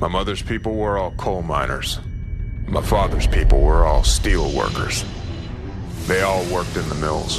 My 0.00 0.08
mother's 0.08 0.40
people 0.40 0.76
were 0.76 0.96
all 0.96 1.10
coal 1.18 1.42
miners. 1.42 2.00
My 2.66 2.80
father's 2.80 3.26
people 3.26 3.60
were 3.60 3.84
all 3.84 4.02
steel 4.02 4.50
workers. 4.56 5.04
They 6.06 6.22
all 6.22 6.42
worked 6.46 6.74
in 6.74 6.88
the 6.88 6.94
mills. 6.94 7.38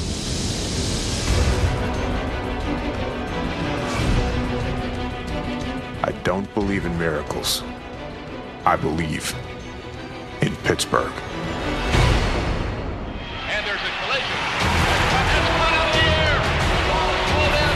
I 6.03 6.11
don't 6.23 6.53
believe 6.53 6.85
in 6.85 6.95
miracles. 6.99 7.63
I 8.63 8.75
believe 8.75 9.35
in 10.43 10.55
Pittsburgh. 10.57 11.11
And 13.49 13.65
there's 13.65 13.81
a 13.81 13.91
collision. 14.03 14.37
That's 15.17 15.49
one 15.49 15.73
out 15.73 15.87
of 15.87 15.93
the 15.97 16.05
air. 16.13 16.37
The 16.77 16.85
ball 16.93 17.09
is 17.09 17.25
pulled 17.31 17.55
in. 17.57 17.73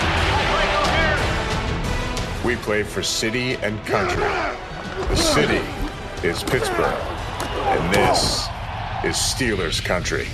Michael 0.54 0.86
here. 0.94 2.46
We 2.46 2.56
play 2.58 2.84
for 2.84 3.02
city 3.02 3.56
and 3.56 3.84
country. 3.88 4.22
The 5.10 5.16
city 5.16 5.62
is 6.28 6.44
Pittsburgh, 6.44 6.80
and 6.82 7.94
this 7.94 8.48
is 9.04 9.16
Steelers 9.16 9.84
country. 9.84 10.28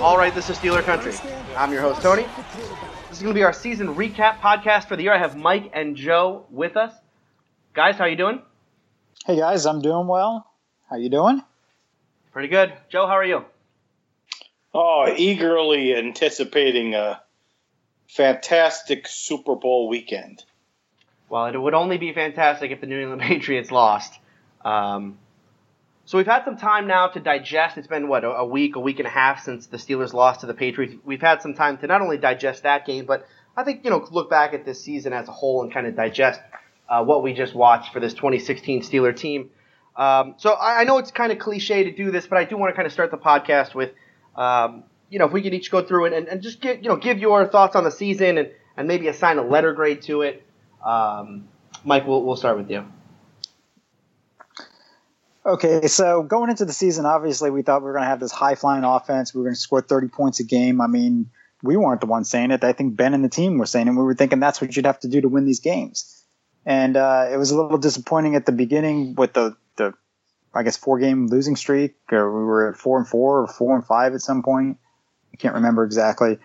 All 0.00 0.18
right, 0.18 0.34
this 0.34 0.50
is 0.50 0.58
Steeler 0.58 0.82
Country. 0.82 1.14
I'm 1.56 1.72
your 1.72 1.80
host, 1.80 2.02
Tony. 2.02 2.26
This 3.08 3.18
is 3.18 3.22
going 3.22 3.34
to 3.34 3.38
be 3.38 3.44
our 3.44 3.52
season 3.54 3.94
recap 3.94 4.40
podcast 4.40 4.88
for 4.88 4.96
the 4.96 5.02
year. 5.04 5.14
I 5.14 5.18
have 5.18 5.36
Mike 5.36 5.70
and 5.72 5.96
Joe 5.96 6.44
with 6.50 6.76
us. 6.76 6.92
Guys, 7.72 7.96
how 7.96 8.04
you 8.04 8.16
doing? 8.16 8.42
Hey 9.24 9.38
guys, 9.38 9.64
I'm 9.64 9.80
doing 9.80 10.06
well. 10.06 10.46
How 10.90 10.96
you 10.96 11.08
doing? 11.08 11.42
Pretty 12.32 12.48
good. 12.48 12.74
Joe, 12.90 13.06
how 13.06 13.14
are 13.14 13.24
you? 13.24 13.44
Oh, 14.74 15.12
eagerly 15.16 15.96
anticipating 15.96 16.94
a 16.94 17.22
fantastic 18.08 19.06
Super 19.08 19.56
Bowl 19.56 19.88
weekend. 19.88 20.44
Well, 21.28 21.46
it 21.46 21.56
would 21.56 21.74
only 21.74 21.98
be 21.98 22.12
fantastic 22.12 22.70
if 22.70 22.80
the 22.80 22.86
New 22.86 23.00
England 23.00 23.22
Patriots 23.28 23.70
lost. 23.70 24.18
Um, 24.64 25.18
so 26.04 26.18
we've 26.18 26.26
had 26.26 26.44
some 26.44 26.56
time 26.56 26.86
now 26.86 27.08
to 27.08 27.20
digest. 27.20 27.76
It's 27.78 27.88
been 27.88 28.06
what 28.06 28.22
a 28.24 28.44
week, 28.44 28.76
a 28.76 28.80
week 28.80 29.00
and 29.00 29.08
a 29.08 29.10
half 29.10 29.42
since 29.42 29.66
the 29.66 29.76
Steelers 29.76 30.12
lost 30.12 30.40
to 30.40 30.46
the 30.46 30.54
Patriots. 30.54 30.94
We've 31.04 31.20
had 31.20 31.42
some 31.42 31.54
time 31.54 31.78
to 31.78 31.88
not 31.88 32.00
only 32.00 32.16
digest 32.16 32.62
that 32.62 32.86
game, 32.86 33.06
but 33.06 33.26
I 33.56 33.64
think 33.64 33.84
you 33.84 33.90
know 33.90 34.06
look 34.12 34.30
back 34.30 34.54
at 34.54 34.64
this 34.64 34.80
season 34.80 35.12
as 35.12 35.28
a 35.28 35.32
whole 35.32 35.62
and 35.62 35.72
kind 35.72 35.86
of 35.86 35.96
digest 35.96 36.40
uh, 36.88 37.02
what 37.02 37.24
we 37.24 37.32
just 37.32 37.54
watched 37.54 37.92
for 37.92 37.98
this 37.98 38.14
2016 38.14 38.82
Steeler 38.82 39.16
team. 39.16 39.50
Um, 39.96 40.34
so 40.36 40.52
I, 40.52 40.80
I, 40.80 40.84
know 40.84 40.98
it's 40.98 41.10
kind 41.10 41.32
of 41.32 41.38
cliche 41.38 41.84
to 41.84 41.90
do 41.90 42.10
this, 42.10 42.26
but 42.26 42.38
I 42.38 42.44
do 42.44 42.56
want 42.58 42.70
to 42.70 42.76
kind 42.76 42.86
of 42.86 42.92
start 42.92 43.10
the 43.10 43.16
podcast 43.16 43.74
with, 43.74 43.92
um, 44.36 44.84
you 45.10 45.18
know, 45.18 45.26
if 45.26 45.32
we 45.32 45.42
could 45.42 45.54
each 45.54 45.70
go 45.70 45.82
through 45.82 46.06
and, 46.06 46.14
and, 46.14 46.28
and 46.28 46.42
just 46.42 46.60
get 46.60 46.82
you 46.82 46.88
know 46.88 46.96
give 46.96 47.18
your 47.18 47.46
thoughts 47.46 47.76
on 47.76 47.84
the 47.84 47.90
season 47.90 48.38
and, 48.38 48.50
and 48.76 48.88
maybe 48.88 49.08
assign 49.08 49.38
a 49.38 49.42
letter 49.42 49.72
grade 49.72 50.02
to 50.02 50.22
it. 50.22 50.42
Um, 50.84 51.48
Mike, 51.84 52.06
we'll, 52.06 52.22
we'll 52.22 52.36
start 52.36 52.56
with 52.58 52.70
you. 52.70 52.84
Okay, 55.44 55.86
so 55.86 56.24
going 56.24 56.50
into 56.50 56.64
the 56.64 56.72
season, 56.72 57.06
obviously 57.06 57.50
we 57.50 57.62
thought 57.62 57.80
we 57.80 57.86
were 57.86 57.92
going 57.92 58.02
to 58.02 58.08
have 58.08 58.18
this 58.18 58.32
high 58.32 58.56
flying 58.56 58.82
offense. 58.82 59.32
We 59.32 59.38
were 59.38 59.44
going 59.44 59.54
to 59.54 59.60
score 59.60 59.80
30 59.80 60.08
points 60.08 60.40
a 60.40 60.44
game. 60.44 60.80
I 60.80 60.88
mean, 60.88 61.30
we 61.62 61.76
weren't 61.76 62.00
the 62.00 62.08
ones 62.08 62.28
saying 62.28 62.50
it. 62.50 62.64
I 62.64 62.72
think 62.72 62.96
Ben 62.96 63.14
and 63.14 63.24
the 63.24 63.28
team 63.28 63.56
were 63.58 63.66
saying 63.66 63.86
it. 63.86 63.92
We 63.92 64.02
were 64.02 64.14
thinking 64.14 64.40
that's 64.40 64.60
what 64.60 64.74
you'd 64.74 64.86
have 64.86 64.98
to 65.00 65.08
do 65.08 65.20
to 65.20 65.28
win 65.28 65.44
these 65.44 65.60
games. 65.60 66.24
And 66.64 66.96
uh, 66.96 67.28
it 67.32 67.36
was 67.36 67.52
a 67.52 67.62
little 67.62 67.78
disappointing 67.78 68.34
at 68.34 68.44
the 68.44 68.50
beginning 68.50 69.14
with 69.14 69.34
the, 69.34 69.56
the 69.76 69.94
I 70.52 70.64
guess, 70.64 70.76
four 70.76 70.98
game 70.98 71.28
losing 71.28 71.54
streak. 71.54 71.94
Or 72.10 72.36
we 72.36 72.44
were 72.44 72.70
at 72.70 72.76
four 72.76 72.98
and 72.98 73.06
four 73.06 73.42
or 73.42 73.46
four 73.46 73.76
and 73.76 73.86
five 73.86 74.14
at 74.14 74.22
some 74.22 74.42
point. 74.42 74.78
I 75.32 75.36
can't 75.36 75.54
remember 75.54 75.84
exactly. 75.84 76.38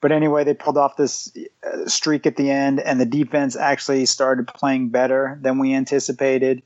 But 0.00 0.12
anyway, 0.12 0.44
they 0.44 0.54
pulled 0.54 0.78
off 0.78 0.96
this 0.96 1.30
uh, 1.62 1.86
streak 1.86 2.26
at 2.26 2.36
the 2.36 2.50
end, 2.50 2.80
and 2.80 2.98
the 2.98 3.06
defense 3.06 3.54
actually 3.54 4.06
started 4.06 4.48
playing 4.48 4.88
better 4.88 5.38
than 5.42 5.58
we 5.58 5.74
anticipated 5.74 6.62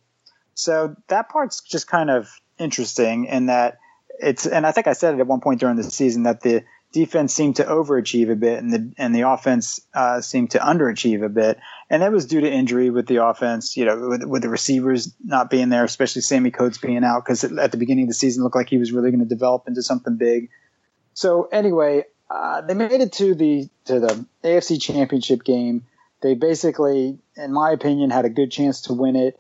so 0.55 0.97
that 1.09 1.29
part's 1.29 1.61
just 1.61 1.87
kind 1.87 2.11
of 2.11 2.31
interesting 2.59 3.27
in 3.27 3.47
that 3.47 3.79
it's, 4.21 4.47
and 4.47 4.67
I 4.67 4.73
think 4.73 4.87
I 4.87 4.93
said 4.93 5.15
it 5.15 5.21
at 5.21 5.27
one 5.27 5.41
point 5.41 5.61
during 5.61 5.77
the 5.77 5.83
season 5.83 6.23
that 6.23 6.41
the 6.41 6.65
defense 6.93 7.35
seemed 7.35 7.57
to 7.57 7.65
overachieve 7.65 8.31
a 8.31 8.37
bit 8.37 8.63
and 8.63 8.73
the 8.73 8.93
and 8.97 9.13
the 9.13 9.23
offense 9.23 9.81
uh, 9.93 10.21
seemed 10.21 10.53
to 10.53 10.59
underachieve 10.59 11.25
a 11.25 11.29
bit, 11.29 11.59
and 11.91 12.03
that 12.03 12.13
was 12.13 12.27
due 12.27 12.41
to 12.41 12.51
injury 12.51 12.91
with 12.91 13.09
the 13.09 13.25
offense. 13.25 13.77
You 13.77 13.87
know, 13.87 14.09
with, 14.09 14.25
with 14.25 14.43
the 14.43 14.49
receivers 14.49 15.13
not 15.25 15.51
being 15.51 15.71
there, 15.71 15.83
especially 15.83 16.23
Sammie 16.23 16.53
Coates 16.53 16.79
being 16.79 17.03
out 17.03 17.25
because 17.25 17.43
at 17.43 17.73
the 17.73 17.77
beginning 17.77 18.05
of 18.05 18.09
the 18.09 18.15
season 18.15 18.45
looked 18.45 18.55
like 18.55 18.69
he 18.69 18.79
was 18.79 18.93
really 18.93 19.11
going 19.11 19.21
to 19.21 19.27
develop 19.27 19.67
into 19.67 19.83
something 19.83 20.17
big. 20.17 20.51
So 21.15 21.49
anyway, 21.51 22.05
uh, 22.29 22.61
they 22.63 22.75
made 22.75 23.01
it 23.01 23.13
to 23.15 23.35
the 23.35 23.69
to 23.87 24.01
the 24.01 24.27
AFC 24.43 24.81
Championship 24.81 25.45
game. 25.45 25.85
They 26.21 26.35
basically, 26.35 27.19
in 27.37 27.53
my 27.53 27.71
opinion, 27.71 28.11
had 28.11 28.25
a 28.25 28.31
good 28.31 28.51
chance 28.51 28.83
to 28.83 28.95
win 28.95 29.17
it. 29.17 29.39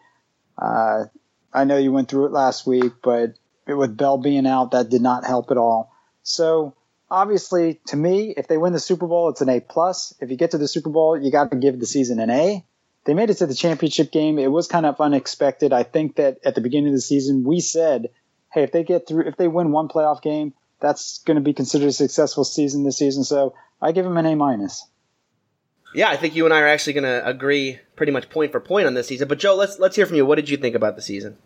Uh, 0.56 1.06
I 1.52 1.64
know 1.64 1.76
you 1.76 1.92
went 1.92 2.08
through 2.08 2.26
it 2.26 2.32
last 2.32 2.66
week, 2.66 2.92
but 3.02 3.34
with 3.66 3.96
Bell 3.96 4.18
being 4.18 4.46
out, 4.46 4.72
that 4.72 4.90
did 4.90 5.02
not 5.02 5.24
help 5.24 5.50
at 5.50 5.56
all. 5.56 5.92
So 6.22 6.74
obviously, 7.10 7.80
to 7.86 7.96
me, 7.96 8.34
if 8.36 8.48
they 8.48 8.58
win 8.58 8.72
the 8.72 8.80
Super 8.80 9.06
Bowl, 9.06 9.28
it's 9.30 9.40
an 9.40 9.48
A 9.48 9.60
plus. 9.60 10.14
If 10.20 10.30
you 10.30 10.36
get 10.36 10.50
to 10.52 10.58
the 10.58 10.68
Super 10.68 10.90
Bowl, 10.90 11.18
you 11.18 11.30
got 11.30 11.50
to 11.50 11.56
give 11.56 11.78
the 11.78 11.86
season 11.86 12.20
an 12.20 12.30
A. 12.30 12.64
They 13.04 13.14
made 13.14 13.30
it 13.30 13.34
to 13.38 13.46
the 13.46 13.54
championship 13.54 14.10
game. 14.10 14.38
It 14.38 14.50
was 14.50 14.66
kind 14.66 14.86
of 14.86 15.00
unexpected. 15.00 15.72
I 15.72 15.82
think 15.82 16.16
that 16.16 16.38
at 16.44 16.54
the 16.54 16.60
beginning 16.60 16.88
of 16.88 16.94
the 16.94 17.00
season, 17.00 17.44
we 17.44 17.60
said, 17.60 18.10
"Hey, 18.52 18.62
if 18.62 18.72
they 18.72 18.82
get 18.82 19.06
through, 19.06 19.26
if 19.26 19.36
they 19.36 19.48
win 19.48 19.72
one 19.72 19.88
playoff 19.88 20.22
game, 20.22 20.54
that's 20.84 21.18
going 21.24 21.36
to 21.36 21.40
be 21.40 21.54
considered 21.54 21.88
a 21.88 21.92
successful 21.92 22.44
season 22.44 22.84
this 22.84 22.98
season." 22.98 23.24
So 23.24 23.54
I 23.80 23.92
give 23.92 24.04
them 24.04 24.16
an 24.16 24.26
A 24.26 24.36
minus. 24.36 24.86
Yeah, 25.94 26.08
I 26.08 26.16
think 26.16 26.34
you 26.34 26.44
and 26.44 26.52
I 26.52 26.60
are 26.60 26.66
actually 26.66 26.94
going 26.94 27.04
to 27.04 27.24
agree 27.24 27.78
pretty 27.94 28.10
much 28.10 28.28
point 28.28 28.50
for 28.50 28.58
point 28.58 28.88
on 28.88 28.94
this 28.94 29.06
season. 29.06 29.28
But 29.28 29.38
Joe, 29.38 29.54
let's 29.54 29.78
let's 29.78 29.94
hear 29.94 30.06
from 30.06 30.16
you. 30.16 30.26
What 30.26 30.34
did 30.34 30.48
you 30.48 30.56
think 30.56 30.74
about 30.74 30.96
the 30.96 31.02
season? 31.02 31.38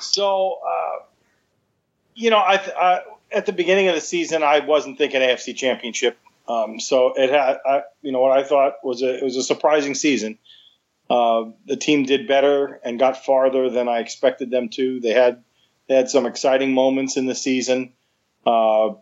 So, 0.00 0.58
uh, 0.66 1.04
you 2.14 2.30
know, 2.30 2.38
I, 2.38 2.54
I, 2.56 3.00
at 3.30 3.46
the 3.46 3.52
beginning 3.52 3.86
of 3.86 3.94
the 3.94 4.00
season, 4.00 4.42
I 4.42 4.60
wasn't 4.60 4.98
thinking 4.98 5.20
AFC 5.20 5.54
Championship. 5.54 6.18
Um, 6.48 6.80
so 6.80 7.14
it 7.14 7.30
had, 7.30 7.58
I, 7.64 7.82
you 8.02 8.10
know, 8.10 8.20
what 8.20 8.36
I 8.36 8.42
thought 8.42 8.74
was 8.82 9.02
a 9.02 9.18
it 9.18 9.22
was 9.22 9.36
a 9.36 9.42
surprising 9.42 9.94
season. 9.94 10.38
Uh, 11.08 11.44
the 11.66 11.76
team 11.76 12.04
did 12.04 12.26
better 12.26 12.80
and 12.84 12.98
got 12.98 13.24
farther 13.24 13.70
than 13.70 13.88
I 13.88 13.98
expected 13.98 14.50
them 14.50 14.70
to. 14.70 14.98
They 14.98 15.12
had 15.12 15.43
they 15.88 15.94
had 15.94 16.08
some 16.08 16.26
exciting 16.26 16.72
moments 16.72 17.16
in 17.16 17.26
the 17.26 17.34
season. 17.34 17.92
Uh, 18.46 18.94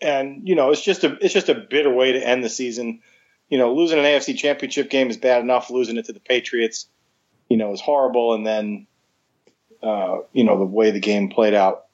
and 0.00 0.48
you 0.48 0.54
know 0.54 0.70
it's 0.70 0.82
just 0.82 1.04
a 1.04 1.16
it's 1.20 1.34
just 1.34 1.48
a 1.48 1.54
bitter 1.54 1.92
way 1.92 2.12
to 2.12 2.26
end 2.26 2.42
the 2.42 2.48
season. 2.48 3.00
You 3.48 3.58
know, 3.58 3.74
losing 3.74 3.98
an 3.98 4.04
AFC 4.04 4.36
Championship 4.36 4.90
game 4.90 5.10
is 5.10 5.16
bad 5.16 5.42
enough. 5.42 5.70
Losing 5.70 5.96
it 5.96 6.06
to 6.06 6.12
the 6.12 6.20
Patriots, 6.20 6.86
you 7.48 7.56
know, 7.56 7.72
is 7.72 7.80
horrible. 7.80 8.32
And 8.34 8.46
then, 8.46 8.86
uh, 9.82 10.18
you 10.32 10.44
know, 10.44 10.56
the 10.56 10.64
way 10.64 10.92
the 10.92 11.00
game 11.00 11.30
played 11.30 11.54
out, 11.54 11.86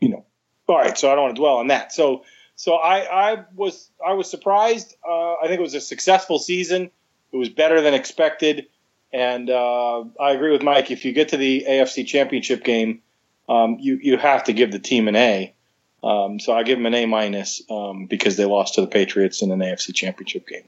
you 0.00 0.08
know. 0.08 0.24
All 0.66 0.78
right, 0.78 0.96
so 0.96 1.10
I 1.10 1.14
don't 1.14 1.24
want 1.24 1.36
to 1.36 1.40
dwell 1.40 1.56
on 1.56 1.66
that. 1.66 1.92
So, 1.92 2.24
so 2.54 2.74
I, 2.74 3.32
I 3.32 3.44
was 3.54 3.90
I 4.04 4.14
was 4.14 4.30
surprised. 4.30 4.94
Uh, 5.06 5.34
I 5.34 5.42
think 5.42 5.58
it 5.58 5.62
was 5.62 5.74
a 5.74 5.80
successful 5.80 6.38
season. 6.38 6.90
It 7.32 7.36
was 7.36 7.48
better 7.48 7.80
than 7.80 7.92
expected, 7.92 8.66
and 9.12 9.50
uh, 9.50 10.04
I 10.20 10.32
agree 10.32 10.52
with 10.52 10.62
Mike. 10.62 10.90
If 10.90 11.04
you 11.04 11.12
get 11.12 11.30
to 11.30 11.36
the 11.36 11.64
AFC 11.68 12.06
Championship 12.06 12.64
game, 12.64 13.02
um, 13.48 13.76
you 13.80 13.98
you 14.00 14.16
have 14.16 14.44
to 14.44 14.52
give 14.52 14.72
the 14.72 14.78
team 14.78 15.08
an 15.08 15.16
A. 15.16 15.54
Um, 16.02 16.38
so 16.38 16.54
I 16.54 16.62
give 16.62 16.78
them 16.78 16.86
an 16.86 16.94
A 16.94 17.06
minus 17.06 17.62
um, 17.68 18.06
because 18.06 18.36
they 18.36 18.46
lost 18.46 18.74
to 18.74 18.80
the 18.80 18.86
Patriots 18.86 19.42
in 19.42 19.50
an 19.50 19.58
AFC 19.58 19.94
Championship 19.94 20.46
game. 20.46 20.64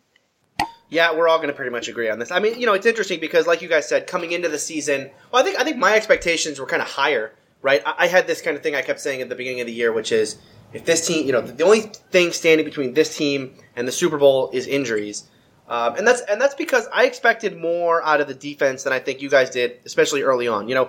Yeah, 0.90 1.16
we're 1.16 1.26
all 1.26 1.38
going 1.38 1.48
to 1.48 1.54
pretty 1.54 1.70
much 1.70 1.88
agree 1.88 2.10
on 2.10 2.18
this. 2.18 2.30
I 2.30 2.38
mean, 2.38 2.60
you 2.60 2.66
know, 2.66 2.74
it's 2.74 2.84
interesting 2.84 3.18
because, 3.18 3.46
like 3.46 3.62
you 3.62 3.68
guys 3.68 3.88
said, 3.88 4.06
coming 4.06 4.32
into 4.32 4.50
the 4.50 4.58
season, 4.58 5.10
well, 5.32 5.40
I 5.40 5.44
think 5.44 5.58
I 5.58 5.64
think 5.64 5.78
my 5.78 5.94
expectations 5.94 6.60
were 6.60 6.66
kind 6.66 6.82
of 6.82 6.88
higher, 6.88 7.32
right? 7.62 7.82
I, 7.86 7.94
I 8.00 8.06
had 8.08 8.26
this 8.26 8.42
kind 8.42 8.56
of 8.56 8.62
thing 8.62 8.74
I 8.74 8.82
kept 8.82 9.00
saying 9.00 9.22
at 9.22 9.30
the 9.30 9.34
beginning 9.34 9.60
of 9.60 9.66
the 9.66 9.72
year, 9.72 9.90
which 9.92 10.12
is 10.12 10.36
if 10.74 10.84
this 10.84 11.06
team, 11.06 11.26
you 11.26 11.32
know, 11.32 11.40
the 11.40 11.64
only 11.64 11.80
thing 11.80 12.32
standing 12.32 12.66
between 12.66 12.92
this 12.92 13.16
team 13.16 13.54
and 13.74 13.88
the 13.88 13.92
Super 13.92 14.18
Bowl 14.18 14.50
is 14.52 14.66
injuries. 14.66 15.24
Um, 15.68 15.96
and 15.96 16.06
that's 16.06 16.20
and 16.22 16.40
that's 16.40 16.54
because 16.54 16.86
I 16.92 17.06
expected 17.06 17.56
more 17.56 18.02
out 18.02 18.20
of 18.20 18.28
the 18.28 18.34
defense 18.34 18.82
than 18.82 18.92
I 18.92 18.98
think 18.98 19.22
you 19.22 19.30
guys 19.30 19.50
did, 19.50 19.78
especially 19.84 20.22
early 20.22 20.48
on. 20.48 20.68
You 20.68 20.74
know, 20.74 20.84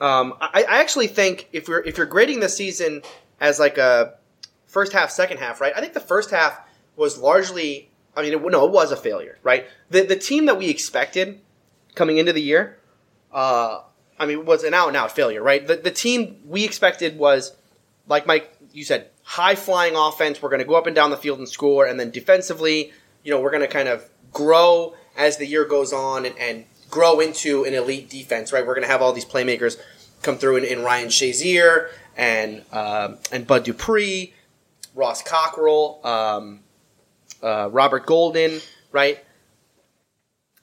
um, 0.00 0.34
I, 0.40 0.64
I, 0.68 0.80
actually 0.80 1.06
think 1.06 1.48
if 1.52 1.68
we're 1.68 1.80
if 1.80 1.96
you're 1.96 2.06
grading 2.06 2.40
the 2.40 2.48
season 2.48 3.02
as 3.40 3.58
like 3.58 3.78
a 3.78 4.14
first 4.66 4.92
half, 4.92 5.10
second 5.10 5.38
half, 5.38 5.60
right? 5.60 5.72
I 5.76 5.80
think 5.80 5.92
the 5.92 6.00
first 6.00 6.30
half 6.30 6.60
was 6.96 7.18
largely, 7.18 7.90
I 8.16 8.22
mean, 8.22 8.32
it, 8.32 8.42
no, 8.42 8.66
it 8.66 8.72
was 8.72 8.92
a 8.92 8.96
failure, 8.96 9.38
right? 9.42 9.66
The 9.90 10.02
the 10.02 10.16
team 10.16 10.46
that 10.46 10.58
we 10.58 10.68
expected 10.68 11.40
coming 11.94 12.18
into 12.18 12.32
the 12.32 12.42
year, 12.42 12.78
uh, 13.32 13.80
I 14.18 14.26
mean, 14.26 14.44
was 14.44 14.64
an 14.64 14.74
out 14.74 14.88
and 14.88 14.96
out 14.96 15.12
failure, 15.12 15.42
right? 15.42 15.66
The 15.66 15.76
the 15.76 15.90
team 15.90 16.40
we 16.46 16.64
expected 16.64 17.18
was, 17.18 17.56
like 18.08 18.26
Mike, 18.26 18.50
you 18.72 18.84
said, 18.84 19.10
high 19.22 19.54
flying 19.54 19.94
offense. 19.96 20.42
We're 20.42 20.50
going 20.50 20.60
to 20.60 20.66
go 20.66 20.74
up 20.74 20.86
and 20.86 20.94
down 20.94 21.10
the 21.10 21.16
field 21.16 21.38
and 21.38 21.48
score, 21.48 21.86
and 21.86 21.98
then 21.98 22.10
defensively, 22.10 22.92
you 23.26 23.32
know, 23.32 23.40
we're 23.40 23.50
going 23.50 23.62
to 23.62 23.68
kind 23.68 23.88
of 23.88 24.08
grow 24.32 24.94
as 25.16 25.36
the 25.36 25.46
year 25.46 25.64
goes 25.64 25.92
on 25.92 26.24
and, 26.24 26.38
and 26.38 26.64
grow 26.88 27.18
into 27.18 27.64
an 27.64 27.74
elite 27.74 28.08
defense, 28.08 28.52
right? 28.52 28.64
We're 28.64 28.74
going 28.74 28.86
to 28.86 28.90
have 28.90 29.02
all 29.02 29.12
these 29.12 29.24
playmakers 29.24 29.76
come 30.22 30.38
through 30.38 30.58
in, 30.58 30.64
in 30.64 30.84
Ryan 30.84 31.08
Shazier 31.08 31.90
and 32.16 32.62
uh, 32.70 33.16
and 33.32 33.44
Bud 33.44 33.64
Dupree. 33.64 34.32
Ross 34.94 35.22
Cockrell, 35.22 36.00
um, 36.06 36.60
uh, 37.42 37.68
Robert 37.70 38.06
Golden, 38.06 38.60
right? 38.92 39.22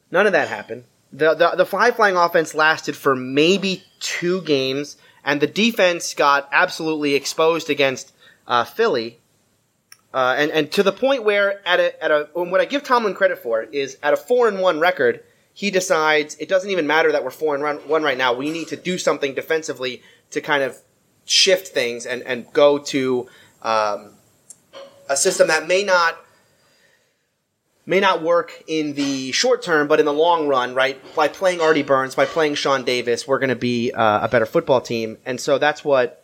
None 0.10 0.26
of 0.26 0.32
that 0.32 0.48
happened. 0.48 0.86
The, 1.12 1.36
the 1.36 1.52
the 1.58 1.66
fly 1.66 1.92
flying 1.92 2.16
offense 2.16 2.56
lasted 2.56 2.96
for 2.96 3.14
maybe 3.14 3.84
two 4.00 4.42
games, 4.42 4.96
and 5.26 5.42
the 5.42 5.48
defense 5.48 6.14
got 6.14 6.48
absolutely 6.54 7.14
exposed 7.14 7.70
against 7.70 8.14
uh, 8.48 8.64
Philly. 8.64 9.20
Uh, 10.14 10.36
and 10.38 10.52
and 10.52 10.72
to 10.72 10.84
the 10.84 10.92
point 10.92 11.24
where 11.24 11.66
at 11.68 11.80
a 11.80 12.04
at 12.04 12.12
a 12.12 12.30
what 12.34 12.62
I 12.62 12.66
give 12.66 12.84
Tomlin 12.84 13.16
credit 13.16 13.40
for 13.40 13.64
is 13.64 13.98
at 14.04 14.14
a 14.14 14.18
four 14.18 14.48
and 14.48 14.60
one 14.60 14.80
record, 14.80 15.24
he 15.54 15.72
decides 15.72 16.36
it 16.36 16.48
doesn't 16.48 16.70
even 16.70 16.86
matter 16.86 17.12
that 17.12 17.24
we're 17.24 17.32
four 17.32 17.56
and 17.56 17.64
run, 17.64 17.78
one 17.88 18.04
right 18.04 18.18
now. 18.18 18.34
We 18.34 18.52
need 18.52 18.68
to 18.68 18.76
do 18.76 18.98
something 18.98 19.34
defensively 19.34 20.04
to 20.32 20.42
kind 20.42 20.64
of 20.64 20.78
shift 21.26 21.70
things 21.70 22.06
and 22.06 22.22
and 22.24 22.52
go 22.54 22.78
to 22.78 23.28
um, 23.64 24.12
a 25.10 25.18
system 25.18 25.48
that 25.48 25.68
may 25.68 25.84
not 25.84 26.18
may 27.86 28.00
not 28.00 28.22
work 28.22 28.64
in 28.68 28.94
the 28.94 29.32
short 29.32 29.62
term, 29.62 29.88
but 29.88 30.00
in 30.00 30.06
the 30.06 30.14
long 30.14 30.48
run, 30.48 30.74
right? 30.74 31.00
By 31.16 31.28
playing 31.28 31.60
Artie 31.60 31.84
Burns, 31.84 32.16
by 32.16 32.26
playing 32.26 32.56
Sean 32.56 32.84
Davis, 32.84 33.28
we're 33.28 33.40
going 33.40 33.50
to 33.50 33.56
be 33.56 33.92
uh, 33.92 34.26
a 34.26 34.28
better 34.30 34.46
football 34.46 34.80
team, 34.80 35.18
and 35.26 35.40
so 35.40 35.58
that's 35.58 35.84
what 35.84 36.24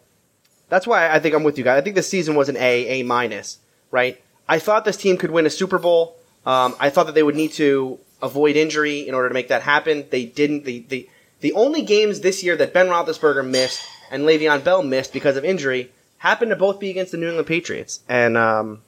that's 0.70 0.86
why 0.86 1.10
I 1.10 1.20
think 1.20 1.36
I'm 1.36 1.44
with 1.44 1.58
you 1.58 1.64
guys. 1.64 1.80
I 1.80 1.82
think 1.82 1.96
this 1.96 2.08
season 2.10 2.36
was 2.36 2.50
an 2.50 2.58
A, 2.58 3.02
A 3.02 3.04
minus, 3.04 3.58
right? 3.92 4.22
I 4.48 4.60
thought 4.60 4.86
this 4.86 4.98
team 4.98 5.18
could 5.18 5.32
win 5.32 5.46
a 5.46 5.50
Super 5.50 5.78
Bowl. 5.78 6.16
Um, 6.46 6.76
I 6.80 6.90
thought 6.90 7.06
that 7.06 7.16
they 7.16 7.24
would 7.24 7.36
need 7.36 7.54
to 7.54 8.00
avoid 8.22 8.56
injury 8.56 9.08
in 9.08 9.14
order 9.14 9.28
to 9.28 9.34
make 9.34 9.50
that 9.50 9.62
happen. 9.62 10.06
They 10.10 10.26
didn't. 10.26 10.66
The 10.66 10.86
the 10.90 11.10
the 11.42 11.54
only 11.54 11.82
games 11.82 12.22
this 12.22 12.44
year 12.44 12.56
that 12.58 12.74
Ben 12.74 12.88
Roethlisberger 12.88 13.48
missed 13.48 13.86
and 14.12 14.24
Le'Veon 14.24 14.64
Bell 14.64 14.84
missed 14.84 15.14
because 15.14 15.38
of 15.38 15.46
injury 15.46 15.92
happened 16.18 16.50
to 16.50 16.56
both 16.56 16.80
be 16.80 16.90
against 16.90 17.12
the 17.12 17.18
New 17.18 17.28
England 17.28 17.48
Patriots, 17.48 18.02
and 18.08 18.38
um, 18.38 18.82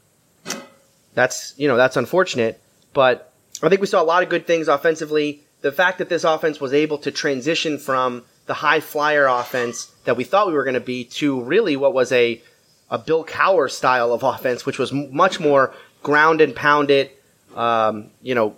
that's 1.13 1.53
you 1.57 1.67
know 1.67 1.77
that's 1.77 1.97
unfortunate. 1.97 2.61
But 2.93 3.31
I 3.63 3.69
think 3.69 3.81
we 3.81 3.87
saw 3.87 4.01
a 4.01 4.03
lot 4.03 4.23
of 4.23 4.29
good 4.29 4.47
things 4.47 4.67
offensively. 4.67 5.43
The 5.61 5.71
fact 5.71 5.99
that 5.99 6.09
this 6.09 6.23
offense 6.23 6.59
was 6.59 6.73
able 6.73 6.97
to 6.99 7.11
transition 7.11 7.77
from 7.77 8.23
the 8.47 8.55
high 8.55 8.79
flyer 8.79 9.27
offense 9.27 9.91
that 10.05 10.17
we 10.17 10.23
thought 10.23 10.47
we 10.47 10.53
were 10.53 10.63
going 10.63 10.73
to 10.73 10.79
be 10.79 11.03
to 11.05 11.41
really 11.41 11.75
what 11.75 11.93
was 11.93 12.11
a 12.11 12.41
a 12.91 12.99
Bill 12.99 13.23
Cowher 13.25 13.71
style 13.71 14.13
of 14.13 14.21
offense, 14.21 14.65
which 14.65 14.77
was 14.77 14.91
m- 14.91 15.15
much 15.15 15.39
more 15.39 15.73
ground 16.03 16.41
and 16.41 16.55
pound 16.55 16.91
it. 16.91 17.17
Um, 17.55 18.11
you 18.21 18.35
know, 18.35 18.55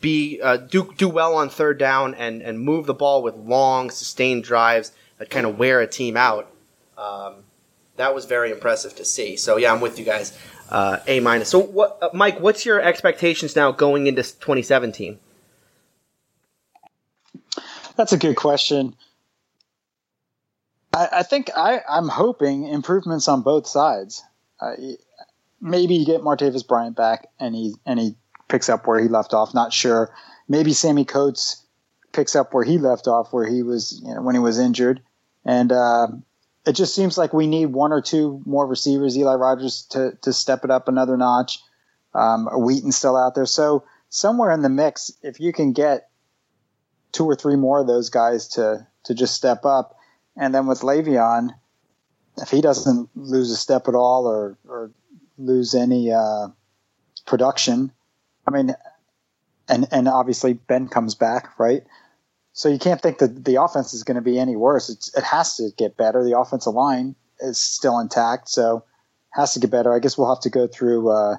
be 0.00 0.40
uh, 0.42 0.56
do 0.56 0.92
do 0.96 1.08
well 1.08 1.34
on 1.34 1.50
third 1.50 1.78
down 1.78 2.14
and 2.14 2.40
and 2.40 2.60
move 2.60 2.86
the 2.86 2.94
ball 2.94 3.22
with 3.22 3.34
long 3.34 3.90
sustained 3.90 4.44
drives 4.44 4.92
that 5.18 5.28
kind 5.28 5.44
of 5.44 5.58
wear 5.58 5.80
a 5.80 5.86
team 5.86 6.16
out. 6.16 6.50
Um, 6.96 7.34
that 7.96 8.14
was 8.14 8.24
very 8.24 8.50
impressive 8.50 8.96
to 8.96 9.04
see. 9.04 9.36
So 9.36 9.56
yeah, 9.56 9.72
I'm 9.72 9.80
with 9.80 9.98
you 9.98 10.04
guys. 10.04 10.38
Uh, 10.70 11.00
a 11.06 11.20
minus. 11.20 11.50
So 11.50 11.58
what, 11.58 11.98
uh, 12.00 12.08
Mike? 12.14 12.40
What's 12.40 12.64
your 12.64 12.80
expectations 12.80 13.54
now 13.54 13.72
going 13.72 14.06
into 14.06 14.22
2017? 14.22 15.18
That's 17.96 18.12
a 18.12 18.16
good 18.16 18.36
question. 18.36 18.96
I, 20.92 21.08
I 21.12 21.22
think 21.22 21.50
I, 21.56 21.80
I'm 21.88 22.08
hoping 22.08 22.66
improvements 22.66 23.28
on 23.28 23.42
both 23.42 23.66
sides. 23.66 24.22
Uh, 24.60 24.72
maybe 25.60 25.94
you 25.94 26.06
get 26.06 26.20
Martavis 26.20 26.66
Bryant 26.66 26.96
back 26.96 27.28
and 27.40 27.54
he 27.54 27.74
and 27.86 27.98
he 27.98 28.16
picks 28.48 28.68
up 28.68 28.86
where 28.86 29.00
he 29.00 29.08
left 29.08 29.34
off. 29.34 29.54
Not 29.54 29.72
sure. 29.72 30.14
Maybe 30.48 30.72
Sammie 30.72 31.04
Coates 31.04 31.64
picks 32.12 32.36
up 32.36 32.52
where 32.52 32.64
he 32.64 32.78
left 32.78 33.08
off, 33.08 33.32
where 33.32 33.46
he 33.46 33.62
was 33.62 34.00
you 34.04 34.14
know, 34.14 34.22
when 34.22 34.34
he 34.34 34.38
was 34.40 34.58
injured. 34.58 35.00
And 35.44 35.72
uh, 35.72 36.08
it 36.66 36.74
just 36.74 36.94
seems 36.94 37.18
like 37.18 37.32
we 37.32 37.46
need 37.46 37.66
one 37.66 37.92
or 37.92 38.00
two 38.00 38.42
more 38.44 38.66
receivers, 38.66 39.16
Eli 39.16 39.34
Rogers, 39.34 39.82
to 39.90 40.16
to 40.22 40.32
step 40.32 40.64
it 40.64 40.70
up 40.70 40.88
another 40.88 41.16
notch. 41.16 41.58
Um, 42.14 42.46
Wheaton 42.46 42.92
still 42.92 43.16
out 43.16 43.34
there, 43.34 43.46
so 43.46 43.84
somewhere 44.10 44.50
in 44.50 44.60
the 44.60 44.68
mix, 44.68 45.10
if 45.22 45.40
you 45.40 45.52
can 45.52 45.72
get 45.72 46.10
two 47.10 47.24
or 47.24 47.34
three 47.34 47.56
more 47.56 47.80
of 47.80 47.86
those 47.86 48.10
guys 48.10 48.48
to 48.48 48.86
to 49.04 49.14
just 49.14 49.34
step 49.34 49.64
up, 49.64 49.96
and 50.36 50.54
then 50.54 50.66
with 50.66 50.80
Le'Veon, 50.80 51.50
if 52.38 52.50
he 52.50 52.60
doesn't 52.60 53.10
lose 53.14 53.50
a 53.50 53.56
step 53.56 53.88
at 53.88 53.94
all 53.94 54.26
or 54.26 54.56
or 54.68 54.90
lose 55.38 55.74
any 55.74 56.12
uh, 56.12 56.48
production, 57.26 57.92
I 58.46 58.50
mean, 58.50 58.74
and 59.68 59.86
and 59.92 60.08
obviously 60.08 60.54
Ben 60.54 60.88
comes 60.88 61.14
back, 61.14 61.58
right? 61.58 61.82
So 62.54 62.68
you 62.68 62.78
can't 62.78 63.00
think 63.00 63.18
that 63.18 63.44
the 63.44 63.62
offense 63.62 63.94
is 63.94 64.04
going 64.04 64.16
to 64.16 64.20
be 64.20 64.38
any 64.38 64.56
worse. 64.56 64.90
It's, 64.90 65.14
it 65.16 65.24
has 65.24 65.56
to 65.56 65.70
get 65.78 65.96
better. 65.96 66.22
The 66.22 66.38
offensive 66.38 66.74
line 66.74 67.14
is 67.40 67.56
still 67.56 67.98
intact, 67.98 68.48
so 68.50 68.84
has 69.30 69.54
to 69.54 69.60
get 69.60 69.70
better. 69.70 69.94
I 69.94 70.00
guess 70.00 70.18
we'll 70.18 70.28
have 70.28 70.42
to 70.42 70.50
go 70.50 70.66
through 70.66 71.08
uh, 71.10 71.36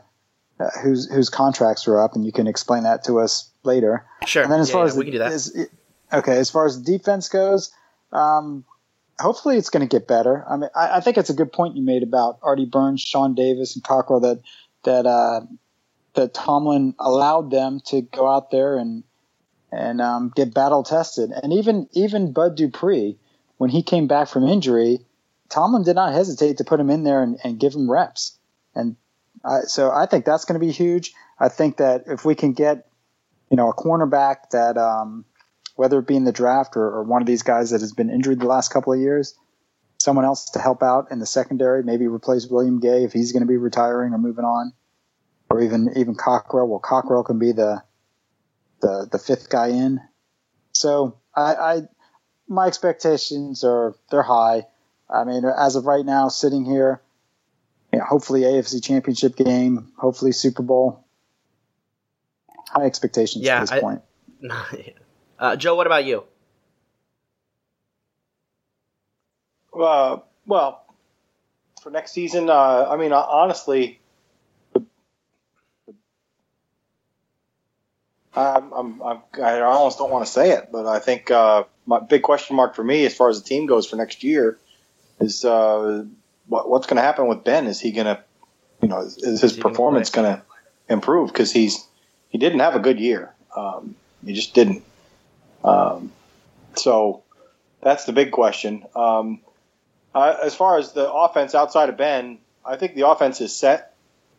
uh, 0.60 0.70
whose 0.82 1.12
whose 1.12 1.30
contracts 1.30 1.88
are 1.88 2.00
up, 2.02 2.16
and 2.16 2.26
you 2.26 2.32
can 2.32 2.48
explain 2.48 2.84
that 2.84 3.04
to 3.06 3.20
us 3.20 3.50
later. 3.64 4.06
Sure. 4.26 4.44
And 4.44 4.52
then 4.52 4.60
as 4.60 4.70
Yeah, 4.70 4.74
far 4.74 4.84
yeah, 4.86 4.90
as 4.92 4.98
we 4.98 5.06
the, 5.06 5.12
can 5.12 5.12
do 5.12 5.20
that. 5.20 5.32
as- 5.32 5.68
okay, 6.12 6.38
as 6.38 6.50
far 6.50 6.66
as 6.66 6.78
defense 6.80 7.30
goes, 7.30 7.72
um, 8.12 8.66
hopefully 9.24 9.58
it's 9.58 9.70
going 9.70 9.88
to 9.88 9.88
get 9.88 10.08
better. 10.08 10.46
I 10.48 10.58
mean, 10.58 10.70
I, 10.76 10.98
I 10.98 11.00
think 11.00 11.18
it's 11.18 11.30
a 11.30 11.34
good 11.34 11.52
point 11.52 11.76
you 11.76 11.84
made 11.84 12.04
about 12.04 12.38
Artie 12.44 12.66
Burns, 12.66 13.02
Sean 13.02 13.34
Davis, 13.34 13.76
and 13.76 13.84
Cockrell 13.84 14.20
that 14.20 14.42
that 14.84 15.06
uh, 15.06 15.42
that 16.14 16.34
Tomlin 16.34 16.94
allowed 17.00 17.50
them 17.50 17.80
to 17.88 18.02
go 18.02 18.28
out 18.28 18.52
there 18.52 18.78
and 18.78 19.04
and 19.72 20.02
um, 20.02 20.32
get 20.36 20.54
battle 20.54 20.84
tested. 20.84 21.32
And 21.32 21.54
even 21.54 21.88
even 21.94 22.34
Bud 22.34 22.56
Dupree, 22.56 23.18
when 23.58 23.70
he 23.70 23.82
came 23.82 24.08
back 24.08 24.28
from 24.28 24.44
injury, 24.44 25.00
Tomlin 25.50 25.84
did 25.84 25.96
not 25.96 26.14
hesitate 26.14 26.58
to 26.58 26.64
put 26.64 26.80
him 26.80 26.90
in 26.90 27.04
there 27.04 27.24
and, 27.24 27.40
and 27.44 27.60
give 27.60 27.74
him 27.74 27.90
reps. 27.90 28.38
And 28.76 28.96
I, 29.44 29.62
so 29.62 29.90
I 29.90 30.06
think 30.06 30.26
that's 30.26 30.46
going 30.46 30.60
to 30.60 30.66
be 30.66 30.72
huge. 30.72 31.14
I 31.40 31.50
think 31.50 31.78
that 31.78 32.04
if 32.08 32.26
we 32.26 32.36
can 32.36 32.54
get 32.54 32.88
you 33.50 33.58
know 33.58 33.70
a 33.70 33.74
cornerback 33.74 34.50
that 34.52 34.78
um, 34.78 35.26
whether 35.76 36.00
it 36.00 36.08
be 36.08 36.16
in 36.16 36.24
the 36.24 36.32
draft 36.32 36.76
or, 36.78 36.84
or 36.84 37.04
one 37.04 37.22
of 37.22 37.26
these 37.28 37.44
guys 37.44 37.72
that 37.72 37.82
has 37.82 37.94
been 37.94 38.10
injured 38.10 38.40
the 38.40 38.46
last 38.46 38.70
couple 38.72 38.94
of 38.94 39.00
years, 39.00 39.36
someone 39.98 40.26
else 40.26 40.52
to 40.52 40.60
help 40.60 40.84
out 40.84 41.08
in 41.12 41.20
the 41.20 41.26
secondary, 41.26 41.84
maybe 41.84 42.08
replace 42.08 42.48
William 42.48 42.80
Gay 42.80 43.04
if 43.04 43.14
he's 43.14 43.32
going 43.32 43.42
to 43.42 43.48
be 43.48 43.58
retiring 43.58 44.14
or 44.14 44.18
moving 44.18 44.46
on, 44.46 44.74
or 45.50 45.62
even 45.62 45.90
even 45.96 46.16
Cockrell. 46.16 46.68
Well, 46.68 46.80
Cockrell 46.80 47.24
can 47.24 47.40
be 47.40 47.52
the 47.52 47.82
the 48.82 49.08
the 49.12 49.18
fifth 49.20 49.50
guy 49.50 49.68
in. 49.70 50.00
So 50.74 51.18
I, 51.36 51.56
I 51.56 51.82
my 52.48 52.68
expectations 52.68 53.64
are 53.64 53.96
they're 54.12 54.22
high. 54.24 54.68
I 55.10 55.24
mean, 55.26 55.44
as 55.46 55.76
of 55.76 55.86
right 55.86 56.06
now, 56.06 56.28
sitting 56.30 56.66
here, 56.66 57.02
you 57.92 58.00
know, 58.00 58.06
hopefully 58.06 58.42
AFC 58.42 58.84
Championship 58.84 59.36
game, 59.36 59.92
hopefully 59.98 60.32
Super 60.32 60.64
Bowl. 60.64 61.06
High 62.70 62.86
expectations 62.86 63.44
Yeah, 63.46 63.58
at 63.58 63.62
this 63.62 63.72
I- 63.72 63.80
point. 63.80 64.02
uh, 65.40 65.56
Joe, 65.56 65.76
what 65.76 65.88
about 65.88 66.06
you? 66.06 66.24
Uh, 69.78 70.18
well, 70.46 70.86
for 71.82 71.90
next 71.90 72.12
season, 72.12 72.50
uh, 72.50 72.88
I 72.90 72.98
mean, 72.98 73.12
uh, 73.12 73.18
honestly, 73.18 74.00
I'm, 78.36 78.72
I'm, 78.72 79.02
I'm, 79.02 79.22
I 79.42 79.62
almost 79.62 79.98
don't 79.98 80.10
want 80.12 80.26
to 80.26 80.32
say 80.32 80.52
it, 80.52 80.70
but 80.72 80.86
I 80.86 81.00
think 81.00 81.30
uh, 81.30 81.64
my 81.86 82.00
big 82.00 82.24
question 82.24 82.56
mark 82.56 82.76
for 82.76 82.84
me, 82.84 83.06
as 83.06 83.16
far 83.16 83.30
as 83.30 83.42
the 83.42 83.48
team 83.48 83.66
goes 83.66 83.88
for 83.88 83.96
next 83.96 84.24
year, 84.24 84.58
is 85.20 85.46
uh, 85.46 86.06
what, 86.48 86.70
what's 86.70 86.88
going 86.88 86.98
to 86.98 87.04
happen 87.04 87.28
with 87.28 87.44
Ben? 87.44 87.68
Is 87.68 87.80
he 87.80 87.92
going 87.92 88.08
to, 88.08 88.24
you 88.82 88.88
know, 88.88 89.02
is, 89.02 89.18
is 89.18 89.42
his 89.42 89.54
Is 89.54 89.60
performance 89.60 90.10
going 90.10 90.36
to 90.36 90.42
improve? 90.90 91.30
Because 91.30 91.52
he's 91.52 91.88
he 92.30 92.38
didn't 92.38 92.60
have 92.60 92.76
a 92.76 92.80
good 92.80 93.00
year. 93.00 93.34
Um, 93.56 93.96
he 94.26 94.34
just 94.34 94.54
didn't. 94.54 94.84
Um, 95.64 96.12
so 96.76 97.24
that's 97.82 98.06
the 98.06 98.14
big 98.14 98.32
question. 98.32 98.86
Um, 98.96 99.42
uh, 100.14 100.38
as 100.44 100.56
far 100.56 100.78
as 100.78 100.94
the 100.94 101.12
offense 101.12 101.56
outside 101.56 101.90
of 101.90 101.98
Ben, 101.98 102.40
I 102.66 102.78
think 102.78 102.96
the 102.96 103.08
offense 103.08 103.42
is 103.42 103.56
set. 103.56 103.96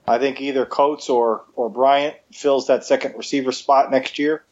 I 0.07 0.19
think 0.19 0.41
either 0.41 0.67
Coates 0.67 1.09
or 1.09 1.45
or 1.57 1.71
Bryant 1.71 2.17
fills 2.33 2.67
that 2.67 2.85
second 2.85 3.17
receiver 3.17 3.53
spot 3.53 3.91
next 3.91 4.19
year. 4.19 4.45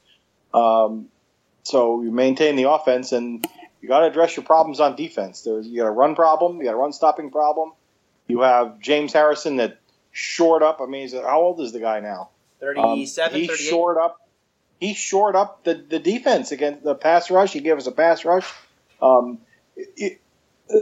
Um, 0.54 1.08
so 1.62 2.02
you 2.02 2.10
maintain 2.10 2.56
the 2.56 2.70
offense, 2.70 3.12
and 3.12 3.46
you 3.80 3.88
got 3.88 4.00
to 4.00 4.06
address 4.06 4.36
your 4.36 4.44
problems 4.44 4.80
on 4.80 4.96
defense. 4.96 5.42
There's 5.42 5.66
you 5.66 5.78
got 5.82 5.88
a 5.88 5.92
run 5.92 6.14
problem, 6.14 6.58
you 6.58 6.64
got 6.64 6.74
a 6.74 6.76
run 6.76 6.92
stopping 6.92 7.30
problem. 7.30 7.72
You 8.28 8.40
have 8.40 8.80
James 8.80 9.12
Harrison 9.12 9.56
that 9.56 9.78
shored 10.10 10.62
up. 10.62 10.80
I 10.80 10.86
mean, 10.86 11.10
how 11.10 11.40
old 11.40 11.60
is 11.60 11.72
the 11.72 11.80
guy 11.80 12.00
now? 12.00 12.30
Um, 12.62 12.76
37, 12.76 13.40
he 13.40 13.46
38? 13.46 13.58
shored 13.58 13.98
up. 13.98 14.21
He 14.82 14.94
shored 14.94 15.36
up 15.36 15.62
the, 15.62 15.74
the 15.74 16.00
defense 16.00 16.50
against 16.50 16.82
the 16.82 16.96
pass 16.96 17.30
rush. 17.30 17.52
He 17.52 17.60
gave 17.60 17.76
us 17.76 17.86
a 17.86 17.92
pass 17.92 18.24
rush. 18.24 18.52
Um, 19.00 19.38
it, 19.76 20.20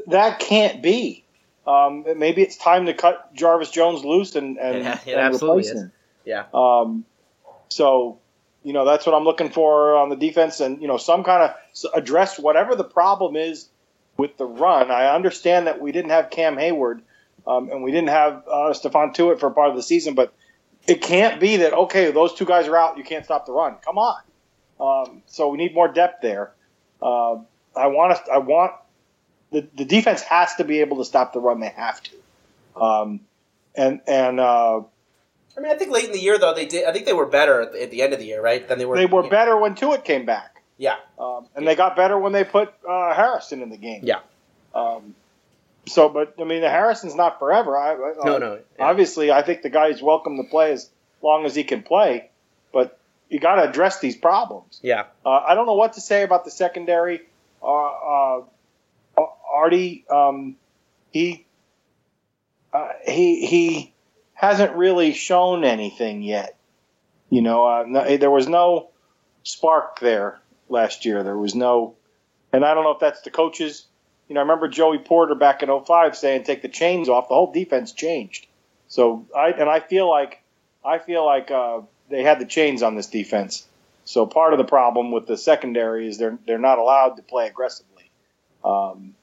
that 0.06 0.38
can't 0.38 0.82
be. 0.82 1.22
Um, 1.66 2.06
maybe 2.16 2.40
it's 2.40 2.56
time 2.56 2.86
to 2.86 2.94
cut 2.94 3.34
Jarvis 3.34 3.70
Jones 3.70 4.02
loose 4.02 4.36
and 4.36 4.56
and, 4.56 4.78
It 4.78 4.86
it 5.06 5.08
and 5.08 5.20
absolutely 5.20 5.64
replace 5.64 5.74
is. 5.74 5.82
him. 5.82 5.92
Yeah. 6.24 6.44
Um, 6.54 7.04
so, 7.68 8.20
you 8.62 8.72
know, 8.72 8.86
that's 8.86 9.04
what 9.04 9.14
I'm 9.14 9.24
looking 9.24 9.50
for 9.50 9.94
on 9.96 10.08
the 10.08 10.16
defense, 10.16 10.60
and 10.60 10.80
you 10.80 10.88
know, 10.88 10.96
some 10.96 11.22
kind 11.22 11.42
of 11.42 11.92
address 11.92 12.38
whatever 12.38 12.74
the 12.76 12.84
problem 12.84 13.36
is 13.36 13.68
with 14.16 14.38
the 14.38 14.46
run. 14.46 14.90
I 14.90 15.14
understand 15.14 15.66
that 15.66 15.78
we 15.78 15.92
didn't 15.92 16.12
have 16.12 16.30
Cam 16.30 16.56
Heyward, 16.56 17.02
um, 17.46 17.70
and 17.70 17.82
we 17.82 17.90
didn't 17.90 18.08
have 18.08 18.44
uh, 18.48 18.72
Stephon 18.72 19.14
Tuitt 19.14 19.40
for 19.40 19.50
part 19.50 19.68
of 19.68 19.76
the 19.76 19.82
season. 19.82 20.14
But 20.14 20.32
it 20.90 21.00
can't 21.02 21.40
be 21.40 21.56
that 21.58 21.72
okay, 21.72 22.10
those 22.10 22.34
two 22.34 22.44
guys 22.44 22.66
are 22.68 22.76
out, 22.76 22.98
you 22.98 23.04
can't 23.04 23.24
stop 23.24 23.46
the 23.46 23.52
run. 23.52 23.76
Come 23.84 23.98
on. 23.98 24.20
Um, 24.80 25.22
so 25.26 25.48
we 25.48 25.58
need 25.58 25.74
more 25.74 25.88
depth 25.88 26.22
there. 26.22 26.52
Uh, 27.00 27.36
I 27.76 27.86
want 27.86 28.16
to, 28.24 28.32
I 28.32 28.38
want 28.38 28.72
the, 29.52 29.66
the 29.76 29.84
defense 29.84 30.22
has 30.22 30.54
to 30.56 30.64
be 30.64 30.80
able 30.80 30.98
to 30.98 31.04
stop 31.04 31.32
the 31.32 31.40
run. 31.40 31.60
They 31.60 31.68
have 31.68 32.00
to. 32.02 32.16
Um, 32.80 33.20
and 33.74 34.00
and 34.06 34.40
uh, 34.40 34.80
I 35.56 35.60
mean, 35.60 35.70
I 35.72 35.76
think 35.76 35.90
late 35.92 36.04
in 36.06 36.12
the 36.12 36.20
year 36.20 36.38
though 36.38 36.54
they 36.54 36.66
did. 36.66 36.86
I 36.86 36.92
think 36.92 37.06
they 37.06 37.12
were 37.12 37.26
better 37.26 37.60
at 37.62 37.72
the, 37.72 37.82
at 37.82 37.90
the 37.90 38.02
end 38.02 38.12
of 38.12 38.18
the 38.18 38.26
year, 38.26 38.42
right? 38.42 38.66
Than 38.66 38.78
they 38.78 38.86
were. 38.86 38.96
they 38.96 39.06
were 39.06 39.28
better 39.28 39.56
when 39.56 39.74
Tuitt 39.74 40.04
came 40.04 40.24
back, 40.24 40.62
Yeah, 40.78 40.96
um, 41.18 41.46
and 41.54 41.66
they 41.66 41.74
got 41.76 41.94
better 41.96 42.18
when 42.18 42.32
they 42.32 42.44
put 42.44 42.72
uh, 42.88 43.14
Harrison 43.14 43.62
in 43.62 43.70
the 43.70 43.76
game. 43.76 44.00
yeah. 44.04 44.20
Um, 44.74 45.14
so, 45.90 46.08
but 46.08 46.34
I 46.40 46.44
mean, 46.44 46.60
the 46.60 46.70
Harrison's 46.70 47.14
not 47.14 47.38
forever. 47.38 47.76
I, 47.76 47.92
I, 47.92 48.14
No, 48.24 48.38
no, 48.38 48.60
yeah. 48.78 48.84
Obviously, 48.84 49.30
I 49.30 49.42
think 49.42 49.62
the 49.62 49.70
guy's 49.70 50.00
welcome 50.00 50.36
to 50.36 50.44
play 50.44 50.72
as 50.72 50.88
long 51.22 51.44
as 51.44 51.54
he 51.54 51.64
can 51.64 51.82
play, 51.82 52.30
but 52.72 52.98
you 53.28 53.38
got 53.38 53.56
to 53.56 53.68
address 53.68 54.00
these 54.00 54.16
problems. 54.16 54.80
Yeah. 54.82 55.04
Uh, 55.24 55.30
I 55.30 55.54
don't 55.54 55.66
know 55.66 55.74
what 55.74 55.94
to 55.94 56.00
say 56.00 56.22
about 56.22 56.44
the 56.44 56.50
secondary. 56.50 57.22
Uh, 57.62 57.86
uh, 57.86 58.42
Artie, 59.52 60.04
um, 60.10 60.56
he 61.10 61.46
uh, 62.72 62.88
he 63.06 63.46
he 63.46 63.94
hasn't 64.34 64.76
really 64.76 65.12
shown 65.12 65.64
anything 65.64 66.22
yet. 66.22 66.56
You 67.28 67.42
know, 67.42 67.66
uh, 67.66 67.84
no, 67.86 68.16
there 68.16 68.30
was 68.30 68.48
no 68.48 68.90
spark 69.42 70.00
there 70.00 70.40
last 70.68 71.04
year. 71.04 71.22
There 71.22 71.36
was 71.36 71.54
no, 71.54 71.96
and 72.52 72.64
I 72.64 72.74
don't 72.74 72.84
know 72.84 72.92
if 72.92 73.00
that's 73.00 73.22
the 73.22 73.30
coaches. 73.30 73.86
You 74.30 74.34
know, 74.34 74.42
I 74.42 74.44
remember 74.44 74.68
Joey 74.68 74.98
Porter 74.98 75.34
back 75.34 75.64
in 75.64 75.68
05 75.68 76.16
saying, 76.16 76.44
"Take 76.44 76.62
the 76.62 76.68
chains 76.68 77.08
off." 77.08 77.28
The 77.28 77.34
whole 77.34 77.50
defense 77.50 77.90
changed. 77.90 78.46
So 78.86 79.26
I 79.36 79.48
and 79.48 79.68
I 79.68 79.80
feel 79.80 80.08
like 80.08 80.40
I 80.84 80.98
feel 80.98 81.26
like 81.26 81.50
uh, 81.50 81.80
they 82.08 82.22
had 82.22 82.38
the 82.38 82.46
chains 82.46 82.84
on 82.84 82.94
this 82.94 83.08
defense. 83.08 83.66
So 84.04 84.26
part 84.26 84.52
of 84.52 84.58
the 84.58 84.64
problem 84.64 85.10
with 85.10 85.26
the 85.26 85.36
secondary 85.36 86.06
is 86.06 86.16
they're 86.16 86.38
they're 86.46 86.58
not 86.58 86.78
allowed 86.78 87.16
to 87.16 87.22
play 87.22 87.48
aggressively, 87.48 88.08
um, 88.64 89.16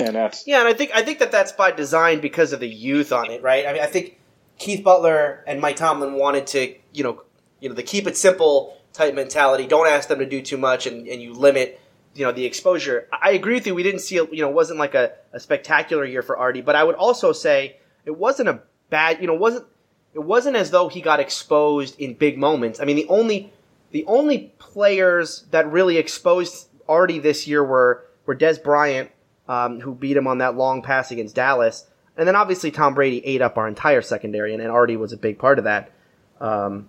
and 0.00 0.16
that's 0.16 0.44
Yeah, 0.48 0.58
and 0.58 0.68
I 0.68 0.72
think 0.72 0.90
I 0.96 1.02
think 1.02 1.20
that 1.20 1.30
that's 1.30 1.52
by 1.52 1.70
design 1.70 2.20
because 2.20 2.52
of 2.52 2.58
the 2.58 2.68
youth 2.68 3.12
on 3.12 3.30
it, 3.30 3.44
right? 3.44 3.64
I 3.68 3.72
mean, 3.72 3.82
I 3.82 3.86
think 3.86 4.18
Keith 4.58 4.82
Butler 4.82 5.44
and 5.46 5.60
Mike 5.60 5.76
Tomlin 5.76 6.14
wanted 6.14 6.48
to, 6.48 6.74
you 6.92 7.04
know, 7.04 7.22
you 7.60 7.68
know, 7.68 7.76
the 7.76 7.84
keep 7.84 8.08
it 8.08 8.16
simple 8.16 8.76
type 8.92 9.14
mentality. 9.14 9.68
Don't 9.68 9.86
ask 9.86 10.08
them 10.08 10.18
to 10.18 10.26
do 10.26 10.42
too 10.42 10.58
much, 10.58 10.88
and, 10.88 11.06
and 11.06 11.22
you 11.22 11.34
limit, 11.34 11.80
you 12.14 12.24
know, 12.24 12.32
the 12.32 12.44
exposure. 12.44 13.08
I 13.12 13.32
agree 13.32 13.54
with 13.54 13.66
you. 13.66 13.74
We 13.74 13.82
didn't 13.82 14.00
see, 14.00 14.16
you 14.16 14.42
know, 14.42 14.50
wasn't 14.50 14.78
like 14.78 14.94
a, 14.94 15.12
a 15.32 15.40
spectacular 15.40 16.04
year 16.04 16.22
for 16.22 16.36
Artie, 16.36 16.60
but 16.60 16.74
I 16.74 16.84
would 16.84 16.96
also 16.96 17.32
say 17.32 17.76
it 18.04 18.16
wasn't 18.16 18.48
a 18.48 18.62
bad, 18.90 19.20
you 19.20 19.26
know, 19.26 19.34
wasn't 19.34 19.66
it 20.12 20.18
wasn't 20.18 20.56
as 20.56 20.70
though 20.70 20.88
he 20.88 21.00
got 21.00 21.20
exposed 21.20 21.98
in 22.00 22.14
big 22.14 22.36
moments. 22.36 22.80
I 22.80 22.84
mean, 22.84 22.96
the 22.96 23.06
only 23.08 23.52
the 23.92 24.04
only 24.06 24.52
players 24.58 25.46
that 25.50 25.70
really 25.70 25.98
exposed 25.98 26.68
Artie 26.88 27.20
this 27.20 27.46
year 27.46 27.64
were 27.64 28.04
were 28.26 28.34
Dez 28.34 28.62
Bryant, 28.62 29.10
um, 29.48 29.80
who 29.80 29.94
beat 29.94 30.16
him 30.16 30.26
on 30.26 30.38
that 30.38 30.56
long 30.56 30.82
pass 30.82 31.10
against 31.10 31.36
Dallas, 31.36 31.86
and 32.16 32.26
then 32.26 32.36
obviously 32.36 32.70
Tom 32.70 32.94
Brady 32.94 33.24
ate 33.24 33.40
up 33.42 33.56
our 33.56 33.68
entire 33.68 34.02
secondary, 34.02 34.52
and, 34.52 34.62
and 34.62 34.70
Artie 34.70 34.96
was 34.96 35.12
a 35.12 35.16
big 35.16 35.38
part 35.38 35.58
of 35.58 35.64
that. 35.64 35.92
Um, 36.40 36.88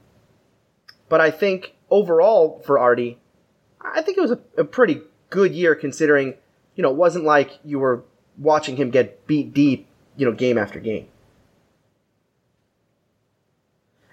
but 1.10 1.22
I 1.22 1.30
think 1.30 1.76
overall 1.90 2.62
for 2.66 2.80
Artie, 2.80 3.20
I 3.82 4.02
think 4.02 4.18
it 4.18 4.22
was 4.22 4.32
a, 4.32 4.40
a 4.58 4.64
pretty 4.64 5.02
good 5.32 5.56
year 5.56 5.74
considering, 5.74 6.36
you 6.76 6.84
know, 6.84 6.92
it 6.92 6.96
wasn't 6.96 7.26
like 7.26 7.58
you 7.66 7.80
were 7.80 8.04
watching 8.38 8.76
him 8.76 8.92
get 8.92 9.26
beat 9.26 9.52
deep, 9.56 9.88
you 10.16 10.28
know, 10.28 10.32
game 10.32 10.60
after 10.60 10.80
game. 10.80 11.08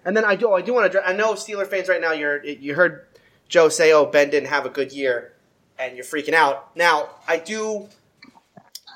And 0.05 0.17
then 0.17 0.25
I 0.25 0.37
do, 0.37 0.53
I 0.53 0.63
do 0.63 0.73
want 0.73 0.91
to. 0.93 1.07
I 1.07 1.13
know 1.13 1.35
Steeler 1.35 1.67
fans 1.67 1.89
right 1.89 2.01
now. 2.01 2.13
You're 2.13 2.43
you 2.43 2.75
heard 2.75 3.07
Joe 3.49 3.69
say, 3.69 3.93
"Oh, 3.93 4.07
Ben 4.07 4.31
didn't 4.31 4.49
have 4.49 4.65
a 4.65 4.71
good 4.71 4.91
year," 4.93 5.33
and 5.79 5.97
you're 5.97 6.05
freaking 6.05 6.33
out. 6.33 6.75
Now, 6.77 7.11
I 7.27 7.37
do, 7.37 7.89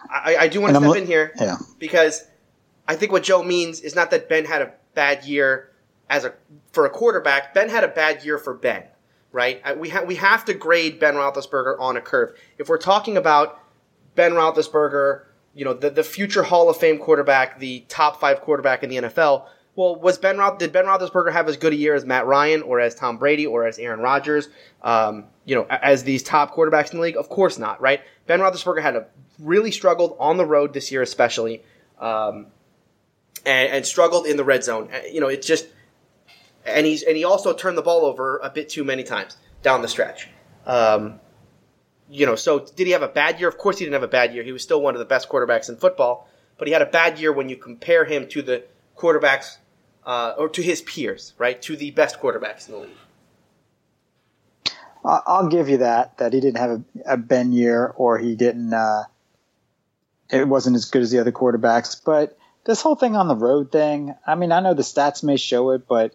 I, 0.08 0.36
I 0.40 0.48
do 0.48 0.62
want 0.62 0.74
to 0.74 0.80
step 0.80 0.96
in 0.96 1.06
here 1.06 1.32
Yeah. 1.38 1.56
because 1.78 2.24
I 2.88 2.96
think 2.96 3.12
what 3.12 3.24
Joe 3.24 3.42
means 3.42 3.80
is 3.80 3.94
not 3.94 4.10
that 4.12 4.28
Ben 4.28 4.46
had 4.46 4.62
a 4.62 4.72
bad 4.94 5.24
year 5.24 5.70
as 6.08 6.24
a 6.24 6.32
for 6.72 6.86
a 6.86 6.90
quarterback. 6.90 7.52
Ben 7.52 7.68
had 7.68 7.84
a 7.84 7.88
bad 7.88 8.24
year 8.24 8.38
for 8.38 8.54
Ben, 8.54 8.84
right? 9.32 9.78
We 9.78 9.88
ha- 9.88 10.04
we 10.04 10.16
have 10.16 10.44
to 10.46 10.54
grade 10.54 10.98
Ben 11.00 11.14
Roethlisberger 11.14 11.78
on 11.80 11.96
a 11.96 12.00
curve. 12.00 12.36
If 12.58 12.68
we're 12.68 12.78
talking 12.78 13.16
about 13.16 13.58
Ben 14.14 14.32
Roethlisberger, 14.32 15.24
you 15.54 15.64
know, 15.64 15.74
the 15.74 15.90
the 15.90 16.04
future 16.04 16.42
Hall 16.42 16.68
of 16.70 16.76
Fame 16.76 16.98
quarterback, 16.98 17.58
the 17.58 17.84
top 17.88 18.20
five 18.20 18.40
quarterback 18.40 18.82
in 18.82 18.90
the 18.90 18.96
NFL. 18.96 19.46
Well, 19.74 19.96
was 19.96 20.18
Ben 20.18 20.36
Roth, 20.36 20.58
did 20.58 20.70
Ben 20.70 20.84
Roethlisberger 20.84 21.32
have 21.32 21.48
as 21.48 21.56
good 21.56 21.72
a 21.72 21.76
year 21.76 21.94
as 21.94 22.04
Matt 22.04 22.26
Ryan 22.26 22.60
or 22.60 22.78
as 22.78 22.94
Tom 22.94 23.16
Brady 23.16 23.46
or 23.46 23.66
as 23.66 23.78
Aaron 23.78 24.00
Rodgers? 24.00 24.50
Um, 24.82 25.24
you 25.46 25.54
know, 25.54 25.66
as 25.70 26.04
these 26.04 26.22
top 26.22 26.54
quarterbacks 26.54 26.90
in 26.92 26.98
the 26.98 27.02
league? 27.02 27.16
Of 27.16 27.30
course 27.30 27.58
not, 27.58 27.80
right? 27.80 28.02
Ben 28.26 28.40
Roethlisberger 28.40 28.82
had 28.82 28.96
a 28.96 29.06
really 29.38 29.70
struggled 29.70 30.14
on 30.20 30.36
the 30.36 30.44
road 30.44 30.74
this 30.74 30.92
year, 30.92 31.00
especially, 31.00 31.62
um, 31.98 32.48
and, 33.46 33.72
and 33.72 33.86
struggled 33.86 34.26
in 34.26 34.36
the 34.36 34.44
red 34.44 34.62
zone. 34.62 34.90
Uh, 34.92 34.98
You 35.10 35.20
know, 35.22 35.28
it's 35.28 35.46
just, 35.46 35.66
and 36.64 36.86
he's 36.86 37.02
and 37.02 37.16
he 37.16 37.24
also 37.24 37.52
turned 37.52 37.76
the 37.76 37.82
ball 37.82 38.04
over 38.04 38.38
a 38.38 38.50
bit 38.50 38.68
too 38.68 38.84
many 38.84 39.02
times 39.02 39.36
down 39.62 39.82
the 39.82 39.88
stretch. 39.88 40.28
Um, 40.66 41.20
you 42.10 42.26
know, 42.26 42.34
so 42.34 42.60
did 42.60 42.86
he 42.86 42.92
have 42.92 43.02
a 43.02 43.08
bad 43.08 43.40
year? 43.40 43.48
Of 43.48 43.58
course, 43.58 43.78
he 43.78 43.84
didn't 43.84 43.94
have 43.94 44.02
a 44.02 44.08
bad 44.08 44.34
year. 44.34 44.42
He 44.42 44.52
was 44.52 44.62
still 44.62 44.82
one 44.82 44.94
of 44.94 44.98
the 44.98 45.06
best 45.06 45.28
quarterbacks 45.28 45.68
in 45.68 45.76
football, 45.76 46.28
but 46.58 46.68
he 46.68 46.72
had 46.72 46.82
a 46.82 46.86
bad 46.86 47.18
year 47.18 47.32
when 47.32 47.48
you 47.48 47.56
compare 47.56 48.04
him 48.04 48.28
to 48.28 48.42
the 48.42 48.64
quarterbacks 48.96 49.56
uh, 50.04 50.34
or 50.36 50.48
to 50.50 50.62
his 50.62 50.82
peers, 50.82 51.32
right? 51.38 51.60
To 51.62 51.76
the 51.76 51.90
best 51.92 52.20
quarterbacks 52.20 52.68
in 52.68 52.74
the 52.74 52.80
league. 52.80 52.90
I'll 55.04 55.48
give 55.48 55.68
you 55.68 55.78
that 55.78 56.18
that 56.18 56.32
he 56.32 56.40
didn't 56.40 56.58
have 56.58 56.70
a, 56.70 57.14
a 57.14 57.16
Ben 57.16 57.52
year 57.52 57.92
or 57.96 58.18
he 58.18 58.36
didn't. 58.36 58.72
Uh, 58.72 59.04
it 60.30 60.46
wasn't 60.46 60.76
as 60.76 60.84
good 60.86 61.02
as 61.02 61.10
the 61.10 61.18
other 61.18 61.32
quarterbacks. 61.32 62.00
But 62.04 62.38
this 62.64 62.80
whole 62.80 62.94
thing 62.94 63.16
on 63.16 63.26
the 63.26 63.34
road 63.34 63.72
thing, 63.72 64.14
I 64.26 64.36
mean, 64.36 64.52
I 64.52 64.60
know 64.60 64.74
the 64.74 64.82
stats 64.82 65.24
may 65.24 65.36
show 65.36 65.70
it, 65.70 65.88
but 65.88 66.14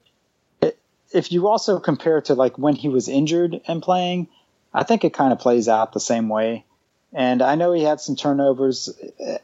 if 1.17 1.31
you 1.31 1.47
also 1.47 1.79
compare 1.79 2.21
to 2.21 2.35
like 2.35 2.57
when 2.57 2.75
he 2.75 2.89
was 2.89 3.07
injured 3.09 3.59
and 3.67 3.81
playing, 3.81 4.27
I 4.73 4.83
think 4.83 5.03
it 5.03 5.13
kind 5.13 5.33
of 5.33 5.39
plays 5.39 5.67
out 5.67 5.93
the 5.93 5.99
same 5.99 6.29
way. 6.29 6.65
And 7.13 7.41
I 7.41 7.55
know 7.55 7.71
he 7.71 7.83
had 7.83 8.01
some 8.01 8.15
turnovers, 8.15 8.89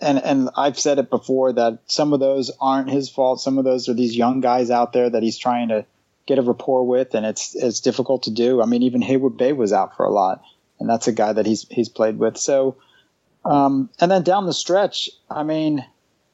and 0.01 0.21
and 0.21 0.49
I've 0.55 0.77
said 0.77 0.99
it 0.99 1.09
before 1.09 1.53
that 1.53 1.79
some 1.87 2.13
of 2.13 2.19
those 2.19 2.51
aren't 2.59 2.89
his 2.89 3.09
fault. 3.09 3.41
Some 3.41 3.57
of 3.57 3.63
those 3.63 3.87
are 3.87 3.93
these 3.93 4.15
young 4.15 4.41
guys 4.41 4.69
out 4.69 4.93
there 4.93 5.09
that 5.09 5.23
he's 5.23 5.37
trying 5.37 5.69
to 5.69 5.85
get 6.25 6.39
a 6.39 6.41
rapport 6.41 6.85
with, 6.85 7.15
and 7.15 7.25
it's 7.25 7.55
it's 7.55 7.79
difficult 7.79 8.23
to 8.23 8.31
do. 8.31 8.61
I 8.61 8.65
mean, 8.65 8.83
even 8.83 9.01
Heyward-Bey 9.01 9.53
was 9.53 9.71
out 9.71 9.95
for 9.95 10.05
a 10.05 10.11
lot, 10.11 10.43
and 10.79 10.89
that's 10.89 11.07
a 11.07 11.13
guy 11.13 11.31
that 11.33 11.45
he's 11.45 11.65
he's 11.69 11.89
played 11.89 12.19
with. 12.19 12.37
So, 12.37 12.75
um, 13.45 13.89
and 13.99 14.11
then 14.11 14.23
down 14.23 14.45
the 14.45 14.53
stretch, 14.53 15.09
I 15.29 15.43
mean, 15.43 15.85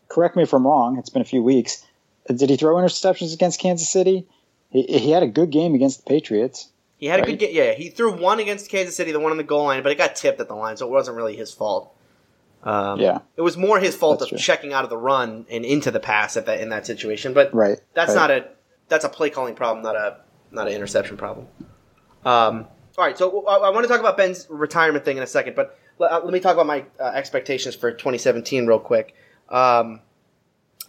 correct 0.09 0.35
me 0.35 0.43
if 0.43 0.53
I'm 0.53 0.65
wrong. 0.65 0.97
It's 0.97 1.09
been 1.09 1.21
a 1.21 1.25
few 1.25 1.43
weeks. 1.43 1.85
Did 2.27 2.49
he 2.49 2.57
throw 2.57 2.75
interceptions 2.75 3.33
against 3.33 3.59
Kansas 3.59 3.89
City? 3.89 4.27
He, 4.69 4.83
he 4.83 5.11
had 5.11 5.23
a 5.23 5.27
good 5.27 5.49
game 5.49 5.73
against 5.75 6.03
the 6.05 6.09
Patriots. 6.09 6.69
He 6.97 7.05
had 7.07 7.19
a 7.21 7.25
good 7.25 7.39
game. 7.39 7.51
Yeah, 7.53 7.71
he 7.73 7.89
threw 7.89 8.11
one 8.15 8.39
against 8.39 8.69
Kansas 8.69 8.95
City, 8.95 9.11
the 9.11 9.19
one 9.19 9.31
on 9.31 9.37
the 9.37 9.43
goal 9.43 9.63
line, 9.65 9.83
but 9.83 9.91
it 9.91 9.97
got 9.97 10.15
tipped 10.15 10.39
at 10.39 10.47
the 10.47 10.55
line, 10.55 10.75
so 10.77 10.85
it 10.85 10.91
wasn't 10.91 11.15
really 11.17 11.35
his 11.35 11.51
fault. 11.53 11.95
Um, 12.61 12.99
Yeah. 12.99 13.19
it 13.37 13.41
was 13.41 13.55
more 13.55 13.79
his 13.79 13.95
fault 13.95 14.19
That's 14.19 14.31
of 14.33 14.37
true. 14.37 14.43
checking 14.45 14.73
out 14.73 14.83
of 14.83 14.89
the 14.89 14.97
run 14.97 15.45
and 15.49 15.63
into 15.63 15.91
the 15.91 15.99
pass 16.01 16.35
at 16.35 16.45
that 16.47 16.59
in 16.59 16.69
that 16.69 16.85
situation. 16.85 17.33
But 17.33 17.53
Right. 17.53 17.79
that's 17.93 18.09
right. 18.15 18.15
not 18.15 18.31
a 18.31 18.45
that's 18.89 19.05
a 19.05 19.09
play 19.09 19.29
calling 19.29 19.55
problem, 19.55 19.81
not 19.83 19.95
a 19.95 20.17
not 20.51 20.67
an 20.67 20.73
interception 20.73 21.15
problem. 21.15 21.47
Um, 22.25 22.67
all 22.97 23.05
right, 23.05 23.17
so 23.17 23.45
I, 23.47 23.55
I 23.55 23.69
want 23.69 23.85
to 23.85 23.87
talk 23.87 24.01
about 24.01 24.17
Ben's 24.17 24.45
retirement 24.49 25.05
thing 25.05 25.15
in 25.15 25.23
a 25.23 25.27
second, 25.27 25.55
but 25.55 25.77
let, 25.99 26.11
uh, 26.11 26.19
let 26.23 26.33
me 26.33 26.41
talk 26.41 26.53
about 26.53 26.65
my 26.65 26.83
uh, 26.99 27.03
expectations 27.15 27.75
for 27.75 27.91
2017 27.91 28.65
real 28.67 28.79
quick. 28.79 29.15
Um, 29.47 30.01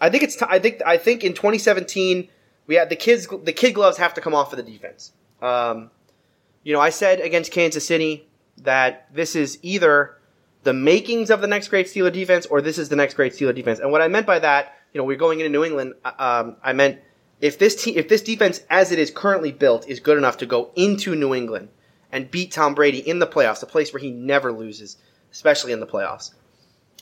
I 0.00 0.10
think 0.10 0.24
it's 0.24 0.34
t- 0.34 0.46
I 0.48 0.58
think 0.58 0.82
I 0.84 0.96
think 0.96 1.22
in 1.22 1.34
2017 1.34 2.28
we 2.70 2.76
had 2.76 2.88
the 2.88 2.94
kids 2.94 3.26
the 3.26 3.52
kid 3.52 3.72
gloves 3.72 3.96
have 3.98 4.14
to 4.14 4.20
come 4.20 4.32
off 4.32 4.48
for 4.50 4.54
the 4.54 4.62
defense. 4.62 5.12
Um, 5.42 5.90
you 6.62 6.72
know, 6.72 6.78
I 6.80 6.90
said 6.90 7.18
against 7.18 7.50
Kansas 7.50 7.84
City 7.84 8.28
that 8.58 9.12
this 9.12 9.34
is 9.34 9.58
either 9.62 10.16
the 10.62 10.72
makings 10.72 11.30
of 11.30 11.40
the 11.40 11.48
next 11.48 11.66
great 11.66 11.86
Steeler 11.88 12.12
defense 12.12 12.46
or 12.46 12.60
this 12.62 12.78
is 12.78 12.88
the 12.88 12.94
next 12.94 13.14
great 13.14 13.32
Steeler 13.32 13.52
defense. 13.52 13.80
And 13.80 13.90
what 13.90 14.02
I 14.02 14.06
meant 14.06 14.24
by 14.24 14.38
that, 14.38 14.76
you 14.92 15.00
know, 15.00 15.04
we're 15.04 15.16
going 15.16 15.40
into 15.40 15.50
New 15.50 15.64
England. 15.64 15.94
uh, 16.04 16.12
Um, 16.16 16.56
I 16.62 16.72
meant 16.72 17.00
if 17.40 17.58
this 17.58 17.74
te- 17.82 17.96
if 17.96 18.06
this 18.08 18.22
defense 18.22 18.62
as 18.70 18.92
it 18.92 19.00
is 19.00 19.10
currently 19.10 19.50
built 19.50 19.88
is 19.88 19.98
good 19.98 20.16
enough 20.16 20.36
to 20.36 20.46
go 20.46 20.70
into 20.76 21.16
New 21.16 21.34
England 21.34 21.70
and 22.12 22.30
beat 22.30 22.52
Tom 22.52 22.76
Brady 22.76 22.98
in 22.98 23.18
the 23.18 23.26
playoffs, 23.26 23.64
a 23.64 23.66
place 23.66 23.92
where 23.92 24.00
he 24.00 24.12
never 24.12 24.52
loses, 24.52 24.96
especially 25.32 25.72
in 25.72 25.80
the 25.80 25.88
playoffs, 25.88 26.34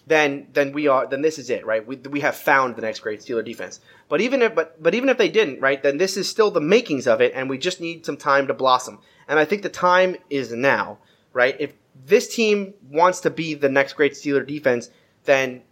then 0.08 0.48
then 0.52 0.72
we 0.72 0.88
are 0.88 1.06
then 1.06 1.22
this 1.22 1.38
is 1.38 1.50
it, 1.50 1.64
right? 1.66 1.86
We, 1.86 1.96
we 1.96 2.20
have 2.20 2.34
found 2.34 2.76
the 2.76 2.82
next 2.82 3.00
great 3.00 3.20
Steeler 3.20 3.44
defense. 3.44 3.80
But 4.08 4.20
even 4.20 4.42
if 4.42 4.54
but 4.54 4.82
but 4.82 4.94
even 4.94 5.08
if 5.08 5.18
they 5.18 5.28
didn't, 5.28 5.60
right, 5.60 5.82
then 5.82 5.98
this 5.98 6.16
is 6.16 6.28
still 6.28 6.50
the 6.50 6.60
makings 6.60 7.06
of 7.06 7.20
it, 7.20 7.32
and 7.34 7.48
we 7.48 7.58
just 7.58 7.80
need 7.80 8.06
some 8.06 8.16
time 8.16 8.46
to 8.46 8.54
blossom. 8.54 8.98
And 9.28 9.38
I 9.38 9.44
think 9.44 9.62
the 9.62 9.68
time 9.68 10.16
is 10.30 10.52
now, 10.52 10.98
right? 11.32 11.56
If 11.60 11.74
this 12.06 12.34
team 12.34 12.74
wants 12.90 13.20
to 13.20 13.30
be 13.30 13.54
the 13.54 13.68
next 13.68 13.92
great 13.94 14.12
Steeler 14.12 14.46
defense, 14.46 14.90
then 15.24 15.62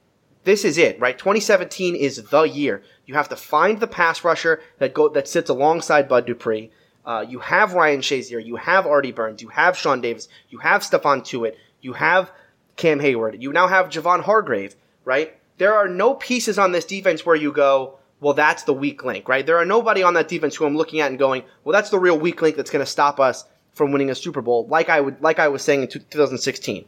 this 0.45 0.65
is 0.65 0.79
it, 0.79 1.01
right? 1.01 1.19
2017 1.19 1.97
is 1.97 2.23
the 2.25 2.43
year. 2.43 2.83
You 3.07 3.15
have 3.15 3.29
to 3.31 3.37
find 3.37 3.81
the 3.81 3.87
pass 3.87 4.23
rusher 4.23 4.61
that 4.79 4.95
go 4.95 5.09
that 5.09 5.29
sits 5.29 5.51
alongside 5.51 6.09
Bud 6.09 6.27
Dupree. 6.27 6.71
Uh, 7.05 7.25
you 7.27 7.39
have 7.39 7.75
Ryan 7.75 8.01
Shazier, 8.01 8.45
you 8.45 8.57
have 8.57 8.87
Artie 8.87 9.13
Burns, 9.13 9.41
you 9.41 9.49
have 9.49 9.77
Sean 9.77 10.01
Davis, 10.01 10.29
you 10.51 10.59
have 10.59 10.83
Stephon 10.83 11.23
Tuitt, 11.23 11.55
you 11.81 11.93
have 11.93 12.33
Cam 12.77 13.01
Heyward, 13.01 13.41
you 13.41 13.53
now 13.53 13.67
have 13.67 13.89
Javon 13.89 14.23
Hargrave, 14.23 14.77
right? 15.05 15.37
There 15.59 15.75
are 15.75 15.89
no 15.89 16.15
pieces 16.15 16.59
on 16.59 16.73
this 16.73 16.85
defense 16.85 17.25
where 17.25 17.37
you 17.37 17.53
go, 17.53 17.99
well, 18.21 18.35
that's 18.35 18.65
the 18.65 18.75
weak 18.75 19.05
link, 19.05 19.29
right? 19.29 19.45
There 19.45 19.59
are 19.59 19.65
nobody 19.65 20.03
on 20.03 20.15
that 20.15 20.29
defense 20.29 20.55
who 20.55 20.67
I'm 20.67 20.77
looking 20.77 21.01
at 21.01 21.11
and 21.11 21.19
going, 21.19 21.43
well, 21.65 21.73
that's 21.73 21.91
the 21.91 21.99
real 21.99 22.19
weak 22.19 22.41
link 22.43 22.57
that's 22.57 22.71
going 22.71 22.85
to 22.85 22.91
stop 22.91 23.19
us 23.19 23.45
from 23.73 23.93
winning 23.93 24.11
a 24.11 24.15
Super 24.15 24.41
Bowl, 24.41 24.67
like 24.69 24.89
I 24.89 25.01
would, 25.01 25.21
like 25.21 25.39
I 25.39 25.49
was 25.49 25.63
saying 25.63 25.83
in 25.83 25.89
2016. 25.89 26.85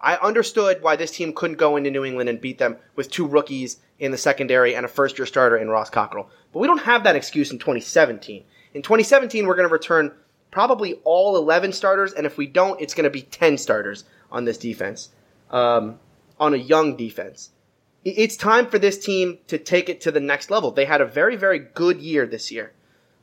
I 0.00 0.16
understood 0.16 0.82
why 0.82 0.94
this 0.94 1.10
team 1.10 1.32
couldn't 1.32 1.56
go 1.56 1.76
into 1.76 1.90
New 1.90 2.04
England 2.04 2.28
and 2.28 2.40
beat 2.40 2.58
them 2.58 2.76
with 2.94 3.10
two 3.10 3.26
rookies 3.26 3.78
in 3.98 4.12
the 4.12 4.18
secondary 4.18 4.76
and 4.76 4.86
a 4.86 4.88
first 4.88 5.18
year 5.18 5.26
starter 5.26 5.56
in 5.56 5.68
Ross 5.68 5.90
Cockrell. 5.90 6.30
But 6.52 6.60
we 6.60 6.68
don't 6.68 6.82
have 6.82 7.02
that 7.04 7.16
excuse 7.16 7.50
in 7.50 7.58
2017. 7.58 8.44
In 8.74 8.82
2017, 8.82 9.46
we're 9.46 9.56
going 9.56 9.68
to 9.68 9.72
return 9.72 10.12
probably 10.52 11.00
all 11.04 11.36
11 11.36 11.72
starters, 11.72 12.12
and 12.12 12.26
if 12.26 12.38
we 12.38 12.46
don't, 12.46 12.80
it's 12.80 12.94
going 12.94 13.04
to 13.04 13.10
be 13.10 13.22
10 13.22 13.58
starters 13.58 14.04
on 14.30 14.44
this 14.44 14.58
defense, 14.58 15.08
um, 15.50 15.98
on 16.38 16.54
a 16.54 16.58
young 16.58 16.96
defense. 16.96 17.50
It's 18.04 18.36
time 18.36 18.66
for 18.66 18.78
this 18.78 18.98
team 18.98 19.38
to 19.48 19.58
take 19.58 19.88
it 19.88 20.00
to 20.02 20.10
the 20.10 20.20
next 20.20 20.50
level. 20.50 20.70
They 20.70 20.84
had 20.84 21.00
a 21.00 21.06
very, 21.06 21.36
very 21.36 21.58
good 21.58 22.00
year 22.00 22.26
this 22.26 22.50
year. 22.50 22.72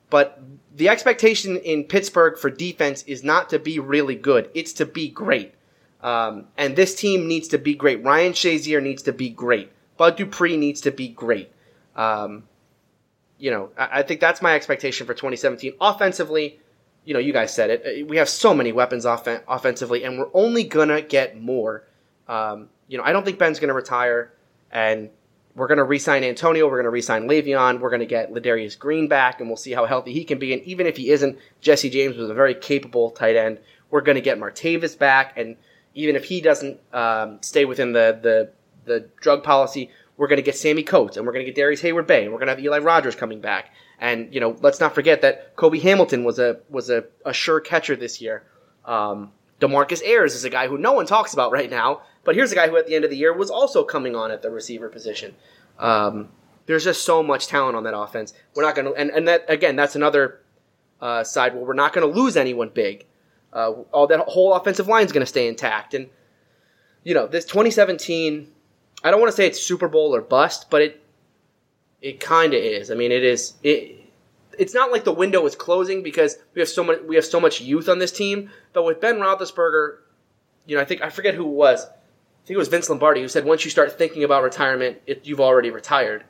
But 0.10 0.40
the 0.76 0.90
expectation 0.90 1.58
in 1.58 1.86
Pittsburgh 1.86 2.38
for 2.38 2.50
defense 2.50 3.04
is 3.04 3.24
not 3.24 3.50
to 3.50 3.60
be 3.60 3.80
really 3.80 4.16
good, 4.16 4.50
it's 4.54 4.74
to 4.74 4.86
be 4.86 5.10
great. 5.10 5.54
Um, 6.02 6.48
and 6.56 6.76
this 6.76 6.94
team 6.94 7.28
needs 7.28 7.48
to 7.48 7.58
be 7.58 7.74
great. 7.74 8.04
Ryan 8.04 8.34
Shazier 8.34 8.82
needs 8.82 9.02
to 9.04 9.14
be 9.14 9.30
great. 9.30 9.72
Bud 9.98 10.18
Dupree 10.18 10.56
needs 10.56 10.82
to 10.82 10.92
be 10.92 11.08
great. 11.08 11.52
Um, 11.96 12.44
you 13.40 13.50
know, 13.50 13.72
I, 13.78 14.00
I, 14.00 14.04
think 14.04 14.20
that's 14.20 14.42
my 14.42 14.54
expectation 14.54 15.08
for 15.08 15.14
2017. 15.14 15.74
Offensively, 15.82 16.60
you 17.06 17.14
know, 17.14 17.20
you 17.20 17.34
guys 17.34 17.54
said 17.54 17.70
it. 17.70 18.08
We 18.08 18.18
have 18.18 18.30
so 18.30 18.54
many 18.54 18.72
weapons 18.72 19.06
off- 19.06 19.28
offensively, 19.48 20.04
and 20.04 20.20
we're 20.20 20.30
only 20.34 20.64
gonna 20.64 21.02
get 21.02 21.42
more. 21.42 21.88
Um, 22.28 22.70
you 22.88 22.98
know, 22.98 23.04
I 23.04 23.12
don't 23.12 23.24
think 23.24 23.40
Ben's 23.40 23.60
gonna 23.60 23.74
retire, 23.74 24.34
and 24.72 25.10
we're 25.56 25.68
gonna 25.68 25.84
re-sign 25.84 26.24
Antonio. 26.24 26.70
We're 26.70 26.78
gonna 26.78 26.90
re-sign 26.90 27.28
Le'Veon. 27.28 27.80
We're 27.80 27.90
gonna 27.90 28.06
get 28.06 28.34
Ladarius 28.34 28.78
Green 28.78 29.08
back, 29.08 29.40
and 29.40 29.50
we'll 29.50 29.58
see 29.58 29.72
how 29.72 29.86
healthy 29.86 30.14
he 30.14 30.24
can 30.24 30.40
be. 30.40 30.54
And 30.54 30.62
even 30.64 30.88
if 30.88 30.98
he 30.98 31.10
isn't, 31.10 31.38
Jesse 31.62 31.90
James 31.90 32.18
was 32.18 32.30
a 32.30 32.34
very 32.34 32.56
capable 32.56 33.12
tight 33.12 33.36
end. 33.36 33.60
We're 33.90 34.02
gonna 34.02 34.22
get 34.22 34.40
Martavis 34.40 34.98
back, 34.98 35.38
and 35.38 35.56
even 35.94 36.16
if 36.16 36.26
he 36.26 36.42
doesn't 36.42 36.80
um, 36.94 37.40
stay 37.42 37.66
within 37.66 37.94
the, 37.94 38.20
the 38.22 38.52
the 38.86 39.10
drug 39.20 39.44
policy, 39.44 39.90
we're 40.18 40.28
going 40.28 40.38
to 40.38 40.44
get 40.44 40.56
Sammie 40.56 40.84
Coates 40.84 41.18
and 41.18 41.26
we're 41.26 41.34
going 41.34 41.46
to 41.46 41.52
get 41.52 41.56
Darrius 41.56 41.82
Heyward-Bey, 41.82 42.24
and 42.24 42.32
we're 42.32 42.40
going 42.40 42.48
to 42.48 42.54
have 42.54 42.64
Eli 42.64 42.80
Rogers 42.80 43.16
coming 43.16 43.42
back. 43.42 43.74
And 44.00 44.34
you 44.34 44.40
know, 44.40 44.56
let's 44.62 44.80
not 44.80 44.94
forget 44.94 45.22
that 45.22 45.56
Cobi 45.56 45.80
Hamilton 45.80 46.24
was 46.24 46.38
a 46.38 46.60
was 46.70 46.90
a, 46.90 47.06
a 47.26 47.34
sure 47.34 47.62
catcher 47.62 47.96
this 47.96 48.22
year. 48.22 48.44
Um, 48.84 49.32
Demarcus 49.60 50.04
Ayers 50.04 50.36
is 50.36 50.44
a 50.44 50.50
guy 50.50 50.68
who 50.68 50.78
no 50.78 50.94
one 50.94 51.06
talks 51.06 51.34
about 51.34 51.52
right 51.52 51.70
now, 51.70 52.02
but 52.24 52.36
here's 52.36 52.52
a 52.52 52.56
guy 52.56 52.68
who 52.68 52.78
at 52.78 52.88
the 52.88 52.96
end 52.96 53.04
of 53.04 53.10
the 53.10 53.18
year 53.18 53.34
was 53.34 53.50
also 53.50 53.84
coming 53.84 54.16
on 54.16 54.32
at 54.32 54.42
the 54.42 54.52
receiver 54.52 54.90
position. 54.90 55.36
Um, 55.80 56.30
there's 56.66 56.84
just 56.84 57.06
so 57.06 57.22
much 57.24 57.48
talent 57.48 57.76
on 57.76 57.84
that 57.84 57.98
offense. 57.98 58.34
We're 58.56 58.64
not 58.64 58.76
going 58.76 58.88
to, 58.88 58.94
and, 58.94 59.10
and 59.12 59.28
that 59.28 59.46
again, 59.48 59.76
that's 59.76 59.96
another 59.96 60.42
uh, 61.02 61.24
side 61.24 61.54
where 61.54 61.64
we're 61.64 61.74
not 61.74 61.94
going 61.94 62.12
to 62.12 62.20
lose 62.20 62.36
anyone 62.36 62.70
big. 62.70 63.06
Uh, 63.54 63.72
all 63.92 64.08
that 64.08 64.20
whole 64.22 64.54
offensive 64.54 64.88
line 64.88 65.06
is 65.06 65.12
going 65.12 65.22
to 65.22 65.28
stay 65.28 65.48
intact. 65.48 65.94
And 65.94 66.10
you 67.04 67.14
know, 67.14 67.28
this 67.28 67.46
2017, 67.46 68.52
I 69.04 69.12
don't 69.12 69.20
want 69.20 69.32
to 69.32 69.36
say 69.36 69.48
it's 69.48 69.62
Super 69.62 69.88
Bowl 69.88 70.14
or 70.14 70.22
bust, 70.22 70.70
but 70.70 70.82
it 70.82 71.02
it 72.02 72.20
kind 72.20 72.54
of 72.54 72.62
is. 72.62 72.92
I 72.92 72.96
mean, 72.96 73.12
it 73.12 73.24
is 73.24 73.54
it. 73.64 74.02
It's 74.58 74.74
not 74.74 74.92
like 74.92 75.04
the 75.04 75.14
window 75.14 75.46
is 75.46 75.56
closing 75.56 76.04
because 76.04 76.38
we 76.54 76.60
have 76.60 76.70
so 76.70 76.84
much 76.84 77.00
we 77.08 77.16
have 77.16 77.26
so 77.26 77.40
much 77.40 77.62
youth 77.62 77.90
on 77.90 78.00
this 78.00 78.12
team. 78.12 78.50
But 78.74 78.84
with 78.84 79.02
Ben 79.02 79.18
Roethlisberger, 79.18 79.98
you 80.66 80.76
know, 80.76 80.82
I 80.82 80.86
think 80.86 81.02
I 81.02 81.10
forget 81.10 81.36
who 81.36 81.46
it 81.46 81.56
was. 81.56 81.86
I 81.86 82.48
think 82.48 82.56
it 82.56 82.58
was 82.58 82.68
Vince 82.68 82.90
Lombardi 82.90 83.22
who 83.22 83.28
said 83.28 83.46
once 83.46 83.66
you 83.66 83.72
start 83.72 83.98
thinking 83.98 84.24
about 84.24 84.44
retirement, 84.44 85.00
it, 85.08 85.26
you've 85.26 85.42
already 85.42 85.72
retired. 85.72 86.24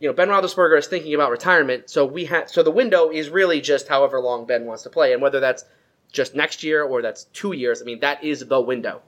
You 0.00 0.08
know, 0.08 0.12
Ben 0.12 0.28
Roethlisberger 0.28 0.78
is 0.78 0.86
thinking 0.86 1.14
about 1.14 1.30
retirement, 1.30 1.90
so 1.90 2.04
we 2.04 2.26
have 2.26 2.50
so 2.50 2.62
the 2.62 2.70
window 2.70 3.10
is 3.10 3.30
really 3.30 3.60
just 3.60 3.88
however 3.88 4.20
long 4.20 4.46
Ben 4.46 4.64
wants 4.64 4.82
to 4.84 4.90
play, 4.90 5.12
and 5.12 5.22
whether 5.22 5.40
that's 5.40 5.64
just 6.12 6.34
next 6.34 6.62
year 6.62 6.82
or 6.82 7.02
that's 7.02 7.24
two 7.24 7.52
years. 7.52 7.82
I 7.82 7.84
mean, 7.84 8.00
that 8.00 8.22
is 8.22 8.46
the 8.46 8.60
window. 8.60 9.02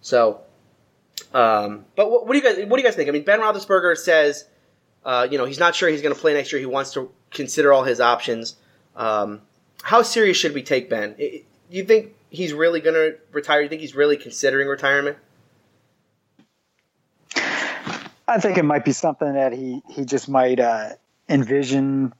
So, 0.00 0.42
um, 1.34 1.86
but 1.96 2.10
what, 2.10 2.26
what, 2.26 2.32
do 2.32 2.38
you 2.38 2.44
guys 2.44 2.56
what 2.66 2.76
do 2.76 2.82
you 2.82 2.86
guys 2.86 2.96
think? 2.96 3.08
I 3.08 3.12
mean, 3.12 3.24
Ben 3.24 3.40
Roethlisberger 3.40 3.96
says, 3.96 4.46
uh, 5.04 5.26
you 5.30 5.38
know, 5.38 5.44
he's 5.44 5.58
not 5.58 5.74
sure 5.74 5.88
he's 5.88 6.02
going 6.02 6.14
to 6.14 6.20
play 6.20 6.34
next 6.34 6.52
year. 6.52 6.60
He 6.60 6.66
wants 6.66 6.92
to 6.94 7.10
consider 7.32 7.72
all 7.72 7.84
his 7.84 8.00
options. 8.00 8.56
Um, 8.96 9.42
how 9.82 10.02
serious 10.02 10.36
should 10.36 10.54
we 10.54 10.62
take 10.62 10.88
Ben? 10.88 11.14
Do 11.14 11.42
you 11.70 11.84
think 11.84 12.14
he's 12.30 12.52
really 12.52 12.80
going 12.80 12.94
to 12.94 13.18
retire? 13.32 13.60
Do 13.60 13.64
you 13.64 13.68
think 13.68 13.80
he's 13.80 13.94
really 13.94 14.16
considering 14.16 14.68
retirement? 14.68 15.18
I 18.28 18.38
think 18.38 18.56
it 18.56 18.64
might 18.64 18.84
be 18.84 18.92
something 18.92 19.34
that 19.34 19.52
he 19.52 19.82
he 19.90 20.04
just 20.04 20.28
might 20.28 20.60
uh, 20.60 20.90
envision 21.28 22.14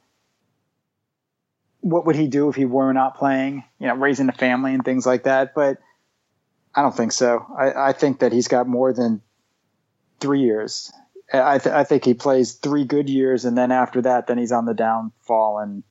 what 1.83 2.05
would 2.05 2.15
he 2.15 2.27
do 2.27 2.49
if 2.49 2.55
he 2.55 2.65
were 2.65 2.93
not 2.93 3.17
playing? 3.17 3.63
You 3.79 3.87
know, 3.87 3.95
raising 3.95 4.29
a 4.29 4.33
family 4.33 4.73
and 4.73 4.83
things 4.85 5.05
like 5.05 5.23
that. 5.23 5.53
But 5.53 5.77
I 6.73 6.81
don't 6.81 6.95
think 6.95 7.11
so. 7.11 7.45
I, 7.57 7.89
I 7.89 7.93
think 7.93 8.19
that 8.19 8.31
he's 8.31 8.47
got 8.47 8.67
more 8.67 8.93
than 8.93 9.21
three 10.19 10.41
years. 10.41 10.91
I, 11.33 11.57
th- 11.57 11.73
I 11.73 11.83
think 11.83 12.05
he 12.05 12.13
plays 12.13 12.53
three 12.53 12.85
good 12.85 13.09
years, 13.09 13.45
and 13.45 13.57
then 13.57 13.71
after 13.71 14.03
that, 14.03 14.27
then 14.27 14.37
he's 14.37 14.51
on 14.51 14.65
the 14.65 14.73
downfall, 14.73 15.59
and 15.59 15.83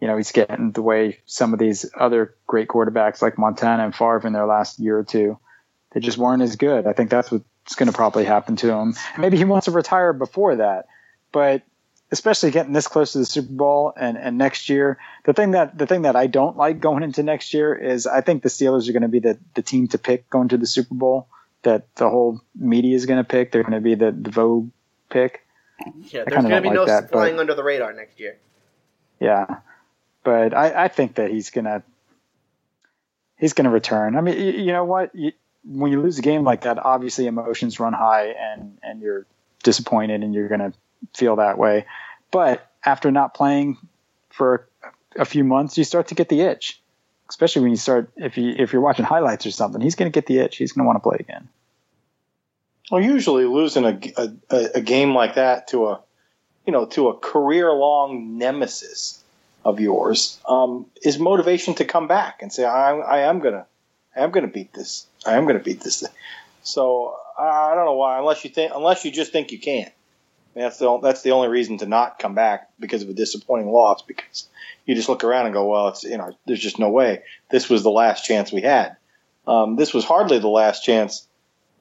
you 0.00 0.08
know 0.08 0.16
he's 0.16 0.32
getting 0.32 0.72
the 0.72 0.82
way 0.82 1.20
some 1.26 1.52
of 1.52 1.58
these 1.58 1.88
other 1.96 2.34
great 2.46 2.68
quarterbacks 2.68 3.22
like 3.22 3.38
Montana 3.38 3.84
and 3.84 3.94
Favre 3.94 4.26
in 4.26 4.32
their 4.32 4.46
last 4.46 4.80
year 4.80 4.98
or 4.98 5.04
two. 5.04 5.38
They 5.92 6.00
just 6.00 6.18
weren't 6.18 6.42
as 6.42 6.56
good. 6.56 6.86
I 6.86 6.92
think 6.92 7.10
that's 7.10 7.30
what's 7.30 7.74
going 7.76 7.86
to 7.86 7.96
probably 7.96 8.24
happen 8.24 8.56
to 8.56 8.72
him. 8.72 8.94
Maybe 9.16 9.36
he 9.36 9.44
wants 9.44 9.66
to 9.66 9.70
retire 9.70 10.12
before 10.12 10.56
that, 10.56 10.86
but 11.32 11.62
especially 12.10 12.50
getting 12.50 12.72
this 12.72 12.88
close 12.88 13.12
to 13.12 13.18
the 13.18 13.26
Super 13.26 13.52
Bowl 13.52 13.92
and, 13.96 14.16
and 14.16 14.38
next 14.38 14.68
year. 14.68 14.98
The 15.24 15.34
thing 15.34 15.52
that 15.52 15.76
the 15.76 15.86
thing 15.86 16.02
that 16.02 16.16
I 16.16 16.26
don't 16.26 16.56
like 16.56 16.80
going 16.80 17.02
into 17.02 17.22
next 17.22 17.54
year 17.54 17.74
is 17.74 18.06
I 18.06 18.20
think 18.20 18.42
the 18.42 18.48
Steelers 18.48 18.88
are 18.88 18.92
going 18.92 19.02
to 19.02 19.08
be 19.08 19.20
the, 19.20 19.38
the 19.54 19.62
team 19.62 19.88
to 19.88 19.98
pick 19.98 20.28
going 20.30 20.48
to 20.48 20.56
the 20.56 20.66
Super 20.66 20.94
Bowl. 20.94 21.28
That 21.62 21.92
the 21.96 22.08
whole 22.08 22.40
media 22.54 22.94
is 22.94 23.06
going 23.06 23.18
to 23.18 23.28
pick. 23.28 23.50
They're 23.50 23.64
going 23.64 23.74
to 23.74 23.80
be 23.80 23.96
the, 23.96 24.12
the 24.12 24.30
Vogue 24.30 24.70
pick. 25.08 25.44
Yeah, 26.10 26.24
there's 26.24 26.42
going 26.42 26.50
to 26.50 26.60
be 26.60 26.68
like 26.68 26.74
no 26.74 26.86
that, 26.86 27.10
flying 27.10 27.36
but, 27.36 27.42
under 27.42 27.54
the 27.54 27.62
radar 27.62 27.92
next 27.92 28.18
year. 28.18 28.38
Yeah, 29.20 29.46
but 30.24 30.54
I, 30.54 30.84
I 30.84 30.88
think 30.88 31.16
that 31.16 31.30
he's 31.30 31.50
gonna 31.50 31.82
he's 33.36 33.52
gonna 33.52 33.70
return. 33.70 34.16
I 34.16 34.20
mean, 34.20 34.38
you, 34.38 34.52
you 34.64 34.72
know 34.72 34.84
what? 34.84 35.14
You, 35.14 35.32
when 35.64 35.92
you 35.92 36.00
lose 36.00 36.18
a 36.18 36.22
game 36.22 36.44
like 36.44 36.62
that, 36.62 36.78
obviously 36.78 37.26
emotions 37.26 37.78
run 37.80 37.92
high, 37.92 38.34
and 38.38 38.78
and 38.82 39.00
you're 39.00 39.26
disappointed, 39.62 40.22
and 40.22 40.34
you're 40.34 40.48
gonna 40.48 40.72
feel 41.16 41.36
that 41.36 41.58
way. 41.58 41.86
But 42.30 42.68
after 42.84 43.10
not 43.10 43.34
playing 43.34 43.78
for 44.30 44.68
a 45.16 45.24
few 45.24 45.44
months, 45.44 45.78
you 45.78 45.84
start 45.84 46.08
to 46.08 46.14
get 46.14 46.28
the 46.28 46.40
itch. 46.40 46.80
Especially 47.28 47.62
when 47.62 47.70
you 47.70 47.76
start, 47.76 48.10
if 48.16 48.38
you 48.38 48.54
if 48.56 48.72
you're 48.72 48.82
watching 48.82 49.04
highlights 49.04 49.44
or 49.44 49.50
something, 49.50 49.80
he's 49.80 49.96
going 49.96 50.10
to 50.10 50.14
get 50.14 50.26
the 50.26 50.38
itch. 50.38 50.56
He's 50.56 50.72
going 50.72 50.84
to 50.84 50.86
want 50.86 50.96
to 50.96 51.00
play 51.00 51.18
again. 51.20 51.48
Well, 52.90 53.02
usually 53.02 53.44
losing 53.44 53.84
a, 53.84 54.00
a, 54.16 54.68
a 54.76 54.80
game 54.80 55.14
like 55.14 55.34
that 55.34 55.68
to 55.68 55.88
a, 55.88 56.00
you 56.66 56.72
know, 56.72 56.86
to 56.86 57.08
a 57.08 57.18
career 57.18 57.72
long 57.72 58.38
nemesis 58.38 59.22
of 59.64 59.80
yours 59.80 60.38
um, 60.48 60.86
is 61.02 61.18
motivation 61.18 61.74
to 61.74 61.84
come 61.84 62.08
back 62.08 62.40
and 62.40 62.52
say, 62.52 62.64
I, 62.64 62.92
I 62.96 63.18
am 63.20 63.40
gonna, 63.40 63.66
I 64.16 64.20
am 64.20 64.30
gonna 64.30 64.48
beat 64.48 64.72
this. 64.72 65.06
I 65.26 65.36
am 65.36 65.46
gonna 65.46 65.58
beat 65.58 65.80
this 65.80 66.00
thing. 66.00 66.10
So 66.62 67.16
I 67.38 67.74
don't 67.74 67.84
know 67.84 67.94
why, 67.94 68.18
unless 68.18 68.44
you 68.44 68.50
think, 68.50 68.72
unless 68.74 69.04
you 69.04 69.10
just 69.10 69.32
think 69.32 69.52
you 69.52 69.58
can. 69.58 69.90
That's 70.54 70.78
the 70.78 70.98
that's 70.98 71.22
the 71.22 71.30
only 71.32 71.48
reason 71.48 71.78
to 71.78 71.86
not 71.86 72.18
come 72.18 72.34
back 72.34 72.70
because 72.80 73.02
of 73.02 73.08
a 73.08 73.12
disappointing 73.12 73.70
loss. 73.70 74.02
Because 74.02 74.48
you 74.86 74.96
just 74.96 75.08
look 75.08 75.22
around 75.22 75.46
and 75.46 75.54
go, 75.54 75.68
well, 75.68 75.88
it's 75.88 76.02
you 76.02 76.18
know, 76.18 76.36
there's 76.46 76.60
just 76.60 76.80
no 76.80 76.88
way. 76.88 77.22
This 77.50 77.68
was 77.68 77.84
the 77.84 77.90
last 77.90 78.24
chance 78.24 78.50
we 78.50 78.62
had. 78.62 78.96
Um, 79.46 79.76
this 79.76 79.94
was 79.94 80.04
hardly 80.04 80.40
the 80.40 80.48
last 80.48 80.84
chance 80.84 81.28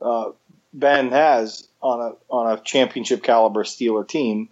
uh, 0.01 0.31
Ben 0.73 1.11
has 1.11 1.67
on 1.81 1.99
a 1.99 2.33
on 2.33 2.57
a 2.57 2.61
championship 2.61 3.23
caliber 3.23 3.63
Steeler 3.63 4.07
team. 4.07 4.49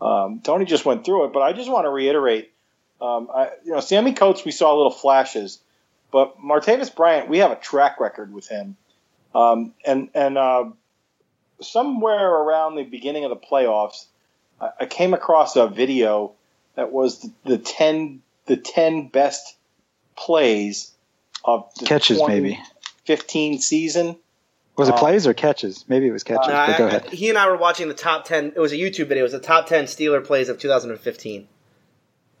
Um, 0.00 0.40
Tony 0.42 0.64
just 0.64 0.84
went 0.84 1.04
through 1.04 1.26
it, 1.26 1.32
but 1.32 1.40
I 1.40 1.52
just 1.52 1.70
want 1.70 1.84
to 1.84 1.90
reiterate. 1.90 2.52
Um, 3.00 3.28
I, 3.32 3.50
you 3.64 3.72
know, 3.72 3.80
Sammie 3.80 4.12
Coates, 4.12 4.44
we 4.44 4.50
saw 4.50 4.74
little 4.74 4.90
flashes, 4.90 5.60
but 6.10 6.40
Martavis 6.40 6.94
Bryant, 6.94 7.28
we 7.28 7.38
have 7.38 7.52
a 7.52 7.56
track 7.56 8.00
record 8.00 8.32
with 8.32 8.48
him, 8.48 8.76
um, 9.34 9.74
and 9.84 10.08
and 10.14 10.38
uh, 10.38 10.64
somewhere 11.60 12.28
around 12.28 12.76
the 12.76 12.84
beginning 12.84 13.24
of 13.24 13.30
the 13.30 13.36
playoffs, 13.36 14.06
I, 14.60 14.70
I 14.80 14.86
came 14.86 15.14
across 15.14 15.56
a 15.56 15.68
video 15.68 16.32
that 16.74 16.92
was 16.92 17.20
the, 17.20 17.32
the 17.44 17.58
ten 17.58 18.22
the 18.46 18.56
ten 18.56 19.08
best 19.08 19.56
plays 20.16 20.92
of 21.44 21.70
the 21.78 21.86
catches 21.86 22.20
maybe 22.26 22.58
15 23.04 23.60
season 23.60 24.16
Was 24.78 24.88
it 24.88 24.92
Um, 24.94 24.98
plays 25.00 25.26
or 25.26 25.34
catches? 25.34 25.84
Maybe 25.88 26.06
it 26.06 26.12
was 26.12 26.22
catches. 26.24 26.46
No, 26.48 26.52
but 26.54 26.68
I- 26.70 26.78
go 26.78 26.84
I- 26.84 26.88
ahead. 26.88 27.10
he 27.10 27.28
and 27.28 27.36
I 27.36 27.48
were 27.50 27.56
watching 27.56 27.88
the 27.88 27.94
top 27.94 28.24
ten. 28.24 28.52
It 28.56 28.60
was 28.60 28.72
a 28.72 28.76
YouTube 28.76 29.08
video. 29.08 29.22
It 29.22 29.22
was 29.24 29.32
the 29.32 29.40
top 29.40 29.66
ten 29.66 29.84
Steeler 29.84 30.24
plays 30.24 30.48
of 30.48 30.58
2015. 30.58 31.48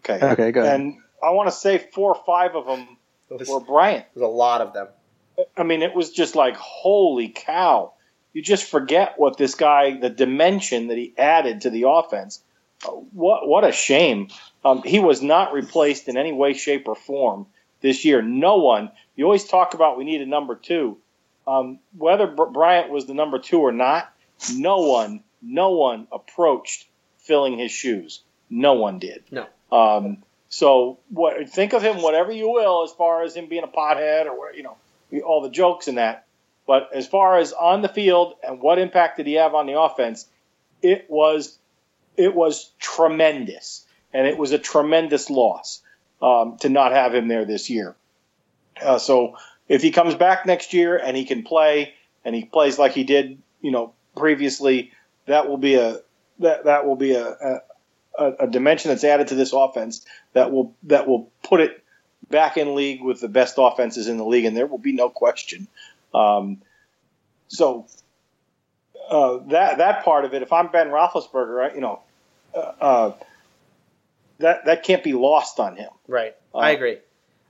Okay. 0.08 0.24
Okay, 0.24 0.52
go 0.52 0.62
ahead. 0.62 0.80
And 0.80 0.98
I 1.22 1.30
want 1.30 1.48
to 1.48 1.52
say 1.54 1.78
four 1.78 2.14
or 2.14 2.22
five 2.24 2.54
of 2.54 2.64
them 2.66 2.96
was, 3.28 3.48
were 3.48 3.60
Bryant. 3.60 4.06
There's 4.14 4.24
a 4.24 4.28
lot 4.28 4.60
of 4.60 4.72
them. 4.72 4.88
I 5.56 5.62
mean, 5.64 5.82
it 5.82 5.94
was 5.94 6.10
just 6.10 6.34
like, 6.36 6.56
holy 6.56 7.28
cow. 7.28 7.92
You 8.32 8.42
just 8.42 8.64
forget 8.64 9.14
what 9.18 9.36
this 9.36 9.54
guy, 9.54 9.98
the 9.98 10.10
dimension 10.10 10.88
that 10.88 10.96
he 10.96 11.12
added 11.18 11.62
to 11.62 11.70
the 11.70 11.88
offense. 11.88 12.40
Uh, 12.86 12.90
What 13.12 13.48
what 13.48 13.64
a 13.64 13.72
shame. 13.72 14.28
Um, 14.64 14.82
he 14.82 15.00
was 15.00 15.22
not 15.22 15.52
replaced 15.52 16.08
in 16.08 16.16
any 16.16 16.32
way, 16.32 16.52
shape, 16.52 16.86
or 16.86 16.94
form 16.94 17.46
this 17.80 18.04
year. 18.04 18.22
No 18.22 18.56
one. 18.58 18.90
You 19.16 19.24
always 19.24 19.44
talk 19.44 19.74
about 19.74 19.98
we 19.98 20.04
need 20.04 20.20
a 20.20 20.26
number 20.26 20.54
two. 20.54 20.98
Um, 21.48 21.78
whether 21.96 22.26
Br- 22.26 22.44
Bryant 22.44 22.90
was 22.90 23.06
the 23.06 23.14
number 23.14 23.38
two 23.38 23.60
or 23.60 23.72
not, 23.72 24.12
no 24.52 24.80
one, 24.80 25.24
no 25.40 25.70
one 25.70 26.06
approached 26.12 26.86
filling 27.20 27.58
his 27.58 27.72
shoes. 27.72 28.22
No 28.50 28.74
one 28.74 28.98
did. 28.98 29.24
No. 29.30 29.46
Um, 29.72 30.22
so 30.50 30.98
what? 31.08 31.48
Think 31.48 31.72
of 31.72 31.82
him 31.82 32.02
whatever 32.02 32.32
you 32.32 32.50
will, 32.50 32.84
as 32.84 32.92
far 32.92 33.22
as 33.22 33.34
him 33.34 33.46
being 33.48 33.64
a 33.64 33.68
pothead 33.68 34.26
or 34.26 34.52
you 34.54 34.62
know, 34.62 34.76
all 35.24 35.40
the 35.42 35.50
jokes 35.50 35.88
and 35.88 35.96
that. 35.96 36.26
But 36.66 36.90
as 36.94 37.06
far 37.06 37.38
as 37.38 37.54
on 37.54 37.80
the 37.80 37.88
field 37.88 38.34
and 38.46 38.60
what 38.60 38.78
impact 38.78 39.16
did 39.16 39.26
he 39.26 39.34
have 39.34 39.54
on 39.54 39.66
the 39.66 39.80
offense, 39.80 40.26
it 40.82 41.06
was 41.08 41.58
it 42.18 42.34
was 42.34 42.70
tremendous, 42.78 43.86
and 44.12 44.26
it 44.26 44.36
was 44.36 44.52
a 44.52 44.58
tremendous 44.58 45.30
loss 45.30 45.82
um, 46.20 46.58
to 46.58 46.68
not 46.68 46.92
have 46.92 47.14
him 47.14 47.28
there 47.28 47.46
this 47.46 47.70
year. 47.70 47.96
Uh, 48.80 48.98
so 48.98 49.36
if 49.68 49.82
he 49.82 49.90
comes 49.90 50.14
back 50.14 50.46
next 50.46 50.72
year 50.72 50.96
and 50.96 51.16
he 51.16 51.24
can 51.24 51.42
play 51.42 51.94
and 52.24 52.34
he 52.34 52.44
plays 52.44 52.78
like 52.78 52.92
he 52.92 53.04
did, 53.04 53.40
you 53.60 53.70
know, 53.70 53.92
previously, 54.16 54.92
that 55.26 55.48
will 55.48 55.58
be 55.58 55.74
a 55.74 56.00
that 56.40 56.64
that 56.64 56.86
will 56.86 56.96
be 56.96 57.12
a, 57.14 57.26
a 57.28 57.60
a, 58.18 58.46
dimension 58.46 58.90
that's 58.90 59.04
added 59.04 59.28
to 59.28 59.34
this 59.34 59.52
offense 59.52 60.04
that 60.32 60.50
will 60.50 60.74
that 60.84 61.06
will 61.06 61.30
put 61.42 61.60
it 61.60 61.84
back 62.30 62.56
in 62.56 62.74
league 62.74 63.02
with 63.02 63.20
the 63.20 63.28
best 63.28 63.54
offenses 63.58 64.08
in 64.08 64.16
the 64.16 64.24
league, 64.24 64.44
and 64.44 64.56
there 64.56 64.66
will 64.66 64.78
be 64.78 64.92
no 64.92 65.08
question. 65.08 65.68
Um, 66.14 66.62
so 67.48 67.86
uh, 69.08 69.38
that 69.48 69.78
that 69.78 70.04
part 70.04 70.24
of 70.24 70.34
it, 70.34 70.42
if 70.42 70.52
I'm 70.52 70.68
Ben 70.68 70.88
Roethlisberger, 70.88 71.70
I, 71.70 71.74
you 71.74 71.80
know, 71.80 72.00
uh, 72.54 72.58
uh, 72.58 73.12
that 74.38 74.64
that 74.66 74.82
can't 74.82 75.04
be 75.04 75.12
lost 75.12 75.60
on 75.60 75.76
him. 75.76 75.90
Right. 76.06 76.34
Uh, 76.54 76.58
I 76.58 76.70
agree. 76.70 76.98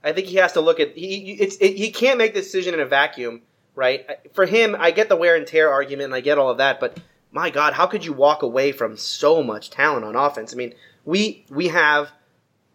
I 0.03 0.13
think 0.13 0.27
he 0.27 0.37
has 0.37 0.53
to 0.53 0.61
look 0.61 0.79
at 0.79 0.97
he. 0.97 1.33
It's 1.33 1.57
it, 1.57 1.75
he 1.75 1.91
can't 1.91 2.17
make 2.17 2.33
the 2.33 2.41
decision 2.41 2.73
in 2.73 2.79
a 2.79 2.85
vacuum. 2.85 3.41
Right. 3.75 4.05
For 4.33 4.45
him, 4.45 4.75
I 4.77 4.91
get 4.91 5.07
the 5.07 5.15
wear 5.15 5.35
and 5.35 5.47
tear 5.47 5.71
argument, 5.71 6.05
and 6.05 6.15
I 6.15 6.19
get 6.19 6.37
all 6.37 6.49
of 6.49 6.57
that, 6.57 6.79
but 6.79 6.99
my 7.31 7.49
God, 7.49 7.73
how 7.73 7.87
could 7.87 8.03
you 8.03 8.13
walk 8.13 8.41
away 8.41 8.71
from 8.71 8.97
so 8.97 9.43
much 9.43 9.69
talent 9.69 10.03
on 10.03 10.15
offense? 10.15 10.53
I 10.53 10.57
mean, 10.57 10.73
we 11.05 11.45
we 11.49 11.67
have 11.69 12.11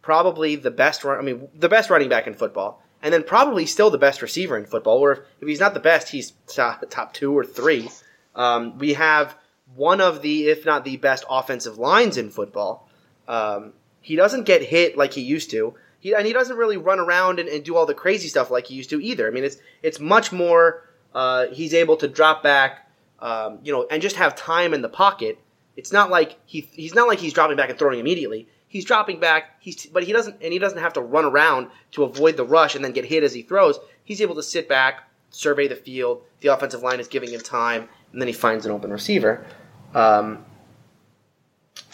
probably 0.02 0.56
the 0.56 0.70
best 0.70 1.04
run. 1.04 1.18
I 1.18 1.22
mean, 1.22 1.48
the 1.54 1.68
best 1.68 1.90
running 1.90 2.08
back 2.08 2.26
in 2.26 2.34
football, 2.34 2.82
and 3.02 3.12
then 3.12 3.22
probably 3.22 3.66
still 3.66 3.90
the 3.90 3.98
best 3.98 4.22
receiver 4.22 4.56
in 4.56 4.66
football. 4.66 4.98
Or 4.98 5.12
if, 5.12 5.18
if 5.40 5.48
he's 5.48 5.60
not 5.60 5.74
the 5.74 5.80
best, 5.80 6.08
he's 6.08 6.30
top, 6.46 6.84
top 6.90 7.12
two 7.12 7.36
or 7.36 7.44
three. 7.44 7.88
Um, 8.34 8.78
we 8.78 8.94
have 8.94 9.36
one 9.74 10.00
of 10.00 10.22
the, 10.22 10.48
if 10.48 10.64
not 10.64 10.84
the 10.84 10.96
best 10.96 11.24
offensive 11.28 11.78
lines 11.78 12.16
in 12.16 12.30
football. 12.30 12.88
Um, 13.26 13.72
he 14.00 14.16
doesn't 14.16 14.44
get 14.44 14.62
hit 14.62 14.96
like 14.96 15.14
he 15.14 15.22
used 15.22 15.50
to. 15.50 15.74
He, 16.04 16.14
and 16.14 16.26
he 16.26 16.34
doesn't 16.34 16.58
really 16.58 16.76
run 16.76 17.00
around 17.00 17.40
and, 17.40 17.48
and 17.48 17.64
do 17.64 17.76
all 17.76 17.86
the 17.86 17.94
crazy 17.94 18.28
stuff 18.28 18.50
like 18.50 18.66
he 18.66 18.74
used 18.74 18.90
to 18.90 19.02
either. 19.02 19.26
I 19.26 19.30
mean, 19.30 19.42
it's 19.42 19.56
it's 19.82 19.98
much 19.98 20.32
more. 20.32 20.86
Uh, 21.14 21.46
he's 21.46 21.72
able 21.72 21.96
to 21.96 22.06
drop 22.06 22.42
back, 22.42 22.90
um, 23.20 23.58
you 23.64 23.72
know, 23.72 23.86
and 23.90 24.02
just 24.02 24.16
have 24.16 24.36
time 24.36 24.74
in 24.74 24.82
the 24.82 24.88
pocket. 24.90 25.38
It's 25.78 25.92
not 25.92 26.10
like 26.10 26.38
he 26.44 26.68
he's 26.72 26.94
not 26.94 27.08
like 27.08 27.20
he's 27.20 27.32
dropping 27.32 27.56
back 27.56 27.70
and 27.70 27.78
throwing 27.78 28.00
immediately. 28.00 28.46
He's 28.68 28.84
dropping 28.84 29.18
back. 29.18 29.56
He's 29.60 29.86
but 29.86 30.02
he 30.02 30.12
doesn't 30.12 30.42
and 30.42 30.52
he 30.52 30.58
doesn't 30.58 30.76
have 30.76 30.92
to 30.92 31.00
run 31.00 31.24
around 31.24 31.68
to 31.92 32.04
avoid 32.04 32.36
the 32.36 32.44
rush 32.44 32.74
and 32.74 32.84
then 32.84 32.92
get 32.92 33.06
hit 33.06 33.22
as 33.22 33.32
he 33.32 33.40
throws. 33.40 33.78
He's 34.04 34.20
able 34.20 34.34
to 34.34 34.42
sit 34.42 34.68
back, 34.68 35.08
survey 35.30 35.68
the 35.68 35.76
field. 35.76 36.22
The 36.40 36.48
offensive 36.48 36.82
line 36.82 37.00
is 37.00 37.08
giving 37.08 37.30
him 37.30 37.40
time, 37.40 37.88
and 38.12 38.20
then 38.20 38.28
he 38.28 38.34
finds 38.34 38.66
an 38.66 38.72
open 38.72 38.90
receiver. 38.90 39.46
Um, 39.94 40.44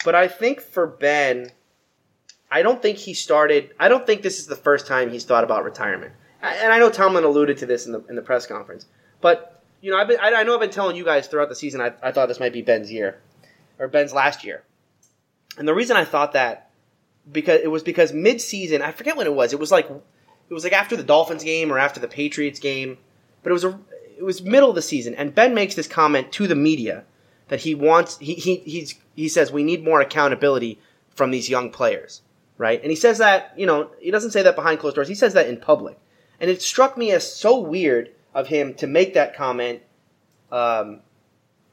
but 0.03 0.15
I 0.15 0.27
think 0.27 0.59
for 0.59 0.85
Ben, 0.85 1.51
I 2.51 2.61
don't 2.61 2.81
think 2.81 2.97
he 2.97 3.13
started. 3.13 3.71
I 3.79 3.87
don't 3.87 4.05
think 4.05 4.21
this 4.21 4.39
is 4.39 4.47
the 4.47 4.55
first 4.55 4.85
time 4.85 5.09
he's 5.09 5.23
thought 5.23 5.43
about 5.43 5.63
retirement. 5.63 6.13
And 6.41 6.73
I 6.73 6.79
know 6.79 6.89
Tomlin 6.89 7.23
alluded 7.23 7.57
to 7.59 7.65
this 7.65 7.85
in 7.85 7.93
the 7.93 8.03
in 8.09 8.15
the 8.15 8.21
press 8.21 8.45
conference. 8.45 8.85
But 9.21 9.63
you 9.81 9.91
know, 9.91 9.97
I've 9.97 10.07
been, 10.07 10.17
I, 10.21 10.43
know 10.43 10.53
I've 10.53 10.59
been 10.59 10.69
telling 10.69 10.95
you 10.95 11.03
guys 11.03 11.27
throughout 11.27 11.49
the 11.49 11.55
season. 11.55 11.81
I, 11.81 11.93
I 12.03 12.11
thought 12.11 12.27
this 12.27 12.39
might 12.39 12.53
be 12.53 12.61
Ben's 12.61 12.91
year, 12.91 13.19
or 13.79 13.87
Ben's 13.87 14.13
last 14.13 14.43
year. 14.43 14.63
And 15.57 15.67
the 15.67 15.73
reason 15.73 15.97
I 15.97 16.05
thought 16.05 16.33
that 16.33 16.71
because 17.29 17.61
it 17.61 17.67
was 17.67 17.83
because 17.83 18.13
mid-season, 18.13 18.81
I 18.81 18.91
forget 18.91 19.17
when 19.17 19.27
it 19.27 19.33
was. 19.33 19.53
It 19.53 19.59
was 19.59 19.71
like 19.71 19.89
it 19.89 20.53
was 20.53 20.63
like 20.63 20.73
after 20.73 20.95
the 20.95 21.03
Dolphins 21.03 21.43
game 21.43 21.71
or 21.71 21.79
after 21.79 21.99
the 21.99 22.07
Patriots 22.07 22.59
game, 22.59 22.97
but 23.43 23.49
it 23.49 23.53
was 23.53 23.63
a 23.63 23.79
it 24.17 24.23
was 24.23 24.41
middle 24.41 24.69
of 24.69 24.75
the 24.75 24.81
season. 24.81 25.15
And 25.15 25.33
Ben 25.33 25.53
makes 25.53 25.75
this 25.75 25.87
comment 25.87 26.31
to 26.33 26.47
the 26.47 26.55
media 26.55 27.03
that 27.47 27.61
he 27.61 27.75
wants 27.75 28.17
he 28.19 28.33
he 28.35 28.57
he's, 28.57 28.95
he 29.15 29.27
says 29.27 29.51
we 29.51 29.63
need 29.63 29.83
more 29.83 30.01
accountability 30.01 30.79
from 31.15 31.31
these 31.31 31.49
young 31.49 31.69
players, 31.69 32.21
right? 32.57 32.81
And 32.81 32.89
he 32.89 32.95
says 32.95 33.17
that 33.19 33.53
you 33.57 33.65
know 33.65 33.89
he 33.99 34.11
doesn't 34.11 34.31
say 34.31 34.43
that 34.43 34.55
behind 34.55 34.79
closed 34.79 34.95
doors. 34.95 35.07
He 35.07 35.15
says 35.15 35.33
that 35.33 35.47
in 35.47 35.57
public, 35.57 35.97
and 36.39 36.49
it 36.49 36.61
struck 36.61 36.97
me 36.97 37.11
as 37.11 37.31
so 37.31 37.59
weird 37.59 38.11
of 38.33 38.47
him 38.47 38.73
to 38.75 38.87
make 38.87 39.13
that 39.13 39.35
comment 39.35 39.81
um, 40.51 40.99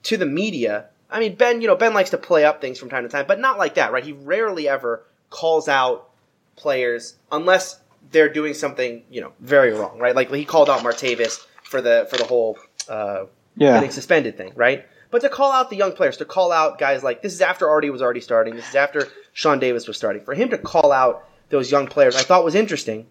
to 0.05 0.17
the 0.17 0.27
media. 0.27 0.87
I 1.11 1.21
mean, 1.21 1.37
Ben, 1.37 1.61
you 1.61 1.67
know, 1.69 1.77
Ben 1.77 1.95
likes 1.95 2.11
to 2.11 2.19
play 2.19 2.45
up 2.45 2.61
things 2.61 2.79
from 2.79 2.91
time 2.91 3.03
to 3.05 3.09
time, 3.09 3.25
but 3.27 3.41
not 3.41 3.59
like 3.59 3.75
that, 3.77 3.93
right? 3.93 4.05
He 4.05 4.13
rarely 4.13 4.69
ever 4.69 5.05
calls 5.31 5.69
out 5.69 6.11
players 6.57 7.15
unless 7.33 7.81
they're 8.11 8.29
doing 8.29 8.55
something, 8.55 9.03
you 9.11 9.21
know, 9.21 9.33
very 9.41 9.73
wrong, 9.73 9.99
right? 9.99 10.15
Like 10.15 10.33
he 10.33 10.45
called 10.45 10.69
out 10.69 10.81
Martavis 10.81 11.45
for 11.63 11.81
the 11.81 12.07
for 12.11 12.17
the 12.17 12.25
whole 12.25 12.59
uh, 12.89 13.25
Yeah. 13.57 13.75
getting 13.75 13.91
suspended 13.91 14.37
thing, 14.37 14.53
right? 14.55 14.87
But 15.11 15.23
to 15.23 15.29
call 15.31 15.53
out 15.53 15.71
the 15.71 15.77
young 15.77 15.93
players, 15.93 16.19
to 16.19 16.25
call 16.27 16.53
out 16.53 16.79
guys 16.79 17.03
like 17.03 17.23
this 17.23 17.33
is 17.33 17.41
after 17.41 17.69
Artie 17.69 17.91
was 17.91 18.03
already 18.03 18.21
starting, 18.21 18.57
this 18.57 18.69
is 18.69 18.75
after 18.75 19.09
Sean 19.39 19.61
Davis 19.61 19.87
was 19.87 19.97
starting. 19.97 20.21
For 20.25 20.35
him 20.35 20.49
to 20.49 20.59
call 20.59 20.91
out 20.91 21.25
those 21.49 21.71
young 21.71 21.87
players, 21.87 22.17
I 22.17 22.23
thought 22.23 22.45
was 22.45 22.57
interesting. 22.57 23.07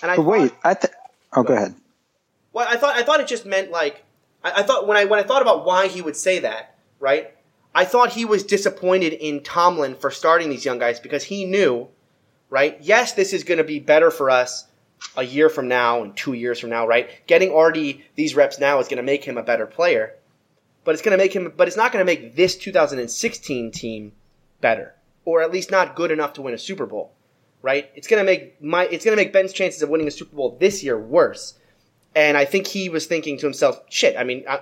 And 0.00 0.08
I 0.08 0.14
But 0.14 0.22
wait, 0.22 0.50
thought- 0.52 0.60
I 0.62 0.74
th- 0.74 0.94
oh, 1.32 1.42
go 1.42 1.54
ahead. 1.54 1.74
well, 2.52 2.64
I 2.70 2.76
thought 2.76 2.94
I 2.94 3.02
thought 3.02 3.18
it 3.18 3.26
just 3.26 3.44
meant 3.44 3.72
like 3.72 4.04
I, 4.44 4.60
I 4.60 4.62
thought 4.62 4.86
when 4.86 4.96
I 4.96 5.04
when 5.06 5.18
I 5.18 5.24
thought 5.24 5.42
about 5.42 5.64
why 5.64 5.88
he 5.88 6.00
would 6.00 6.14
say 6.14 6.38
that, 6.38 6.76
right? 7.00 7.34
I 7.74 7.84
thought 7.84 8.12
he 8.12 8.24
was 8.24 8.44
disappointed 8.44 9.14
in 9.14 9.42
Tomlin 9.42 9.96
for 9.96 10.12
starting 10.12 10.48
these 10.48 10.64
young 10.64 10.78
guys 10.78 11.00
because 11.00 11.24
he 11.24 11.44
knew, 11.44 11.88
right? 12.48 12.78
Yes, 12.80 13.14
this 13.14 13.32
is 13.32 13.42
going 13.42 13.58
to 13.58 13.64
be 13.64 13.80
better 13.80 14.12
for 14.12 14.30
us 14.30 14.68
a 15.16 15.24
year 15.24 15.48
from 15.48 15.66
now 15.66 16.04
and 16.04 16.16
two 16.16 16.34
years 16.34 16.60
from 16.60 16.70
now, 16.70 16.86
right? 16.86 17.10
Getting 17.26 17.52
Artie 17.52 18.04
these 18.14 18.36
reps 18.36 18.60
now 18.60 18.78
is 18.78 18.86
going 18.86 18.98
to 18.98 19.02
make 19.02 19.24
him 19.24 19.38
a 19.38 19.42
better 19.42 19.66
player, 19.66 20.14
but 20.84 20.94
it's 20.94 21.02
going 21.02 21.18
to 21.18 21.22
make 21.24 21.34
him, 21.34 21.52
but 21.56 21.66
it's 21.66 21.76
not 21.76 21.90
going 21.90 22.06
to 22.06 22.12
make 22.12 22.36
this 22.36 22.56
2016 22.56 23.72
team 23.72 24.12
better, 24.60 24.94
or 25.24 25.42
at 25.42 25.52
least 25.52 25.70
not 25.70 25.96
good 25.96 26.10
enough 26.10 26.32
to 26.34 26.42
win 26.42 26.54
a 26.54 26.58
Super 26.58 26.86
Bowl, 26.86 27.12
right? 27.62 27.90
It's 27.94 28.08
to 28.08 28.24
make 28.24 28.62
my, 28.62 28.86
it's 28.86 29.04
to 29.04 29.16
make 29.16 29.32
Ben's 29.32 29.52
chances 29.52 29.82
of 29.82 29.88
winning 29.88 30.08
a 30.08 30.10
Super 30.10 30.34
Bowl 30.34 30.56
this 30.60 30.82
year 30.82 30.98
worse. 30.98 31.58
And 32.14 32.36
I 32.36 32.44
think 32.44 32.66
he 32.66 32.88
was 32.88 33.06
thinking 33.06 33.38
to 33.38 33.46
himself, 33.46 33.80
shit, 33.88 34.16
I 34.16 34.24
mean, 34.24 34.44
I, 34.48 34.60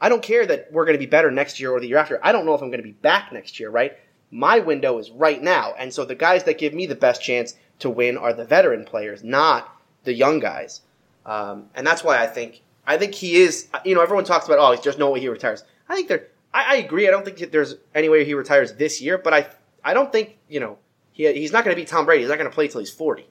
I 0.00 0.08
don't 0.08 0.22
care 0.22 0.46
that 0.46 0.68
we're 0.70 0.84
to 0.94 0.98
be 0.98 1.06
better 1.06 1.30
next 1.30 1.58
year 1.58 1.72
or 1.72 1.80
the 1.80 1.88
year 1.88 1.96
after. 1.96 2.20
I 2.22 2.32
don't 2.32 2.46
know 2.46 2.54
if 2.54 2.60
I'm 2.60 2.70
to 2.82 2.82
be 2.82 2.92
back 2.92 3.32
next 3.32 3.58
year, 3.58 3.70
right? 3.70 3.96
My 4.30 4.58
window 4.58 4.98
is 4.98 5.10
right 5.10 5.42
now. 5.42 5.74
And 5.78 5.92
so 5.92 6.04
the 6.04 6.14
guys 6.14 6.44
that 6.44 6.58
give 6.58 6.74
me 6.74 6.86
the 6.86 6.94
best 6.94 7.22
chance 7.22 7.54
to 7.78 7.90
win 7.90 8.16
are 8.16 8.32
the 8.32 8.44
veteran 8.44 8.84
players, 8.84 9.24
not 9.24 9.74
the 10.04 10.12
young 10.12 10.40
guys. 10.40 10.82
Um, 11.24 11.70
and 11.74 11.86
that's 11.86 12.04
why 12.04 12.22
I 12.22 12.26
think, 12.26 12.62
I 12.86 12.98
think 12.98 13.14
he 13.14 13.36
is, 13.36 13.68
you 13.84 13.94
know, 13.94 14.02
everyone 14.02 14.24
talks 14.24 14.46
about, 14.46 14.58
oh, 14.58 14.80
there's 14.82 14.98
no 14.98 15.10
way 15.10 15.20
he 15.20 15.28
retires. 15.28 15.64
I 15.88 15.94
think 15.96 16.08
there, 16.08 16.28
I, 16.52 16.74
I 16.74 16.76
agree. 16.76 17.08
I 17.08 17.10
don't 17.10 17.24
think 17.24 17.50
there's 17.50 17.76
any 17.94 18.08
way 18.08 18.24
he 18.24 18.34
retires 18.34 18.74
this 18.74 19.00
year, 19.00 19.18
but 19.18 19.32
I, 19.32 19.46
I 19.84 19.94
don't 19.94 20.10
think, 20.10 20.38
you 20.48 20.60
know, 20.60 20.78
he, 21.12 21.30
he's 21.32 21.52
not 21.52 21.64
going 21.64 21.76
to 21.76 21.80
be 21.80 21.86
Tom 21.86 22.06
Brady. 22.06 22.22
He's 22.22 22.30
not 22.30 22.38
going 22.38 22.50
to 22.50 22.54
play 22.54 22.68
till 22.68 22.80
he's 22.80 22.90
40. 22.90 23.26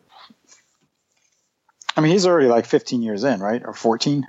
I 1.95 2.01
mean, 2.01 2.11
he's 2.11 2.25
already 2.25 2.47
like 2.47 2.65
15 2.65 3.01
years 3.01 3.23
in, 3.23 3.39
right? 3.39 3.61
Or 3.63 3.73
14? 3.73 4.25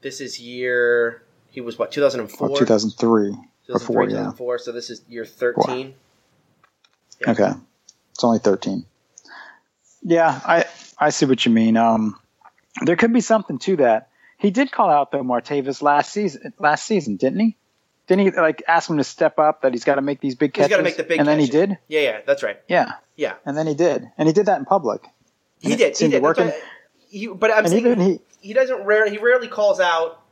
This 0.00 0.20
is 0.20 0.40
year, 0.40 1.22
he 1.50 1.60
was 1.60 1.78
what, 1.78 1.92
2004? 1.92 2.48
Or 2.48 2.58
2003 2.58 3.30
or 3.30 3.78
2003, 3.78 3.94
4, 3.94 4.02
yeah. 4.04 4.08
2004, 4.08 4.58
so 4.58 4.72
this 4.72 4.90
is 4.90 5.02
year 5.08 5.24
13. 5.24 5.94
Yeah. 7.20 7.30
Okay. 7.30 7.52
It's 8.12 8.24
only 8.24 8.38
13. 8.38 8.84
Yeah, 10.02 10.40
I 10.44 10.64
I 10.98 11.10
see 11.10 11.26
what 11.26 11.44
you 11.46 11.52
mean. 11.52 11.76
Um, 11.76 12.18
there 12.84 12.96
could 12.96 13.12
be 13.12 13.20
something 13.20 13.58
to 13.60 13.76
that. 13.76 14.08
He 14.38 14.50
did 14.50 14.72
call 14.72 14.90
out 14.90 15.12
though 15.12 15.22
Martavis 15.22 15.82
last 15.82 16.12
season. 16.12 16.52
Last 16.58 16.86
season, 16.86 17.16
didn't 17.16 17.40
he? 17.40 17.56
Didn't 18.08 18.26
he 18.26 18.30
like 18.32 18.62
ask 18.66 18.90
him 18.90 18.98
to 18.98 19.04
step 19.04 19.38
up? 19.38 19.62
That 19.62 19.72
he's 19.72 19.84
got 19.84 19.94
to 19.94 20.02
make 20.02 20.20
these 20.20 20.34
big 20.34 20.54
He's 20.56 20.62
catches. 20.64 20.70
got 20.70 20.76
to 20.78 20.82
make 20.82 20.96
the 20.96 21.04
big 21.04 21.18
And 21.20 21.28
then 21.28 21.38
he 21.38 21.46
did. 21.46 21.78
Yeah, 21.88 22.00
yeah, 22.00 22.20
that's 22.26 22.42
right. 22.42 22.58
Yeah, 22.68 22.92
Yeah, 23.16 23.34
and 23.46 23.56
then 23.56 23.66
he 23.66 23.74
did, 23.74 24.10
and 24.18 24.26
he 24.28 24.32
did 24.34 24.46
that 24.46 24.58
in 24.58 24.64
public. 24.64 25.02
he 25.60 25.76
did. 25.76 25.96
He 25.96 26.08
did. 26.08 26.22
work, 26.22 26.36
That's 26.36 26.52
and- 26.54 26.62
why- 26.62 26.68
he, 27.08 27.26
but 27.28 27.50
I'm 27.50 27.64
And 27.64 27.68
saying 27.68 28.00
he, 28.00 28.20
he 28.40 28.52
doesn't 28.54 28.84
rare. 28.84 29.08
He 29.08 29.18
rarely 29.18 29.46
calls 29.48 29.80
out 29.80 30.22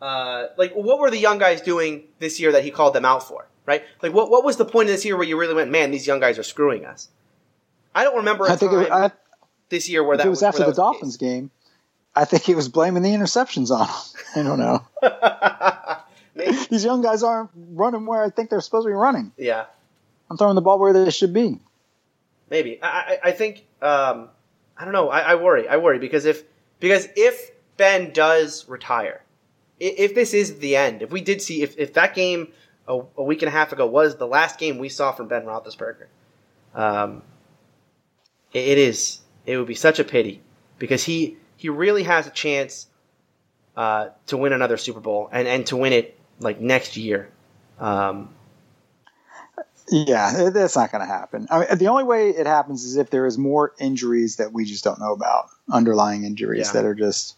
uh, 0.00 0.46
like 0.56 0.72
what 0.72 0.98
were 0.98 1.10
the 1.10 1.18
young 1.18 1.38
guys 1.38 1.60
doing 1.60 2.04
this 2.18 2.40
year 2.40 2.52
that 2.52 2.64
he 2.64 2.70
called 2.70 2.94
them 2.94 3.04
out 3.04 3.26
for? 3.28 3.46
Right? 3.66 3.82
Like 4.02 4.12
what 4.14 4.30
what 4.30 4.42
was 4.44 4.56
the 4.56 4.64
point 4.64 4.88
of 4.88 4.94
this 4.94 5.04
year 5.04 5.16
where 5.16 5.26
you 5.26 5.38
really 5.38 5.54
went, 5.54 5.70
man, 5.70 5.90
these 5.90 6.06
young 6.06 6.20
guys 6.20 6.38
are 6.38 6.42
screwing 6.42 6.84
us? 6.86 7.08
I 7.94 8.04
don't 8.04 8.16
remember 8.16 8.46
a 8.46 8.52
I 8.52 8.56
think 8.56 8.72
time 8.72 8.82
it, 8.82 8.90
I, 8.90 9.10
this 9.68 9.88
year 9.88 10.02
where 10.02 10.16
that 10.16 10.26
it 10.26 10.30
was 10.30 10.42
after 10.42 10.60
the 10.62 10.66
was 10.68 10.76
Dolphins 10.76 11.16
game. 11.18 11.50
I 12.16 12.24
think 12.24 12.42
he 12.44 12.54
was 12.54 12.68
blaming 12.68 13.02
the 13.02 13.10
interceptions 13.10 13.70
on 13.70 13.86
him. 13.86 13.94
I 14.36 14.48
don't 14.48 14.58
know. 14.58 14.82
These 16.70 16.84
young 16.84 17.02
guys 17.02 17.22
aren't 17.22 17.50
running 17.54 18.06
where 18.06 18.22
I 18.22 18.30
think 18.30 18.50
they're 18.50 18.60
supposed 18.60 18.86
to 18.86 18.90
be 18.90 18.94
running. 18.94 19.32
Yeah. 19.36 19.66
I'm 20.30 20.36
throwing 20.36 20.54
the 20.54 20.62
ball 20.62 20.78
where 20.78 20.92
they 20.92 21.10
should 21.10 21.32
be. 21.32 21.60
Maybe 22.50 22.82
I, 22.82 22.88
I, 22.88 23.18
I 23.24 23.32
think 23.32 23.64
um, 23.80 24.28
I 24.76 24.84
don't 24.84 24.92
know. 24.92 25.08
I, 25.08 25.20
I 25.20 25.34
worry. 25.36 25.68
I 25.68 25.76
worry 25.76 25.98
because 25.98 26.24
if 26.24 26.42
because 26.80 27.08
if 27.16 27.52
Ben 27.76 28.12
does 28.12 28.68
retire, 28.68 29.22
if 29.80 30.14
this 30.14 30.34
is 30.34 30.58
the 30.58 30.76
end, 30.76 31.02
if 31.02 31.10
we 31.10 31.20
did 31.20 31.40
see 31.40 31.62
if, 31.62 31.78
if 31.78 31.94
that 31.94 32.14
game 32.14 32.48
a, 32.88 33.00
a 33.16 33.22
week 33.22 33.42
and 33.42 33.48
a 33.48 33.52
half 33.52 33.72
ago 33.72 33.86
was 33.86 34.16
the 34.16 34.26
last 34.26 34.58
game 34.58 34.78
we 34.78 34.88
saw 34.88 35.12
from 35.12 35.28
Ben 35.28 35.42
Roethlisberger, 35.44 36.06
um, 36.74 37.22
it, 38.52 38.68
it 38.68 38.78
is 38.78 39.20
it 39.46 39.56
would 39.56 39.66
be 39.66 39.74
such 39.74 39.98
a 39.98 40.04
pity 40.04 40.40
because 40.78 41.04
he 41.04 41.36
he 41.56 41.68
really 41.68 42.02
has 42.02 42.26
a 42.26 42.30
chance 42.30 42.88
uh, 43.76 44.08
to 44.26 44.36
win 44.36 44.52
another 44.52 44.76
Super 44.76 45.00
Bowl 45.00 45.28
and 45.32 45.46
and 45.46 45.66
to 45.66 45.76
win 45.76 45.92
it 45.92 46.18
like 46.40 46.60
next 46.60 46.96
year. 46.96 47.28
Um, 47.78 48.30
Yeah, 49.90 50.48
that's 50.50 50.76
not 50.76 50.90
going 50.90 51.02
to 51.02 51.06
happen. 51.06 51.46
I 51.50 51.58
mean, 51.60 51.78
the 51.78 51.88
only 51.88 52.04
way 52.04 52.30
it 52.30 52.46
happens 52.46 52.84
is 52.84 52.96
if 52.96 53.10
there 53.10 53.26
is 53.26 53.36
more 53.36 53.74
injuries 53.78 54.36
that 54.36 54.50
we 54.52 54.64
just 54.64 54.82
don't 54.82 54.98
know 54.98 55.12
about, 55.12 55.50
underlying 55.70 56.24
injuries 56.24 56.68
Yeah. 56.68 56.72
that 56.80 56.84
are 56.88 56.94
just 56.94 57.36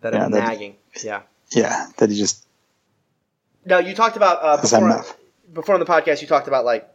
that 0.00 0.14
are 0.14 0.30
that- 0.30 0.30
nagging. 0.30 0.76
Yeah. 1.02 1.22
yeah 1.50 1.86
that 1.96 2.08
he 2.10 2.16
just 2.16 2.46
Now 3.64 3.78
you 3.78 3.94
talked 3.96 4.16
about 4.16 4.38
uh, 4.44 4.60
before, 4.62 4.86
enough. 4.86 5.16
before 5.52 5.74
on 5.74 5.80
the 5.80 5.86
podcast. 5.86 6.22
You 6.22 6.28
talked 6.28 6.46
about 6.46 6.64
like 6.64 6.88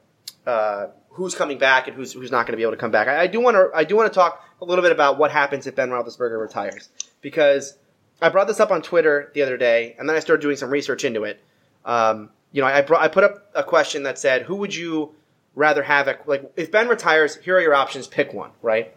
uh, 0.47 0.87
who's 1.09 1.35
coming 1.35 1.57
back 1.57 1.87
and 1.87 1.95
who's 1.97 2.13
who's 2.13 2.31
not 2.31 2.45
going 2.45 2.53
to 2.53 2.57
be 2.57 2.63
able 2.63 2.71
to 2.73 2.77
come 2.77 2.91
back. 2.91 3.09
I, 3.09 3.23
I 3.23 3.27
do 3.27 3.41
want 3.41 3.55
to 3.55 3.69
I 3.75 3.83
do 3.83 3.97
want 3.97 4.11
to 4.11 4.15
talk 4.15 4.41
a 4.61 4.65
little 4.65 4.83
bit 4.83 4.93
about 4.93 5.17
what 5.17 5.31
happens 5.31 5.67
if 5.67 5.75
Ben 5.75 5.89
Roethlisberger 5.89 6.39
retires 6.39 6.87
because 7.21 7.73
I 8.21 8.29
brought 8.29 8.47
this 8.47 8.59
up 8.59 8.71
on 8.71 8.81
Twitter 8.81 9.31
the 9.33 9.41
other 9.41 9.57
day, 9.57 9.95
and 9.97 10.07
then 10.07 10.15
I 10.15 10.19
started 10.19 10.41
doing 10.41 10.57
some 10.57 10.69
research 10.69 11.03
into 11.03 11.23
it. 11.23 11.41
Um, 11.85 12.29
you 12.51 12.61
know, 12.61 12.67
I 12.67 12.81
brought, 12.81 13.01
I 13.01 13.07
put 13.07 13.23
up 13.23 13.49
a 13.55 13.63
question 13.63 14.03
that 14.03 14.19
said, 14.19 14.43
"Who 14.43 14.55
would 14.57 14.75
you 14.75 15.15
rather 15.55 15.83
have 15.83 16.07
at 16.07 16.27
like 16.27 16.51
if 16.55 16.71
Ben 16.71 16.87
retires? 16.87 17.35
Here 17.37 17.57
are 17.57 17.61
your 17.61 17.75
options. 17.75 18.07
Pick 18.07 18.33
one." 18.33 18.51
Right? 18.61 18.93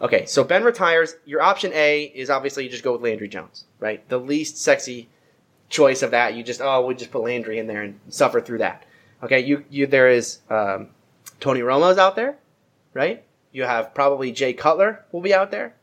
Okay, 0.00 0.26
so 0.26 0.44
Ben 0.44 0.64
retires. 0.64 1.16
Your 1.24 1.40
option 1.40 1.72
A 1.72 2.02
is 2.02 2.28
obviously 2.28 2.64
you 2.64 2.70
just 2.70 2.84
go 2.84 2.92
with 2.92 3.02
Landry 3.02 3.28
Jones, 3.28 3.64
right? 3.78 4.06
The 4.08 4.18
least 4.18 4.58
sexy 4.58 5.08
choice 5.68 6.02
of 6.02 6.10
that. 6.10 6.34
You 6.34 6.42
just 6.42 6.60
oh, 6.60 6.84
we 6.84 6.94
just 6.94 7.10
put 7.10 7.22
Landry 7.22 7.58
in 7.58 7.66
there 7.66 7.82
and 7.82 7.98
suffer 8.08 8.40
through 8.40 8.58
that. 8.58 8.84
Okay, 9.22 9.40
you 9.40 9.64
you 9.70 9.86
there 9.86 10.08
is 10.08 10.40
um, 10.50 10.88
Tony 11.40 11.60
Romo's 11.60 11.98
out 11.98 12.16
there, 12.16 12.36
right? 12.92 13.24
You 13.52 13.62
have 13.62 13.94
probably 13.94 14.32
Jay 14.32 14.52
Cutler 14.52 15.04
will 15.12 15.22
be 15.22 15.32
out 15.32 15.50
there, 15.50 15.74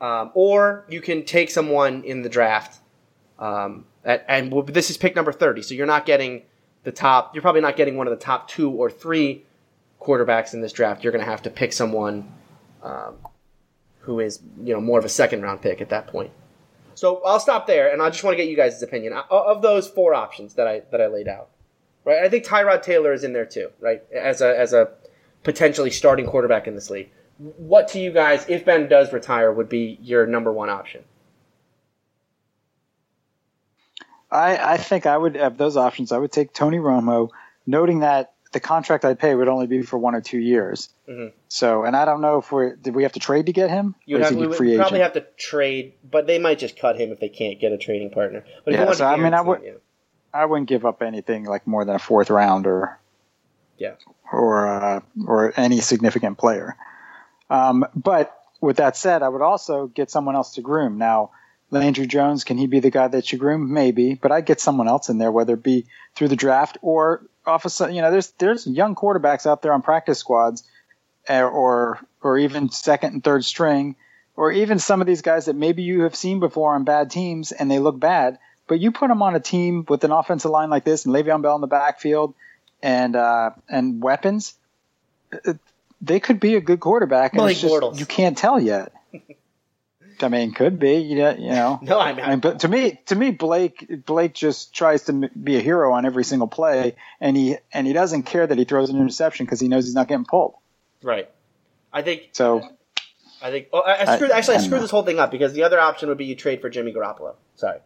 um, 0.00 0.30
or 0.34 0.84
you 0.88 1.00
can 1.00 1.24
take 1.24 1.50
someone 1.50 2.04
in 2.04 2.22
the 2.22 2.28
draft. 2.28 2.80
Um, 3.38 3.86
at, 4.04 4.24
and 4.28 4.52
well, 4.52 4.62
this 4.62 4.90
is 4.90 4.96
pick 4.96 5.16
number 5.16 5.32
thirty, 5.32 5.62
so 5.62 5.74
you're 5.74 5.86
not 5.86 6.06
getting 6.06 6.42
the 6.84 6.92
top. 6.92 7.34
You're 7.34 7.42
probably 7.42 7.60
not 7.60 7.76
getting 7.76 7.96
one 7.96 8.06
of 8.06 8.10
the 8.10 8.24
top 8.24 8.48
two 8.48 8.70
or 8.70 8.90
three 8.90 9.44
quarterbacks 10.00 10.54
in 10.54 10.60
this 10.60 10.72
draft. 10.72 11.04
You're 11.04 11.12
going 11.12 11.24
to 11.24 11.30
have 11.30 11.42
to 11.42 11.50
pick 11.50 11.72
someone 11.72 12.32
um, 12.82 13.16
who 14.00 14.20
is 14.20 14.40
you 14.62 14.74
know 14.74 14.80
more 14.80 14.98
of 14.98 15.04
a 15.04 15.10
second 15.10 15.42
round 15.42 15.60
pick 15.62 15.80
at 15.80 15.90
that 15.90 16.06
point. 16.06 16.30
So 16.94 17.22
I'll 17.24 17.40
stop 17.40 17.66
there, 17.66 17.92
and 17.92 18.02
I 18.02 18.10
just 18.10 18.24
want 18.24 18.34
to 18.34 18.36
get 18.36 18.50
you 18.50 18.56
guys' 18.56 18.82
opinion 18.82 19.14
of 19.30 19.62
those 19.62 19.88
four 19.88 20.14
options 20.14 20.54
that 20.54 20.66
I 20.66 20.82
that 20.90 21.00
I 21.00 21.06
laid 21.06 21.28
out. 21.28 21.48
Right, 22.04 22.22
I 22.22 22.28
think 22.30 22.44
Tyrod 22.44 22.82
Taylor 22.82 23.12
is 23.12 23.24
in 23.24 23.32
there 23.32 23.44
too, 23.44 23.70
right? 23.80 24.02
As 24.12 24.40
a 24.40 24.58
as 24.58 24.72
a 24.72 24.90
potentially 25.42 25.90
starting 25.90 26.26
quarterback 26.26 26.66
in 26.66 26.74
this 26.74 26.90
league. 26.90 27.10
What 27.40 27.88
to 27.88 27.98
you 27.98 28.10
guys, 28.12 28.44
if 28.48 28.66
Ben 28.66 28.86
does 28.88 29.12
retire, 29.14 29.50
would 29.50 29.70
be 29.70 29.98
your 30.02 30.26
number 30.26 30.52
one 30.52 30.68
option? 30.68 31.02
I, 34.30 34.74
I 34.74 34.76
think 34.76 35.06
I 35.06 35.16
would 35.16 35.36
have 35.36 35.56
those 35.56 35.76
options. 35.76 36.12
I 36.12 36.18
would 36.18 36.30
take 36.32 36.52
Tony 36.52 36.76
Romo, 36.78 37.30
noting 37.66 38.00
that 38.00 38.32
the 38.52 38.60
contract 38.60 39.04
I'd 39.04 39.18
pay 39.18 39.34
would 39.34 39.48
only 39.48 39.66
be 39.66 39.82
for 39.82 39.96
one 39.98 40.14
or 40.14 40.20
two 40.20 40.38
years. 40.38 40.90
Mhm. 41.08 41.32
So, 41.48 41.84
and 41.84 41.96
I 41.96 42.04
don't 42.04 42.20
know 42.20 42.38
if 42.38 42.52
we 42.52 42.72
did 42.80 42.94
we 42.94 43.04
have 43.04 43.12
to 43.12 43.20
trade 43.20 43.46
to 43.46 43.52
get 43.52 43.70
him, 43.70 43.94
You 44.04 44.18
have 44.18 44.34
we 44.34 44.46
would 44.46 44.56
probably 44.56 44.74
agent? 44.74 44.96
have 45.02 45.12
to 45.14 45.24
trade, 45.36 45.94
but 46.08 46.26
they 46.26 46.38
might 46.38 46.58
just 46.58 46.78
cut 46.78 47.00
him 47.00 47.10
if 47.10 47.20
they 47.20 47.28
can't 47.28 47.58
get 47.60 47.72
a 47.72 47.78
trading 47.78 48.10
partner. 48.10 48.44
But 48.64 48.74
Yeah, 48.74 48.92
so 48.92 49.06
I 49.06 49.16
mean, 49.16 49.34
I 49.34 49.40
would, 49.40 49.62
yeah. 49.64 49.72
I 50.34 50.44
wouldn't 50.46 50.68
give 50.68 50.84
up 50.84 51.00
anything 51.02 51.44
like 51.44 51.66
more 51.66 51.84
than 51.84 51.96
a 51.96 51.98
fourth 52.00 52.28
round 52.30 52.66
or 52.66 52.98
Yeah. 53.78 53.94
or 54.32 54.66
uh, 54.68 55.00
or 55.26 55.52
any 55.56 55.80
significant 55.80 56.36
player. 56.38 56.76
Um, 57.50 57.84
but 57.94 58.34
with 58.60 58.76
that 58.76 58.96
said, 58.96 59.22
I 59.22 59.28
would 59.28 59.42
also 59.42 59.88
get 59.88 60.10
someone 60.10 60.36
else 60.36 60.54
to 60.54 60.62
groom. 60.62 60.96
Now, 60.98 61.30
Landry 61.70 62.06
Jones, 62.06 62.44
can 62.44 62.56
he 62.58 62.66
be 62.66 62.80
the 62.80 62.90
guy 62.90 63.08
that 63.08 63.30
you 63.32 63.38
groom? 63.38 63.72
Maybe, 63.72 64.14
but 64.14 64.32
I'd 64.32 64.46
get 64.46 64.60
someone 64.60 64.88
else 64.88 65.08
in 65.08 65.18
there, 65.18 65.30
whether 65.30 65.54
it 65.54 65.62
be 65.62 65.86
through 66.14 66.28
the 66.28 66.36
draft 66.36 66.78
or 66.82 67.26
off 67.46 67.64
of 67.64 67.72
some, 67.72 67.92
you 67.92 68.02
know, 68.02 68.10
there's 68.10 68.30
there's 68.32 68.66
young 68.66 68.94
quarterbacks 68.94 69.46
out 69.46 69.62
there 69.62 69.72
on 69.72 69.82
practice 69.82 70.18
squads, 70.18 70.64
uh, 71.28 71.42
or 71.42 72.00
or 72.22 72.38
even 72.38 72.70
second 72.70 73.14
and 73.14 73.24
third 73.24 73.44
string, 73.44 73.96
or 74.36 74.52
even 74.52 74.78
some 74.78 75.00
of 75.00 75.06
these 75.06 75.22
guys 75.22 75.46
that 75.46 75.56
maybe 75.56 75.82
you 75.82 76.02
have 76.02 76.14
seen 76.14 76.40
before 76.40 76.74
on 76.74 76.84
bad 76.84 77.10
teams 77.10 77.52
and 77.52 77.70
they 77.70 77.78
look 77.78 77.98
bad, 77.98 78.38
but 78.66 78.80
you 78.80 78.92
put 78.92 79.08
them 79.08 79.22
on 79.22 79.34
a 79.34 79.40
team 79.40 79.84
with 79.88 80.04
an 80.04 80.12
offensive 80.12 80.50
line 80.50 80.70
like 80.70 80.84
this 80.84 81.06
and 81.06 81.14
Le'Veon 81.14 81.42
Bell 81.42 81.54
in 81.54 81.60
the 81.60 81.66
backfield 81.66 82.34
and 82.82 83.16
uh, 83.16 83.50
and 83.68 84.02
weapons, 84.02 84.54
they 86.00 86.20
could 86.20 86.40
be 86.40 86.54
a 86.56 86.60
good 86.60 86.80
quarterback. 86.80 87.32
Blake 87.32 87.58
just, 87.58 87.72
Bortles. 87.72 87.98
you 87.98 88.06
can't 88.06 88.36
tell 88.36 88.58
yet. 88.60 88.92
I 90.22 90.28
mean, 90.28 90.52
could 90.52 90.78
be. 90.78 90.96
You 90.98 91.16
know, 91.16 91.30
you 91.30 91.48
know. 91.50 91.78
No, 91.82 91.98
I 91.98 92.12
mean, 92.12 92.24
I 92.24 92.28
mean, 92.30 92.40
but 92.40 92.60
to 92.60 92.68
me, 92.68 93.00
to 93.06 93.14
me, 93.14 93.30
Blake 93.30 94.04
Blake 94.04 94.34
just 94.34 94.74
tries 94.74 95.04
to 95.04 95.12
be 95.30 95.56
a 95.56 95.60
hero 95.60 95.92
on 95.94 96.04
every 96.04 96.24
single 96.24 96.48
play, 96.48 96.94
and 97.20 97.36
he 97.36 97.56
and 97.72 97.86
he 97.86 97.92
doesn't 97.94 98.24
care 98.24 98.46
that 98.46 98.58
he 98.58 98.64
throws 98.64 98.90
an 98.90 98.96
interception 98.98 99.46
because 99.46 99.60
he 99.60 99.68
knows 99.68 99.84
he's 99.86 99.94
not 99.94 100.08
getting 100.08 100.26
pulled. 100.26 100.54
right. 101.02 101.30
I 101.92 102.02
think 102.02 102.28
So 102.32 102.62
I 103.42 103.50
think. 103.50 103.68
Oh, 103.72 103.80
I, 103.80 103.92
I 103.94 104.12
I- 104.12 104.16
screwed. 104.16 104.30
actually, 104.30 104.56
I 104.56 104.58
I 104.58 104.62
screwed 104.62 104.82
this 104.82 104.90
whole 104.90 105.02
thing 105.04 105.18
up 105.18 105.30
because 105.30 105.54
the 105.54 105.62
other 105.64 105.80
option 105.80 106.08
would 106.10 106.18
be 106.18 106.26
you 106.26 106.36
trade 106.36 106.60
for 106.60 106.68
Jimmy 106.70 106.92
Garoppolo. 106.92 107.34
Sorry. 107.56 107.78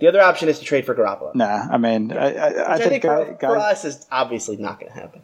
The 0.00 0.08
other 0.08 0.20
option 0.22 0.48
is 0.48 0.58
to 0.60 0.64
trade 0.64 0.86
for 0.86 0.94
Garoppolo. 0.94 1.34
nah, 1.34 1.68
I 1.70 1.76
mean, 1.76 2.10
I, 2.10 2.16
I, 2.16 2.48
I 2.48 2.72
I 2.74 2.78
think 2.78 2.90
think 2.90 3.02
for, 3.04 3.36
guy- 3.38 3.48
for 3.48 3.58
us 3.58 3.84
is 3.84 4.06
obviously 4.10 4.56
not 4.56 4.80
going 4.80 4.90
to 4.92 4.98
happen. 4.98 5.20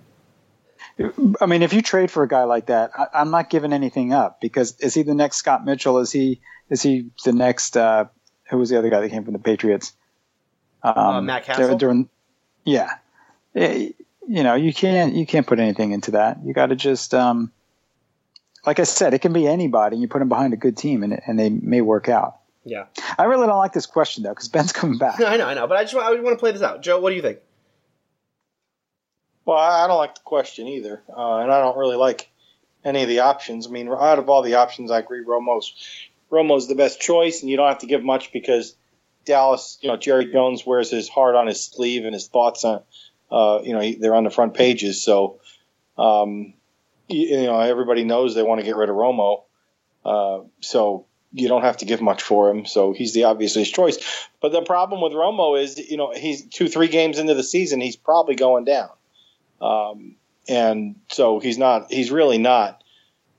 I 1.40 1.46
mean, 1.46 1.62
if 1.62 1.72
you 1.72 1.82
trade 1.82 2.10
for 2.10 2.22
a 2.22 2.28
guy 2.28 2.44
like 2.44 2.66
that, 2.66 2.90
I, 2.98 3.06
I'm 3.14 3.30
not 3.30 3.50
giving 3.50 3.72
anything 3.72 4.12
up 4.12 4.40
because 4.40 4.78
is 4.80 4.94
he 4.94 5.02
the 5.02 5.14
next 5.14 5.36
Scott 5.36 5.64
Mitchell? 5.64 5.98
Is 5.98 6.10
he 6.10 6.40
is 6.70 6.82
he 6.82 7.10
the 7.24 7.32
next? 7.32 7.76
Uh, 7.76 8.06
who 8.48 8.58
was 8.58 8.70
the 8.70 8.78
other 8.78 8.90
guy 8.90 9.00
that 9.00 9.10
came 9.10 9.24
from 9.24 9.32
the 9.32 9.38
Patriots? 9.38 9.92
Um, 10.82 10.96
Uh, 10.96 11.20
Matt 11.20 11.44
Cassel? 11.44 11.76
they're 11.76 12.04
yeah, 12.64 12.90
Eh, 13.54 13.90
you 14.28 14.42
know, 14.42 14.54
you 14.54 14.72
can't 14.72 15.14
you 15.14 15.26
can't 15.26 15.46
put 15.46 15.58
anything 15.58 15.92
into 15.92 16.12
that. 16.12 16.38
You 16.44 16.52
got 16.52 16.66
to 16.66 16.76
just, 16.76 17.14
um, 17.14 17.52
like 18.66 18.80
I 18.80 18.84
said, 18.84 19.14
it 19.14 19.20
can 19.20 19.32
be 19.32 19.46
anybody. 19.46 19.96
You 19.96 20.08
put 20.08 20.18
them 20.18 20.28
behind 20.28 20.52
a 20.52 20.56
good 20.56 20.76
team, 20.76 21.02
and 21.02 21.20
and 21.26 21.38
they 21.38 21.48
may 21.50 21.80
work 21.80 22.08
out. 22.08 22.36
Yeah. 22.64 22.86
I 23.16 23.24
really 23.24 23.46
don't 23.46 23.58
like 23.58 23.72
this 23.72 23.86
question 23.86 24.24
though 24.24 24.30
because 24.30 24.48
Ben's 24.48 24.72
coming 24.80 24.98
back. 24.98 25.20
I 25.20 25.36
know, 25.36 25.46
I 25.46 25.54
know, 25.54 25.66
but 25.66 25.76
I 25.78 25.84
just 25.84 25.94
I 25.94 26.10
want 26.20 26.36
to 26.36 26.40
play 26.40 26.52
this 26.52 26.62
out. 26.62 26.82
Joe, 26.82 26.98
what 27.00 27.10
do 27.10 27.16
you 27.16 27.22
think? 27.22 27.38
Well, 29.46 29.56
I 29.56 29.86
don't 29.86 29.96
like 29.96 30.16
the 30.16 30.22
question 30.24 30.66
either, 30.66 31.02
uh, 31.08 31.36
and 31.36 31.52
I 31.52 31.60
don't 31.60 31.78
really 31.78 31.96
like 31.96 32.28
any 32.84 33.04
of 33.04 33.08
the 33.08 33.20
options. 33.20 33.68
I 33.68 33.70
mean, 33.70 33.88
out 33.88 34.18
of 34.18 34.28
all 34.28 34.42
the 34.42 34.56
options, 34.56 34.90
I 34.90 34.98
agree 34.98 35.24
Romo's 35.24 35.72
Romo's 36.30 36.66
the 36.66 36.74
best 36.74 37.00
choice, 37.00 37.40
and 37.40 37.50
you 37.50 37.56
don't 37.56 37.68
have 37.68 37.78
to 37.78 37.86
give 37.86 38.02
much 38.02 38.32
because 38.32 38.76
Dallas, 39.24 39.78
you 39.80 39.88
know, 39.88 39.96
Jerry 39.96 40.32
Jones 40.32 40.66
wears 40.66 40.90
his 40.90 41.08
heart 41.08 41.36
on 41.36 41.46
his 41.46 41.62
sleeve 41.62 42.04
and 42.04 42.12
his 42.12 42.26
thoughts 42.26 42.64
on, 42.64 42.82
uh, 43.30 43.60
you 43.62 43.72
know, 43.72 43.92
they're 44.00 44.16
on 44.16 44.24
the 44.24 44.30
front 44.30 44.54
pages. 44.54 45.04
So, 45.04 45.38
um, 45.96 46.54
you, 47.08 47.28
you 47.28 47.46
know, 47.46 47.60
everybody 47.60 48.02
knows 48.02 48.34
they 48.34 48.42
want 48.42 48.60
to 48.60 48.66
get 48.66 48.74
rid 48.74 48.90
of 48.90 48.96
Romo, 48.96 49.44
uh, 50.04 50.40
so 50.60 51.06
you 51.32 51.46
don't 51.46 51.62
have 51.62 51.76
to 51.76 51.84
give 51.84 52.00
much 52.00 52.22
for 52.22 52.50
him. 52.50 52.66
So 52.66 52.92
he's 52.92 53.14
the 53.14 53.24
obvious 53.24 53.54
choice. 53.70 54.28
But 54.40 54.50
the 54.50 54.62
problem 54.62 55.00
with 55.00 55.12
Romo 55.12 55.60
is, 55.60 55.78
you 55.78 55.96
know, 55.96 56.12
he's 56.12 56.46
two, 56.46 56.66
three 56.66 56.88
games 56.88 57.20
into 57.20 57.34
the 57.34 57.44
season, 57.44 57.80
he's 57.80 57.96
probably 57.96 58.34
going 58.34 58.64
down. 58.64 58.90
Um, 59.60 60.16
and 60.48 60.96
so 61.08 61.40
he's 61.40 61.58
not, 61.58 61.90
he's 61.90 62.10
really 62.10 62.38
not, 62.38 62.82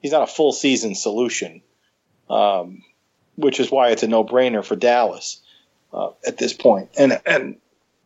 he's 0.01 0.11
not 0.11 0.23
a 0.23 0.31
full 0.31 0.51
season 0.51 0.95
solution, 0.95 1.61
um, 2.29 2.83
which 3.35 3.59
is 3.59 3.71
why 3.71 3.89
it's 3.89 4.03
a 4.03 4.07
no 4.07 4.23
brainer 4.23 4.63
for 4.63 4.75
Dallas 4.75 5.41
uh, 5.93 6.09
at 6.25 6.37
this 6.37 6.53
point. 6.53 6.89
And, 6.97 7.19
and 7.25 7.57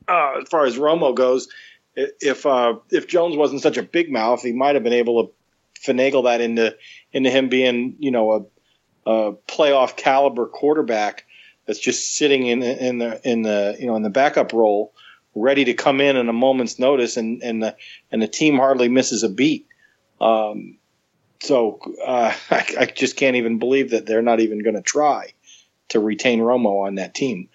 uh, 0.08 0.40
as 0.42 0.50
far 0.50 0.66
as 0.66 0.78
Romo 0.78 1.16
goes, 1.16 1.48
if, 1.96 2.46
uh, 2.46 2.76
if 2.90 3.08
Jones 3.08 3.36
wasn't 3.36 3.62
such 3.62 3.78
a 3.78 3.84
big 3.84 4.12
mouth, 4.12 4.42
he 4.42 4.52
might 4.52 4.76
have 4.76 4.84
been 4.84 4.94
able 4.94 5.26
to 5.26 5.34
finagle 5.82 6.26
that 6.26 6.42
into, 6.42 6.76
into 7.12 7.30
him 7.30 7.50
being, 7.50 7.96
you 8.00 8.12
know, 8.12 8.32
a, 8.34 9.10
a 9.10 9.34
playoff 9.48 9.96
caliber 9.96 10.46
quarterback 10.46 11.26
that's 11.66 11.80
just 11.80 12.16
sitting 12.18 12.48
in 12.48 12.64
in 12.64 12.98
the 12.98 13.22
in 13.30 13.44
the 13.44 13.76
you 13.80 13.88
know 13.88 13.96
in 13.96 14.02
the 14.02 14.10
backup 14.10 14.54
role, 14.54 14.94
ready 15.36 15.66
to 15.66 15.74
come 15.74 16.02
in 16.02 16.18
in 16.18 16.30
a 16.30 16.34
moment's 16.34 16.80
notice, 16.80 17.18
and 17.18 17.42
and 17.42 17.64
the 17.64 17.76
and 18.12 18.22
the 18.22 18.28
team 18.28 18.58
hardly 18.58 18.90
misses 18.90 19.24
a 19.24 19.30
beat. 19.30 19.68
Um, 20.20 20.78
so 21.42 21.80
uh, 22.06 22.34
I, 22.52 22.66
I 22.80 22.86
just 22.86 23.16
can't 23.16 23.36
even 23.36 23.60
believe 23.60 23.92
that 23.92 24.06
they're 24.06 24.22
not 24.22 24.40
even 24.40 24.64
going 24.64 24.76
to 24.76 24.82
try 24.82 25.34
to 25.90 26.00
retain 26.00 26.40
Romo 26.40 26.88
on 26.88 26.96
that 26.96 27.14
team. 27.14 27.50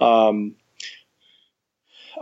Um, 0.00 0.54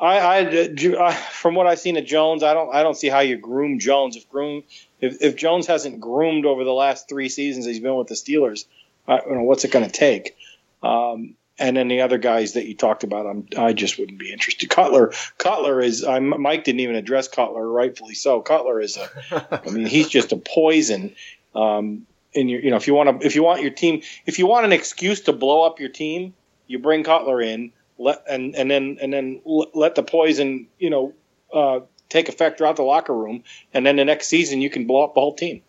I, 0.01 0.41
I, 0.41 1.13
from 1.15 1.55
what 1.55 1.67
I've 1.67 1.79
seen 1.79 1.97
of 1.97 2.05
Jones, 2.05 2.43
I 2.43 2.55
don't, 2.55 2.75
I 2.75 2.83
don't 2.83 2.97
see 2.97 3.09
how 3.09 3.21
you 3.21 3.37
groom 3.37 3.79
Jones. 3.79 4.17
If 4.17 4.29
groom, 4.29 4.65
if, 5.01 5.19
if 5.21 5.37
Jones 5.37 5.67
hasn't 5.67 6.01
groomed 6.01 6.47
over 6.47 6.65
the 6.65 6.73
last 6.73 7.09
three 7.09 7.29
seasons 7.29 7.67
he's 7.67 7.79
been 7.79 7.95
with 7.95 8.09
the 8.09 8.15
Steelers, 8.15 8.65
I, 9.07 9.21
you 9.25 9.35
know, 9.35 9.43
what's 9.43 9.65
it 9.65 9.71
going 9.71 9.85
to 9.85 9.93
take? 9.93 10.37
Um, 10.83 11.35
and 11.63 11.77
then 11.77 11.87
the 11.87 12.01
other 12.01 12.19
guys 12.19 12.55
that 12.55 12.67
you 12.67 12.75
talked 12.75 13.05
about, 13.05 13.25
I'm, 13.25 13.47
I 13.57 13.73
just 13.73 13.97
wouldn't 13.97 14.19
be 14.19 14.33
interested. 14.33 14.69
Cutler, 14.69 15.13
Cutler 15.39 15.81
is. 15.81 16.05
I'm, 16.05 16.43
Mike 16.43 16.65
didn't 16.65 16.81
even 16.81 16.97
address 16.97 17.29
Cutler, 17.29 17.67
rightfully 17.67 18.15
so. 18.15 18.41
Cutler 18.41 18.81
is 18.81 18.97
a. 18.97 19.63
I 19.65 19.71
mean, 19.71 19.87
he's 19.87 20.09
just 20.09 20.33
a 20.33 20.37
poison. 20.37 21.15
Um, 21.55 22.07
and 22.35 22.51
you, 22.51 22.59
you 22.59 22.71
know, 22.71 22.77
if 22.77 22.89
you 22.89 22.95
want 22.95 23.21
to, 23.21 23.25
if 23.25 23.37
you 23.37 23.45
want 23.45 23.63
your 23.63 23.71
team, 23.71 24.03
if 24.27 24.41
you 24.41 24.47
want 24.47 24.67
an 24.67 24.73
excuse 24.73 25.21
to 25.23 25.33
blow 25.33 25.63
up 25.63 25.79
your 25.79 25.89
team, 25.89 26.35
you 26.67 26.81
bring 26.81 27.05
Cutler 27.05 27.41
in, 27.41 27.73
let 27.97 28.25
and 28.29 28.57
and 28.57 28.69
then 28.69 28.99
and 29.01 29.13
then 29.13 29.41
let 29.45 29.95
the 29.95 30.03
poison, 30.03 30.67
you 30.81 30.91
know, 30.91 31.15
uh, 31.55 31.81
take 32.09 32.29
effect 32.29 32.59
throughout 32.59 32.75
the 32.75 32.83
locker 32.83 33.15
room, 33.15 33.45
and 33.73 33.87
then 33.87 33.95
the 33.95 34.05
next 34.05 34.27
season 34.27 34.61
you 34.61 34.69
can 34.69 34.89
blow 34.89 35.05
up 35.05 35.15
the 35.15 35.21
whole 35.21 35.35
team. 35.35 35.63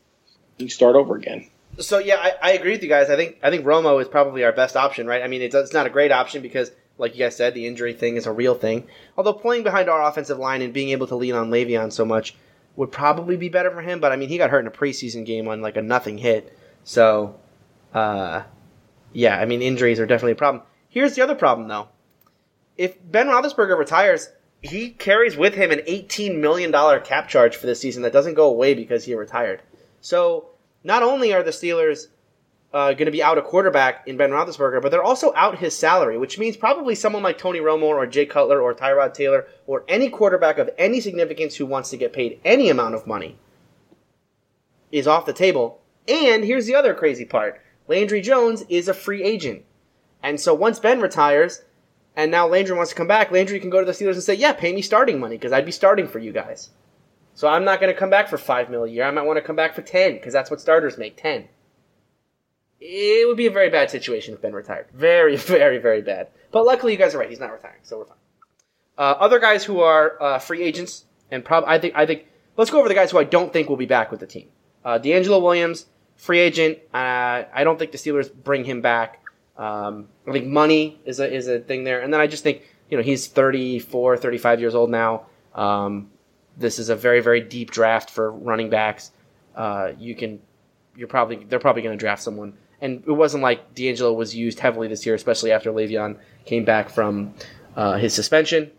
You 0.58 0.70
start 0.70 0.96
over 0.96 1.16
again. 1.16 1.50
So 1.80 1.98
yeah, 1.98 2.18
I, 2.18 2.34
I, 2.42 2.52
agree 2.54 2.72
with 2.72 2.84
you 2.84 2.90
guys. 2.90 3.10
I 3.10 3.16
think 3.16 3.38
I 3.42 3.50
think 3.50 3.66
Romo 3.66 4.00
is 4.02 4.08
probably 4.08 4.44
our 4.44 4.52
best 4.52 4.76
option, 4.76 5.08
right? 5.08 5.24
I 5.24 5.28
mean, 5.28 5.42
it's, 5.42 5.56
it's 5.56 5.74
not 5.74 5.88
a 5.88 5.90
great 5.90 6.12
option 6.12 6.42
because, 6.42 6.72
like 6.98 7.14
you 7.14 7.20
guys 7.20 7.36
said, 7.36 7.54
the 7.54 7.66
injury 7.66 7.94
thing 7.94 8.16
is 8.16 8.28
a 8.28 8.32
real 8.32 8.56
thing. 8.56 8.88
Although 9.18 9.34
playing 9.34 9.64
behind 9.64 9.90
our 9.90 10.04
offensive 10.04 10.38
line 10.38 10.62
and 10.62 10.74
being 10.74 10.90
able 10.90 11.08
to 11.08 11.16
lean 11.16 11.34
on 11.34 11.50
Le'Veon 11.50 11.92
so 11.92 12.06
much 12.06 12.36
would 12.76 12.92
probably 12.92 13.38
be 13.38 13.50
better 13.50 13.72
for 13.72 13.82
him. 13.82 14.00
But 14.00 14.12
I 14.12 14.18
mean, 14.18 14.30
he 14.30 14.38
got 14.38 14.52
hurt 14.52 14.60
in 14.60 14.68
a 14.68 14.72
preseason 14.72 15.26
game 15.26 15.48
on 15.48 15.62
like 15.62 15.78
a 15.78 15.82
nothing 15.82 16.18
hit, 16.18 16.56
so 16.84 17.40
uh, 17.94 18.44
yeah, 19.12 19.40
I 19.40 19.46
mean, 19.46 19.62
injuries 19.62 20.00
are 20.00 20.06
definitely 20.06 20.34
a 20.34 20.36
problem. 20.36 20.64
Here's 20.90 21.16
the 21.16 21.24
other 21.24 21.36
problem 21.36 21.68
though: 21.68 21.88
if 22.78 22.98
Ben 23.04 23.28
Roethlisberger 23.28 23.78
retires, 23.78 24.30
he 24.62 24.90
carries 24.92 25.36
with 25.36 25.54
him 25.54 25.72
an 25.72 25.80
$18 25.80 26.40
million 26.40 26.72
cap 27.02 27.28
charge 27.28 27.56
for 27.56 27.66
this 27.66 27.80
season 27.80 28.04
that 28.04 28.14
doesn't 28.14 28.36
go 28.36 28.48
away 28.48 28.74
because 28.74 29.04
he 29.04 29.14
retired. 29.14 29.62
So 30.02 30.50
not 30.84 31.04
only 31.04 31.34
are 31.34 31.44
the 31.44 31.52
Steelers 31.52 32.08
uh, 32.74 32.94
going 32.94 33.06
to 33.06 33.12
be 33.12 33.22
out 33.22 33.38
a 33.38 33.42
quarterback 33.42 34.08
in 34.08 34.18
Ben 34.18 34.32
Roethlisberger, 34.32 34.82
but 34.82 34.90
they're 34.90 35.04
also 35.04 35.32
out 35.36 35.60
his 35.60 35.78
salary, 35.78 36.18
which 36.18 36.40
means 36.40 36.58
probably 36.58 36.96
someone 36.96 37.22
like 37.22 37.38
Tony 37.38 37.60
Romo 37.60 37.84
or 37.84 38.08
Jay 38.08 38.26
Cutler 38.26 38.60
or 38.60 38.74
Tyrod 38.74 39.14
Taylor 39.14 39.46
or 39.68 39.86
any 39.88 40.10
quarterback 40.10 40.58
of 40.58 40.70
any 40.78 41.00
significance 41.00 41.56
who 41.56 41.66
wants 41.66 41.92
to 41.92 41.98
get 41.98 42.14
paid 42.14 42.40
any 42.44 42.70
amount 42.70 42.96
of 42.96 43.06
money 43.06 43.38
is 44.92 45.08
off 45.08 45.26
the 45.26 45.34
table. 45.34 45.82
And 46.08 46.44
here's 46.44 46.66
the 46.66 46.76
other 46.76 46.94
crazy 46.94 47.26
part 47.26 47.62
Landry 47.88 48.22
Jones 48.22 48.64
is 48.70 48.88
a 48.88 48.94
free 48.94 49.24
agent. 49.24 49.64
And 50.24 50.40
so 50.40 50.54
once 50.54 50.80
Ben 50.80 51.02
retires, 51.02 51.64
and 52.16 52.32
now 52.32 52.48
Landry 52.48 52.76
wants 52.76 52.92
to 52.92 52.96
come 52.96 53.08
back, 53.08 53.32
Landry 53.32 53.60
can 53.60 53.70
go 53.70 53.80
to 53.80 53.86
the 53.86 53.92
Steelers 53.92 54.14
and 54.14 54.24
say, 54.24 54.36
"Yeah, 54.36 54.54
pay 54.54 54.74
me 54.74 54.82
starting 54.82 55.20
money 55.20 55.36
because 55.36 55.52
I'd 55.52 55.66
be 55.66 55.72
starting 55.72 56.08
for 56.08 56.20
you 56.20 56.32
guys." 56.32 56.70
So 57.36 57.48
I'm 57.48 57.64
not 57.64 57.80
going 57.80 57.94
to 57.94 58.00
come 58.00 58.10
back 58.10 58.28
for 58.28 58.38
five 58.38 58.70
mil 58.70 58.84
a 58.84 58.90
year. 58.90 59.04
I 59.04 59.12
might 59.12 59.24
want 59.24 59.38
to 59.38 59.42
come 59.42 59.56
back 59.56 59.74
for 59.74 59.82
ten 59.82 60.14
because 60.14 60.34
that's 60.34 60.52
what 60.52 60.62
starters 60.62 60.98
make 60.98 61.18
ten. 61.18 61.48
It 62.80 63.28
would 63.28 63.38
be 63.38 63.48
a 63.48 63.52
very 63.52 63.70
bad 63.70 63.90
situation 63.90 64.34
if 64.34 64.42
Ben 64.42 64.54
retired. 64.54 64.88
Very, 64.94 65.36
very, 65.38 65.78
very 65.78 66.02
bad. 66.02 66.28
But 66.52 66.66
luckily, 66.66 66.92
you 66.92 66.98
guys 66.98 67.16
are 67.16 67.20
right. 67.20 67.30
He's 67.30 67.40
not 67.40 67.52
retiring, 67.52 67.80
so 67.84 68.00
we're 68.00 68.06
fine. 68.06 68.18
Uh, 68.98 69.16
other 69.20 69.40
guys 69.40 69.64
who 69.64 69.80
are 69.80 70.22
uh, 70.22 70.40
free 70.40 70.62
agents, 70.62 71.06
and 71.32 71.44
probably 71.44 71.70
I 71.70 71.80
think 71.80 71.96
I 71.96 72.06
think 72.06 72.28
let's 72.58 72.70
go 72.70 72.80
over 72.80 72.88
the 72.88 72.96
guys 72.96 73.12
who 73.12 73.18
I 73.18 73.24
don't 73.24 73.52
think 73.52 73.70
will 73.70 73.78
be 73.78 73.86
back 73.86 74.12
with 74.12 74.20
the 74.20 74.28
team. 74.28 74.50
Uh, 74.86 75.00
DeAngelo 75.00 75.42
Williams, 75.42 75.88
free 76.16 76.40
agent. 76.40 76.80
Uh, 76.94 77.44
I 77.54 77.64
don't 77.64 77.80
think 77.80 77.92
the 77.92 77.98
Steelers 77.98 78.32
bring 78.34 78.66
him 78.66 78.82
back. 78.82 79.22
Um, 79.58 80.08
I 80.28 80.32
think 80.32 80.48
money 80.48 81.00
is 81.06 81.20
a, 81.20 81.32
is 81.32 81.48
a 81.48 81.60
thing 81.60 81.84
there. 81.84 82.02
And 82.02 82.14
then 82.14 82.20
I 82.20 82.28
just 82.28 82.44
think, 82.44 82.64
you 82.90 82.98
know, 82.98 83.04
he's 83.04 83.28
34, 83.28 84.18
35 84.18 84.60
years 84.60 84.76
old 84.76 84.90
now. 84.90 85.28
Um, 85.54 86.10
this 86.58 86.80
is 86.80 86.90
a 86.90 86.96
very, 86.96 87.20
very 87.20 87.42
deep 87.42 87.72
draft 87.72 88.10
for 88.10 88.32
running 88.32 88.70
backs. 88.70 89.12
Uh, 89.56 89.92
you 89.98 90.16
can, 90.16 90.40
you're 90.96 91.08
probably, 91.08 91.44
they're 91.46 91.60
probably 91.60 91.82
going 91.82 91.98
to 91.98 92.00
draft 92.00 92.22
someone. 92.22 92.54
And 92.82 93.04
it 93.08 93.12
wasn't 93.12 93.44
like 93.44 93.74
DeAngelo 93.76 94.16
was 94.16 94.36
used 94.36 94.60
heavily 94.60 94.88
this 94.88 95.06
year, 95.06 95.16
especially 95.16 95.52
after 95.52 95.72
Le'Veon 95.72 96.18
came 96.46 96.66
back 96.66 96.90
from 96.90 97.34
uh, 97.76 97.98
his 97.98 98.14
suspension. 98.14 98.72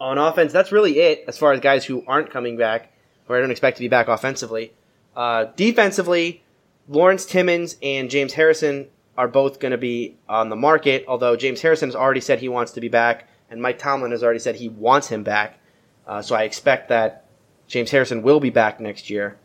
On 0.00 0.18
offense, 0.18 0.52
that's 0.52 0.72
really 0.72 0.98
it 0.98 1.24
as 1.28 1.38
far 1.38 1.52
as 1.52 1.60
guys 1.60 1.84
who 1.84 2.04
aren't 2.06 2.30
coming 2.30 2.56
back, 2.56 2.92
or 3.28 3.36
I 3.36 3.40
don't 3.40 3.50
expect 3.50 3.76
to 3.78 3.82
be 3.82 3.88
back 3.88 4.08
offensively. 4.08 4.72
Uh, 5.14 5.46
defensively, 5.56 6.42
Lawrence 6.88 7.26
Timmons 7.26 7.76
and 7.82 8.10
James 8.10 8.34
Harrison 8.34 8.88
are 9.16 9.28
both 9.28 9.60
going 9.60 9.72
to 9.72 9.78
be 9.78 10.16
on 10.28 10.50
the 10.50 10.56
market, 10.56 11.04
although 11.08 11.36
James 11.36 11.62
Harrison 11.62 11.88
has 11.88 11.96
already 11.96 12.20
said 12.20 12.38
he 12.38 12.48
wants 12.48 12.72
to 12.72 12.80
be 12.80 12.88
back, 12.88 13.28
and 13.50 13.62
Mike 13.62 13.78
Tomlin 13.78 14.10
has 14.10 14.22
already 14.22 14.38
said 14.38 14.56
he 14.56 14.68
wants 14.68 15.08
him 15.08 15.22
back. 15.22 15.58
Uh, 16.06 16.22
so 16.22 16.34
I 16.34 16.44
expect 16.44 16.88
that 16.88 17.24
James 17.66 17.90
Harrison 17.90 18.22
will 18.22 18.40
be 18.40 18.50
back 18.50 18.80
next 18.80 19.10
year. 19.10 19.38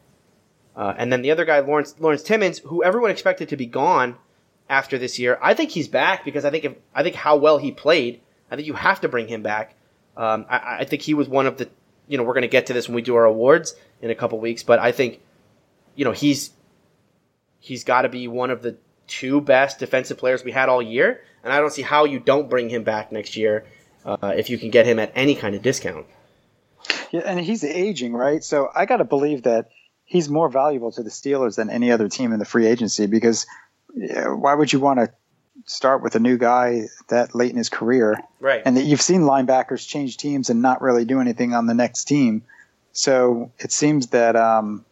Uh, 0.76 0.94
and 0.98 1.12
then 1.12 1.22
the 1.22 1.32
other 1.32 1.46
guy, 1.46 1.60
Lawrence 1.60 1.96
Lawrence 2.00 2.24
Timmons, 2.24 2.60
who 2.60 2.84
everyone 2.84 3.12
expected 3.12 3.50
to 3.50 3.58
be 3.58 3.66
gone 3.66 4.16
after 4.70 4.98
this 4.98 5.20
year, 5.20 5.38
I 5.42 5.54
think 5.54 5.72
he's 5.72 5.88
back 5.88 6.24
because 6.24 6.46
I 6.46 6.50
think 6.50 6.64
if, 6.64 6.74
I 6.96 7.04
think 7.04 7.16
how 7.16 7.36
well 7.36 7.58
he 7.58 7.72
played, 7.72 8.22
I 8.50 8.56
think 8.56 8.68
you 8.68 8.74
have 8.74 9.02
to 9.02 9.10
bring 9.10 9.28
him 9.28 9.42
back. 9.42 9.76
Um, 10.16 10.46
I, 10.50 10.78
I, 10.80 10.86
think 10.86 11.02
he 11.02 11.14
was 11.14 11.28
one 11.28 11.48
of 11.48 11.58
the, 11.58 11.70
you 12.08 12.18
know, 12.18 12.24
we're 12.24 12.34
going 12.34 12.42
to 12.42 12.50
get 12.50 12.68
to 12.68 12.74
this 12.74 12.88
when 12.88 12.96
we 12.96 13.02
do 13.02 13.16
our 13.16 13.24
awards 13.24 13.76
in 14.02 14.12
a 14.12 14.16
couple 14.16 14.40
weeks, 14.40 14.62
but 14.62 14.78
I 14.78 14.92
think, 14.92 15.22
you 15.96 16.06
know, 16.06 16.12
he's 16.12 16.52
he's 17.60 17.84
got 17.84 18.02
to 18.04 18.10
be 18.10 18.28
one 18.28 18.50
of 18.50 18.62
the 18.62 18.78
two 19.08 19.42
best 19.42 19.80
defensive 19.80 20.18
players 20.18 20.44
we 20.44 20.52
had 20.52 20.70
all 20.70 20.82
year, 20.82 21.22
and 21.44 21.52
I 21.52 21.60
don't 21.60 21.72
see 21.72 21.82
how 21.82 22.06
you 22.06 22.20
don't 22.20 22.50
bring 22.50 22.70
him 22.70 22.84
back 22.84 23.12
next 23.12 23.36
year 23.36 23.66
uh, 24.06 24.34
if 24.36 24.50
you 24.50 24.58
can 24.58 24.70
get 24.70 24.86
him 24.86 25.00
at 25.00 25.12
any 25.16 25.36
kind 25.36 25.56
of 25.56 25.62
discount. 25.62 26.06
Yeah, 27.12 27.22
and 27.26 27.40
he's 27.40 27.64
aging, 27.64 28.14
right? 28.14 28.44
So 28.44 28.70
I 28.74 28.86
got 28.86 28.98
to 28.98 29.04
believe 29.04 29.44
that 29.44 29.70
he's 30.06 30.30
more 30.30 30.50
valuable 30.50 30.92
to 30.92 31.04
the 31.04 31.10
Steelers 31.10 31.56
than 31.56 31.70
any 31.70 31.92
other 31.92 32.10
team 32.10 32.34
in 32.34 32.40
the 32.40 32.46
free 32.46 32.68
agency 32.68 33.06
because 33.06 33.46
why 33.94 34.54
would 34.54 34.72
you 34.72 34.80
want 34.80 35.00
to 35.00 35.12
start 35.66 36.02
with 36.02 36.16
a 36.16 36.20
new 36.20 36.38
guy 36.38 36.84
that 37.10 37.36
late 37.36 37.52
in 37.52 37.58
his 37.58 37.70
career? 37.70 38.20
Right. 38.40 38.62
And 38.66 38.78
that 38.78 38.84
you've 38.84 39.02
seen 39.02 39.22
linebackers 39.22 39.88
change 39.88 40.18
teams 40.18 40.50
and 40.50 40.62
not 40.62 40.82
really 40.82 41.06
do 41.06 41.20
anything 41.20 41.54
on 41.54 41.66
the 41.66 41.74
next 41.74 42.06
team. 42.06 42.44
So 42.94 43.52
it 43.60 43.72
seems 43.72 44.08
that 44.08 44.36
um, 44.36 44.86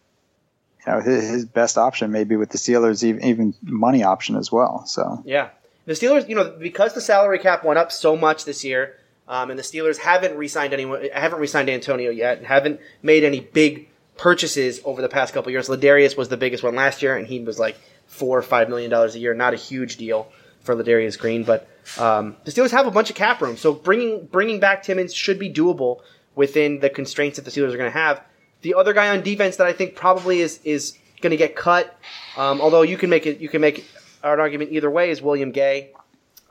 you 0.85 0.91
know 0.91 1.01
his, 1.01 1.29
his 1.29 1.45
best 1.45 1.77
option 1.77 2.11
may 2.11 2.23
be 2.23 2.35
with 2.35 2.49
the 2.49 2.57
Steelers, 2.57 3.03
even, 3.03 3.23
even 3.23 3.55
money 3.61 4.03
option 4.03 4.35
as 4.35 4.51
well. 4.51 4.85
So 4.85 5.21
yeah, 5.25 5.49
the 5.85 5.93
Steelers, 5.93 6.29
you 6.29 6.35
know, 6.35 6.55
because 6.59 6.93
the 6.93 7.01
salary 7.01 7.39
cap 7.39 7.63
went 7.63 7.79
up 7.79 7.91
so 7.91 8.15
much 8.15 8.45
this 8.45 8.63
year, 8.63 8.95
um, 9.29 9.51
and 9.51 9.59
the 9.59 9.63
Steelers 9.63 9.97
haven't 9.97 10.35
re-signed 10.35 10.73
anyone, 10.73 11.07
haven't 11.13 11.39
re-signed 11.39 11.69
Antonio 11.69 12.09
yet, 12.09 12.43
haven't 12.43 12.81
made 13.03 13.23
any 13.23 13.39
big 13.39 13.87
purchases 14.17 14.81
over 14.83 15.01
the 15.01 15.07
past 15.07 15.33
couple 15.33 15.51
years. 15.51 15.69
Ladarius 15.69 16.17
was 16.17 16.27
the 16.27 16.35
biggest 16.35 16.63
one 16.63 16.75
last 16.75 17.01
year, 17.03 17.15
and 17.15 17.27
he 17.27 17.39
was 17.39 17.59
like 17.59 17.77
four 18.07 18.37
or 18.37 18.41
five 18.41 18.67
million 18.67 18.89
dollars 18.89 19.15
a 19.15 19.19
year. 19.19 19.35
Not 19.35 19.53
a 19.53 19.57
huge 19.57 19.97
deal 19.97 20.29
for 20.61 20.75
Ladarius 20.75 21.17
Green, 21.17 21.43
but 21.43 21.69
um, 21.99 22.35
the 22.43 22.51
Steelers 22.51 22.71
have 22.71 22.87
a 22.87 22.91
bunch 22.91 23.11
of 23.11 23.15
cap 23.15 23.39
room, 23.39 23.55
so 23.55 23.71
bringing 23.71 24.25
bringing 24.25 24.59
back 24.59 24.83
Timmons 24.83 25.13
should 25.13 25.37
be 25.37 25.51
doable 25.53 26.01
within 26.35 26.79
the 26.79 26.89
constraints 26.89 27.37
that 27.37 27.45
the 27.45 27.51
Steelers 27.51 27.73
are 27.73 27.77
going 27.77 27.91
to 27.91 27.97
have. 27.97 28.21
The 28.61 28.73
other 28.73 28.93
guy 28.93 29.09
on 29.09 29.21
defense 29.21 29.57
that 29.57 29.67
I 29.67 29.73
think 29.73 29.95
probably 29.95 30.41
is 30.41 30.59
is 30.63 30.97
going 31.21 31.31
to 31.31 31.37
get 31.37 31.55
cut, 31.55 31.95
um, 32.35 32.61
although 32.61 32.81
you 32.81 32.97
can 32.97 33.11
make 33.11 33.27
it 33.27 33.39
you 33.39 33.47
can 33.47 33.61
make 33.61 33.85
an 34.23 34.39
argument 34.39 34.71
either 34.71 34.89
way, 34.89 35.11
is 35.11 35.21
William 35.21 35.51
Gay. 35.51 35.91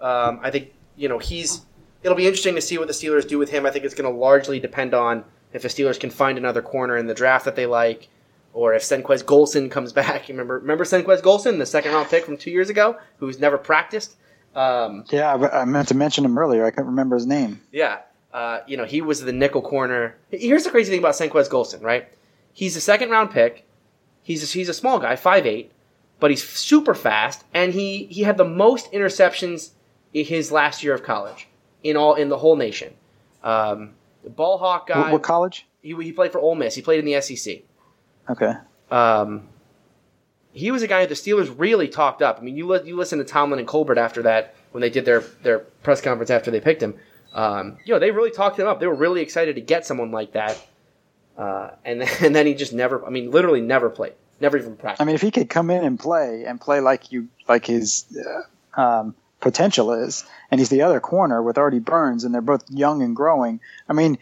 Um, 0.01 0.39
I 0.45 0.53
think 0.53 0.73
you 0.97 1.09
know 1.09 1.19
he's. 1.19 1.63
It'll 2.03 2.17
be 2.17 2.27
interesting 2.27 2.55
to 2.55 2.61
see 2.61 2.79
what 2.79 2.87
the 2.87 2.95
Steelers 2.95 3.27
do 3.27 3.39
with 3.39 3.51
him. 3.51 3.67
I 3.67 3.71
think 3.71 3.85
it's 3.85 3.95
going 3.95 4.11
to 4.13 4.19
largely 4.19 4.61
depend 4.61 4.95
on 4.95 5.25
if 5.53 5.63
the 5.63 5.69
Steelers 5.69 5.99
can 5.99 6.11
find 6.11 6.39
another 6.39 6.63
corner 6.63 6.97
in 6.97 7.07
the 7.07 7.15
draft 7.15 7.45
that 7.47 7.57
they 7.57 7.67
like, 7.67 8.09
or 8.53 8.75
if 8.75 8.83
Senquez 8.83 9.25
Golson 9.25 9.71
comes 9.71 9.93
back. 10.01 10.29
You 10.29 10.35
remember 10.35 10.59
remember 10.59 10.85
Senquez 10.85 11.21
Golson, 11.21 11.59
the 11.59 11.67
second 11.67 11.93
round 11.93 12.09
pick 12.09 12.25
from 12.25 12.37
two 12.37 12.51
years 12.51 12.71
ago, 12.71 12.99
who's 13.19 13.39
never 13.39 13.59
practiced. 13.59 14.17
Um, 14.55 15.05
yeah, 15.11 15.35
I 15.35 15.65
meant 15.65 15.89
to 15.89 15.95
mention 15.95 16.25
him 16.25 16.39
earlier. 16.39 16.65
I 16.65 16.71
couldn't 16.71 16.87
remember 16.87 17.17
his 17.17 17.27
name. 17.27 17.61
Yeah, 17.71 18.01
uh, 18.33 18.61
you 18.67 18.77
know, 18.77 18.85
he 18.85 19.01
was 19.01 19.21
the 19.21 19.33
nickel 19.33 19.63
corner. 19.63 20.17
Here's 20.31 20.65
the 20.65 20.71
crazy 20.71 20.91
thing 20.91 21.01
about 21.01 21.15
Senquez 21.15 21.49
Golson, 21.49 21.83
right? 21.83 22.09
He's 22.53 22.77
a 22.77 22.81
second 22.81 23.11
round 23.11 23.31
pick. 23.31 23.67
He's 24.23 24.43
a, 24.43 24.47
he's 24.47 24.69
a 24.69 24.75
small 24.75 24.99
guy, 24.99 25.17
five 25.17 25.47
eight, 25.47 25.73
but 26.21 26.31
he's 26.31 26.47
super 26.47 26.95
fast, 26.95 27.45
and 27.55 27.73
he, 27.73 28.05
he 28.07 28.23
had 28.23 28.37
the 28.37 28.45
most 28.45 28.91
interceptions 28.93 29.71
in 30.13 30.25
his 30.25 30.51
last 30.51 30.83
year 30.83 30.95
of 30.95 31.03
college 31.03 31.49
in 31.83 31.97
all 31.97 32.15
in 32.15 32.29
the 32.29 32.39
whole 32.39 32.57
nation. 32.57 32.95
Um, 33.43 33.95
the 34.25 34.31
ball 34.31 34.59
hawk 34.59 34.89
guy. 34.89 35.01
What, 35.01 35.13
what, 35.13 35.23
college? 35.23 35.67
He, 35.83 35.95
he 35.95 36.13
played 36.13 36.33
for 36.33 36.39
Ole 36.39 36.55
Miss. 36.55 36.75
He 36.75 36.83
played 36.83 36.99
in 36.99 37.05
the 37.05 37.21
SEC. 37.21 37.61
Okay. 38.29 38.53
Um, 38.91 39.49
he 40.53 40.71
was 40.71 40.83
a 40.83 40.87
guy 40.87 41.05
that 41.05 41.09
the 41.09 41.15
Steelers 41.15 41.55
really 41.57 41.89
talked 41.89 42.21
up. 42.21 42.39
I 42.39 42.43
mean, 42.43 42.57
you 42.57 42.67
li- 42.67 42.83
you 42.85 42.97
listen 42.97 43.19
to 43.19 43.25
Tomlin 43.25 43.59
and 43.59 43.69
Colbert 43.69 43.99
after 43.99 44.23
that 44.23 44.55
when 44.73 44.81
they 44.81 44.91
did 44.91 45.05
their 45.05 45.21
their 45.43 45.61
press 45.83 46.01
conference 46.01 46.31
after 46.31 46.51
they 46.51 46.61
picked 46.61 46.83
him. 46.83 46.95
Um, 47.33 47.79
you 47.85 47.95
know, 47.95 48.01
they 48.01 48.11
really 48.11 48.31
talked 48.31 48.59
him 48.59 48.67
up. 48.67 48.81
They 48.81 48.87
were 48.87 48.95
really 48.95 49.21
excited 49.21 49.55
to 49.57 49.61
get 49.61 49.87
someone 49.87 50.11
like 50.11 50.33
that. 50.33 50.59
Uh, 51.37 51.71
and 51.85 52.01
then, 52.01 52.09
and 52.25 52.35
then 52.35 52.47
he 52.47 52.55
just 52.55 52.73
never. 52.73 53.05
I 53.07 53.11
mean, 53.11 53.31
literally 53.31 53.61
never 53.61 53.91
played. 53.91 54.15
Never 54.41 54.57
even 54.57 54.77
practiced. 54.77 55.03
I 55.03 55.05
mean, 55.05 55.15
if 55.15 55.23
he 55.23 55.31
could 55.31 55.51
come 55.51 55.71
in 55.71 55.85
and 55.85 55.99
play 55.99 56.45
and 56.45 56.61
play 56.61 56.81
like 56.81 57.11
you 57.11 57.29
like 57.49 57.67
his 57.67 58.05
uh, 58.77 58.81
um, 58.81 59.15
potential 59.41 59.93
is, 59.93 60.25
and 60.51 60.61
he's 60.61 60.69
the 60.69 60.83
other 60.83 61.01
corner 61.01 61.43
with 61.43 61.59
Artie 61.59 61.79
Burns, 61.79 62.25
and 62.25 62.35
they're 62.35 62.41
both 62.41 62.65
young 62.71 63.03
and 63.03 63.15
growing. 63.15 63.61
I 63.89 63.93
mean, 63.93 64.19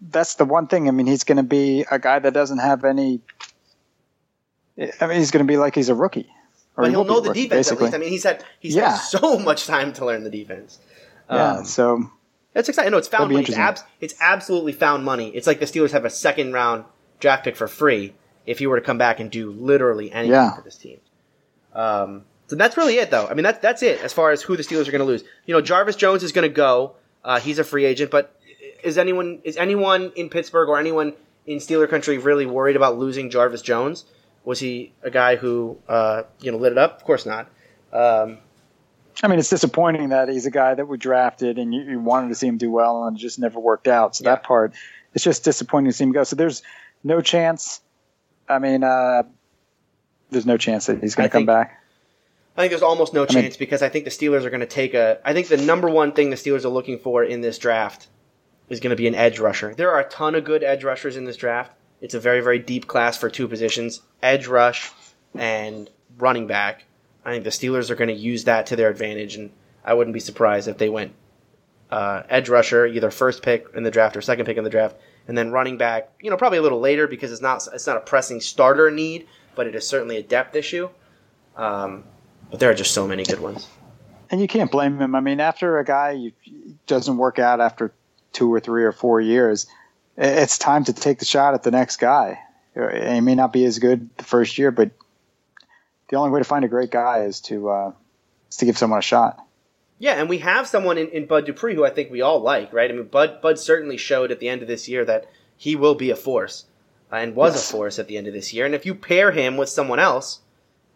that's 0.00 0.34
the 0.34 0.44
one 0.44 0.66
thing. 0.66 0.88
I 0.88 0.90
mean, 0.92 1.06
he's 1.06 1.24
going 1.24 1.36
to 1.36 1.42
be 1.42 1.84
a 1.90 1.98
guy 1.98 2.18
that 2.18 2.32
doesn't 2.34 2.58
have 2.58 2.84
any. 2.84 3.20
I 5.00 5.06
mean, 5.06 5.18
he's 5.18 5.30
going 5.30 5.44
to 5.46 5.50
be 5.50 5.56
like 5.58 5.74
he's 5.74 5.88
a 5.88 5.94
rookie. 5.94 6.28
Or 6.76 6.84
but 6.84 6.86
he 6.86 6.90
he'll 6.92 7.04
know 7.04 7.20
the 7.20 7.30
rookie, 7.30 7.42
defense 7.44 7.68
basically. 7.68 7.86
at 7.88 7.92
least. 7.92 7.94
I 7.94 7.98
mean, 7.98 8.08
he's 8.10 8.24
had 8.24 8.44
he's 8.60 8.74
Yeah. 8.74 8.90
had 8.92 8.96
so 8.98 9.38
much 9.38 9.66
time 9.66 9.92
to 9.94 10.04
learn 10.06 10.24
the 10.24 10.30
defense. 10.30 10.78
yeah. 11.30 11.52
Um, 11.58 11.64
so 11.64 12.10
That's 12.54 12.68
exciting. 12.68 12.92
No, 12.92 12.98
it's 12.98 13.08
found 13.08 13.30
money. 13.32 13.44
It's, 13.44 13.56
abs- 13.56 13.84
it's 14.00 14.14
absolutely 14.20 14.72
found 14.72 15.04
money. 15.04 15.28
It's 15.30 15.46
like 15.46 15.60
the 15.60 15.66
Steelers 15.66 15.90
have 15.92 16.04
a 16.04 16.10
second 16.10 16.52
round 16.52 16.84
draft 17.18 17.44
pick 17.44 17.56
for 17.56 17.68
free 17.68 18.14
if 18.46 18.58
he 18.60 18.66
were 18.66 18.78
to 18.80 18.84
come 18.84 18.96
back 18.98 19.20
and 19.20 19.30
do 19.30 19.50
literally 19.52 20.10
anything 20.10 20.32
Yeah. 20.32 20.54
for 20.56 20.62
this 20.62 20.76
team. 20.76 20.98
Um, 21.74 22.24
so 22.50 22.56
that's 22.56 22.76
really 22.76 22.96
it, 22.96 23.12
though. 23.12 23.28
I 23.28 23.34
mean, 23.34 23.44
that's 23.44 23.60
that's 23.60 23.80
it 23.84 24.00
as 24.02 24.12
far 24.12 24.32
as 24.32 24.42
who 24.42 24.56
the 24.56 24.64
Steelers 24.64 24.88
are 24.88 24.90
going 24.90 24.98
to 24.98 25.04
lose. 25.04 25.22
You 25.46 25.54
know, 25.54 25.60
Jarvis 25.60 25.94
Jones 25.94 26.24
is 26.24 26.32
going 26.32 26.48
to 26.48 26.52
go. 26.52 26.96
Uh, 27.24 27.38
he's 27.38 27.60
a 27.60 27.64
free 27.64 27.84
agent, 27.84 28.10
but 28.10 28.36
is 28.82 28.98
anyone 28.98 29.38
is 29.44 29.56
anyone 29.56 30.10
in 30.16 30.28
Pittsburgh 30.30 30.68
or 30.68 30.76
anyone 30.76 31.12
in 31.46 31.58
Steeler 31.58 31.88
country 31.88 32.18
really 32.18 32.46
worried 32.46 32.74
about 32.74 32.98
losing 32.98 33.30
Jarvis 33.30 33.62
Jones? 33.62 34.04
Was 34.44 34.58
he 34.58 34.92
a 35.04 35.10
guy 35.10 35.36
who 35.36 35.78
uh, 35.88 36.24
you 36.40 36.50
know 36.50 36.58
lit 36.58 36.72
it 36.72 36.78
up? 36.78 36.96
Of 36.96 37.04
course 37.04 37.24
not. 37.24 37.46
Um, 37.92 38.38
I 39.22 39.28
mean, 39.28 39.38
it's 39.38 39.50
disappointing 39.50 40.08
that 40.08 40.28
he's 40.28 40.46
a 40.46 40.50
guy 40.50 40.74
that 40.74 40.88
we 40.88 40.98
drafted 40.98 41.56
and 41.58 41.72
you, 41.72 41.82
you 41.82 42.00
wanted 42.00 42.30
to 42.30 42.34
see 42.34 42.48
him 42.48 42.56
do 42.58 42.70
well 42.72 43.04
and 43.04 43.16
it 43.16 43.20
just 43.20 43.38
never 43.38 43.60
worked 43.60 43.86
out. 43.86 44.16
So 44.16 44.24
Yeah. 44.24 44.30
that 44.30 44.42
part, 44.42 44.72
it's 45.14 45.22
just 45.22 45.44
disappointing 45.44 45.90
to 45.90 45.96
see 45.96 46.04
him 46.04 46.12
go. 46.12 46.24
So 46.24 46.34
there's 46.36 46.62
no 47.04 47.20
chance. 47.20 47.80
I 48.48 48.58
mean, 48.58 48.82
uh, 48.82 49.22
there's 50.30 50.46
no 50.46 50.56
chance 50.56 50.86
that 50.86 51.00
he's 51.00 51.14
going 51.14 51.28
to 51.28 51.32
come 51.32 51.46
back. 51.46 51.79
I 52.60 52.64
think 52.64 52.72
there's 52.72 52.82
almost 52.82 53.14
no 53.14 53.20
mean- 53.20 53.28
chance 53.28 53.56
because 53.56 53.80
I 53.80 53.88
think 53.88 54.04
the 54.04 54.10
Steelers 54.10 54.44
are 54.44 54.50
going 54.50 54.60
to 54.60 54.66
take 54.66 54.92
a. 54.92 55.18
I 55.24 55.32
think 55.32 55.48
the 55.48 55.56
number 55.56 55.88
one 55.88 56.12
thing 56.12 56.28
the 56.28 56.36
Steelers 56.36 56.66
are 56.66 56.68
looking 56.68 56.98
for 56.98 57.24
in 57.24 57.40
this 57.40 57.56
draft 57.56 58.08
is 58.68 58.80
going 58.80 58.90
to 58.90 58.96
be 58.96 59.08
an 59.08 59.14
edge 59.14 59.38
rusher. 59.38 59.74
There 59.74 59.90
are 59.90 60.00
a 60.00 60.08
ton 60.08 60.34
of 60.34 60.44
good 60.44 60.62
edge 60.62 60.84
rushers 60.84 61.16
in 61.16 61.24
this 61.24 61.38
draft. 61.38 61.72
It's 62.02 62.12
a 62.12 62.20
very, 62.20 62.42
very 62.42 62.58
deep 62.58 62.86
class 62.86 63.16
for 63.16 63.30
two 63.30 63.48
positions 63.48 64.02
edge 64.22 64.46
rush 64.46 64.90
and 65.34 65.88
running 66.18 66.46
back. 66.46 66.84
I 67.24 67.32
think 67.32 67.44
the 67.44 67.50
Steelers 67.50 67.88
are 67.88 67.94
going 67.94 68.08
to 68.08 68.14
use 68.14 68.44
that 68.44 68.66
to 68.66 68.76
their 68.76 68.90
advantage, 68.90 69.36
and 69.36 69.50
I 69.82 69.94
wouldn't 69.94 70.14
be 70.14 70.20
surprised 70.20 70.68
if 70.68 70.76
they 70.76 70.90
went 70.90 71.14
uh, 71.90 72.24
edge 72.28 72.50
rusher, 72.50 72.86
either 72.86 73.10
first 73.10 73.42
pick 73.42 73.68
in 73.74 73.84
the 73.84 73.90
draft 73.90 74.18
or 74.18 74.20
second 74.20 74.44
pick 74.44 74.58
in 74.58 74.64
the 74.64 74.70
draft, 74.70 74.96
and 75.26 75.36
then 75.36 75.50
running 75.50 75.78
back. 75.78 76.10
You 76.20 76.28
know, 76.28 76.36
probably 76.36 76.58
a 76.58 76.62
little 76.62 76.80
later 76.80 77.06
because 77.06 77.32
it's 77.32 77.40
not 77.40 77.66
it's 77.72 77.86
not 77.86 77.96
a 77.96 78.00
pressing 78.00 78.42
starter 78.42 78.90
need, 78.90 79.26
but 79.54 79.66
it 79.66 79.74
is 79.74 79.86
certainly 79.86 80.18
a 80.18 80.22
depth 80.22 80.54
issue. 80.54 80.90
Um, 81.56 82.04
but 82.50 82.60
there 82.60 82.70
are 82.70 82.74
just 82.74 82.92
so 82.92 83.06
many 83.06 83.24
good 83.24 83.40
ones. 83.40 83.66
And 84.30 84.40
you 84.40 84.46
can't 84.46 84.70
blame 84.70 84.98
him. 85.00 85.14
I 85.14 85.20
mean, 85.20 85.40
after 85.40 85.78
a 85.78 85.84
guy 85.84 86.32
doesn't 86.86 87.16
work 87.16 87.38
out 87.38 87.60
after 87.60 87.92
two 88.32 88.52
or 88.52 88.60
three 88.60 88.84
or 88.84 88.92
four 88.92 89.20
years, 89.20 89.66
it's 90.16 90.58
time 90.58 90.84
to 90.84 90.92
take 90.92 91.18
the 91.18 91.24
shot 91.24 91.54
at 91.54 91.62
the 91.62 91.70
next 91.70 91.96
guy. 91.96 92.38
He 92.74 93.20
may 93.20 93.34
not 93.34 93.52
be 93.52 93.64
as 93.64 93.78
good 93.78 94.08
the 94.16 94.24
first 94.24 94.56
year, 94.56 94.70
but 94.70 94.90
the 96.08 96.16
only 96.16 96.30
way 96.30 96.40
to 96.40 96.44
find 96.44 96.64
a 96.64 96.68
great 96.68 96.90
guy 96.90 97.24
is 97.24 97.40
to 97.42 97.68
uh, 97.70 97.92
is 98.48 98.56
to 98.58 98.64
give 98.64 98.78
someone 98.78 98.98
a 99.00 99.02
shot. 99.02 99.44
Yeah, 99.98 100.14
and 100.14 100.28
we 100.28 100.38
have 100.38 100.66
someone 100.66 100.96
in, 100.96 101.08
in 101.08 101.26
Bud 101.26 101.46
Dupree 101.46 101.74
who 101.74 101.84
I 101.84 101.90
think 101.90 102.10
we 102.10 102.22
all 102.22 102.40
like, 102.40 102.72
right? 102.72 102.90
I 102.90 102.94
mean, 102.94 103.06
Bud 103.06 103.40
Bud 103.42 103.58
certainly 103.58 103.96
showed 103.96 104.30
at 104.30 104.38
the 104.38 104.48
end 104.48 104.62
of 104.62 104.68
this 104.68 104.88
year 104.88 105.04
that 105.04 105.26
he 105.56 105.74
will 105.76 105.94
be 105.94 106.10
a 106.10 106.16
force, 106.16 106.64
uh, 107.12 107.16
and 107.16 107.34
was 107.34 107.54
Yes. 107.54 107.68
a 107.68 107.72
force 107.72 107.98
at 107.98 108.06
the 108.06 108.16
end 108.16 108.26
of 108.28 108.32
this 108.32 108.54
year. 108.54 108.64
And 108.64 108.74
if 108.74 108.86
you 108.86 108.94
pair 108.94 109.32
him 109.32 109.56
with 109.56 109.68
someone 109.68 109.98
else, 109.98 110.40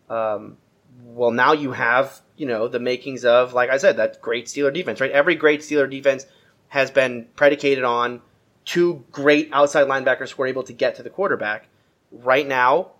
um, 0.08 0.56
well, 1.04 1.30
now 1.30 1.52
you 1.52 1.72
have 1.72 2.22
you 2.36 2.46
know 2.46 2.66
the 2.66 2.80
makings 2.80 3.24
of, 3.24 3.52
like 3.52 3.70
I 3.70 3.76
said, 3.76 3.98
that 3.98 4.20
great 4.20 4.46
Steeler 4.46 4.72
defense, 4.72 5.00
right? 5.00 5.10
Every 5.10 5.34
great 5.34 5.60
Steeler 5.60 5.90
defense 5.90 6.26
has 6.68 6.90
been 6.90 7.28
predicated 7.36 7.84
on 7.84 8.22
two 8.64 9.04
great 9.12 9.50
outside 9.52 9.86
linebackers 9.86 10.30
who 10.30 10.42
are 10.42 10.46
able 10.46 10.62
to 10.64 10.72
get 10.72 10.96
to 10.96 11.02
the 11.02 11.10
quarterback. 11.10 11.68
Right 12.10 12.46
now, 12.46 12.92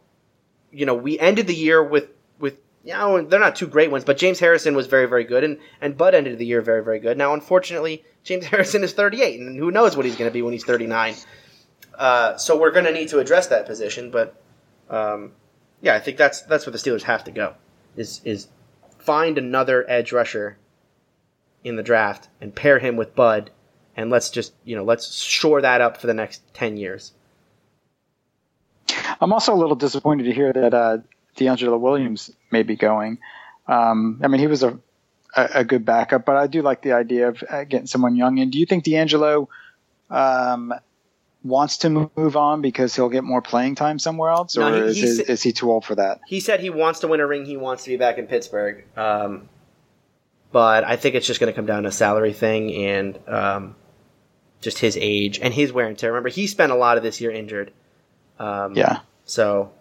you 0.71 0.87
know, 0.87 0.95
we 0.95 1.19
ended 1.19 1.47
the 1.47 1.55
year 1.55 1.83
with 1.83 2.09
with 2.39 2.59
you 2.85 2.93
know, 2.93 3.23
they're 3.23 3.41
not 3.41 3.57
two 3.57 3.67
great 3.67 3.91
ones, 3.91 4.05
but 4.05 4.19
James 4.19 4.39
Harrison 4.39 4.77
was 4.77 4.87
very, 4.87 5.07
very 5.07 5.25
good, 5.25 5.43
and, 5.43 5.59
and 5.81 5.97
Bud 5.97 6.15
ended 6.15 6.37
the 6.39 6.45
year 6.45 6.61
very, 6.61 6.85
very 6.85 7.01
good. 7.01 7.17
Now, 7.17 7.33
unfortunately, 7.33 8.05
James 8.23 8.45
Harrison 8.51 8.85
is 8.85 8.93
38, 8.93 9.41
and 9.41 9.57
who 9.57 9.71
knows 9.71 9.97
what 9.97 10.05
he's 10.05 10.17
going 10.17 10.31
to 10.31 10.33
be 10.33 10.43
when 10.43 10.53
he's 10.53 10.65
39. 10.65 11.15
Uh, 11.97 12.37
so 12.37 12.59
we're 12.59 12.73
going 12.73 12.85
to 12.85 12.93
need 12.93 13.09
to 13.09 13.21
address 13.21 13.47
that 13.47 13.65
position, 13.65 14.11
but 14.11 14.37
um, 14.91 15.33
yeah, 15.81 15.95
I 15.95 16.01
think 16.01 16.19
that's 16.19 16.43
that's 16.43 16.67
where 16.67 16.73
the 16.73 16.79
Steelers 16.79 17.03
have 17.03 17.25
to 17.25 17.31
go 17.31 17.55
is 17.97 18.21
is 18.25 18.49
find 18.99 19.39
another 19.39 19.85
edge 19.89 20.13
rusher 20.13 20.57
in 21.63 21.77
the 21.77 21.83
draft 21.83 22.29
and 22.41 22.55
pair 22.55 22.79
him 22.79 22.97
with 22.97 23.15
Bud, 23.15 23.51
and 23.97 24.11
let's 24.11 24.31
just 24.31 24.53
you 24.65 24.77
know 24.77 24.85
let's 24.85 25.15
shore 25.15 25.61
that 25.63 25.81
up 25.81 25.97
for 25.99 26.07
the 26.07 26.15
next 26.15 26.43
10 26.55 26.77
years. 26.77 27.13
I'm 29.21 29.33
also 29.33 29.55
a 29.55 29.57
little 29.57 29.77
disappointed 29.77 30.25
to 30.25 30.33
hear 30.33 30.53
that 30.53 30.75
uh, 30.75 30.99
DeAngelo 31.37 31.79
Williams 31.79 32.31
may 32.51 32.63
be 32.63 32.77
going. 32.77 33.19
Um, 33.67 34.21
I 34.23 34.29
mean, 34.29 34.41
he 34.41 34.47
was 34.47 34.63
a, 34.63 34.79
a 35.37 35.49
a 35.55 35.65
good 35.65 35.85
backup, 35.85 36.25
but 36.25 36.37
I 36.37 36.47
do 36.47 36.63
like 36.63 36.83
the 36.83 36.93
idea 36.93 37.29
of 37.29 37.43
uh, 37.49 37.65
getting 37.65 37.87
someone 37.87 38.17
young 38.17 38.39
in. 38.39 38.51
Do 38.51 38.59
you 38.59 38.67
think 38.67 38.85
DeAngelo 38.85 39.49
um, 40.11 40.75
wants 41.45 41.79
to 41.79 41.91
move 42.17 42.37
on 42.37 42.63
because 42.63 42.97
he'll 42.97 43.11
get 43.11 43.23
more 43.23 43.43
playing 43.43 43.75
time 43.75 43.99
somewhere 43.99 44.31
else, 44.31 44.57
No, 44.57 44.73
or 44.73 44.85
he- 44.89 44.89
is, 45.03 45.19
he 45.19 45.33
is, 45.33 45.43
he 45.43 45.53
too 45.53 45.71
old 45.71 45.85
for 45.85 45.95
that? 45.95 46.21
he 46.27 46.41
said 46.41 46.61
he 46.61 46.71
wants 46.71 47.01
to 47.01 47.09
win 47.09 47.21
a 47.21 47.27
ring. 47.27 47.45
He 47.45 47.57
wants 47.57 47.85
to 47.85 47.91
be 47.91 47.97
back 47.97 48.17
in 48.19 48.27
Pittsburgh. 48.27 48.85
Um, 48.97 49.49
but 50.53 50.85
I 50.85 50.97
think 50.97 51.15
it's 51.17 51.27
just 51.27 51.41
going 51.41 51.53
to 51.53 51.57
come 51.57 51.67
down 51.67 51.83
to 51.83 51.89
a 51.89 51.93
salary 51.93 52.33
thing 52.33 52.73
and 52.75 53.19
um, 53.29 53.77
just 54.61 54.79
his 54.79 54.97
age 55.01 55.39
and 55.41 55.53
his 55.53 55.73
wear 55.73 55.87
and 55.87 55.99
tear. 55.99 56.11
Remember, 56.13 56.29
he 56.29 56.47
spent 56.47 56.73
a 56.73 56.77
lot 56.77 56.97
of 56.97 57.03
this 57.03 57.21
year 57.21 57.31
injured. 57.31 57.73
Um, 58.39 58.75
Yeah. 58.77 59.01
So 59.27 59.73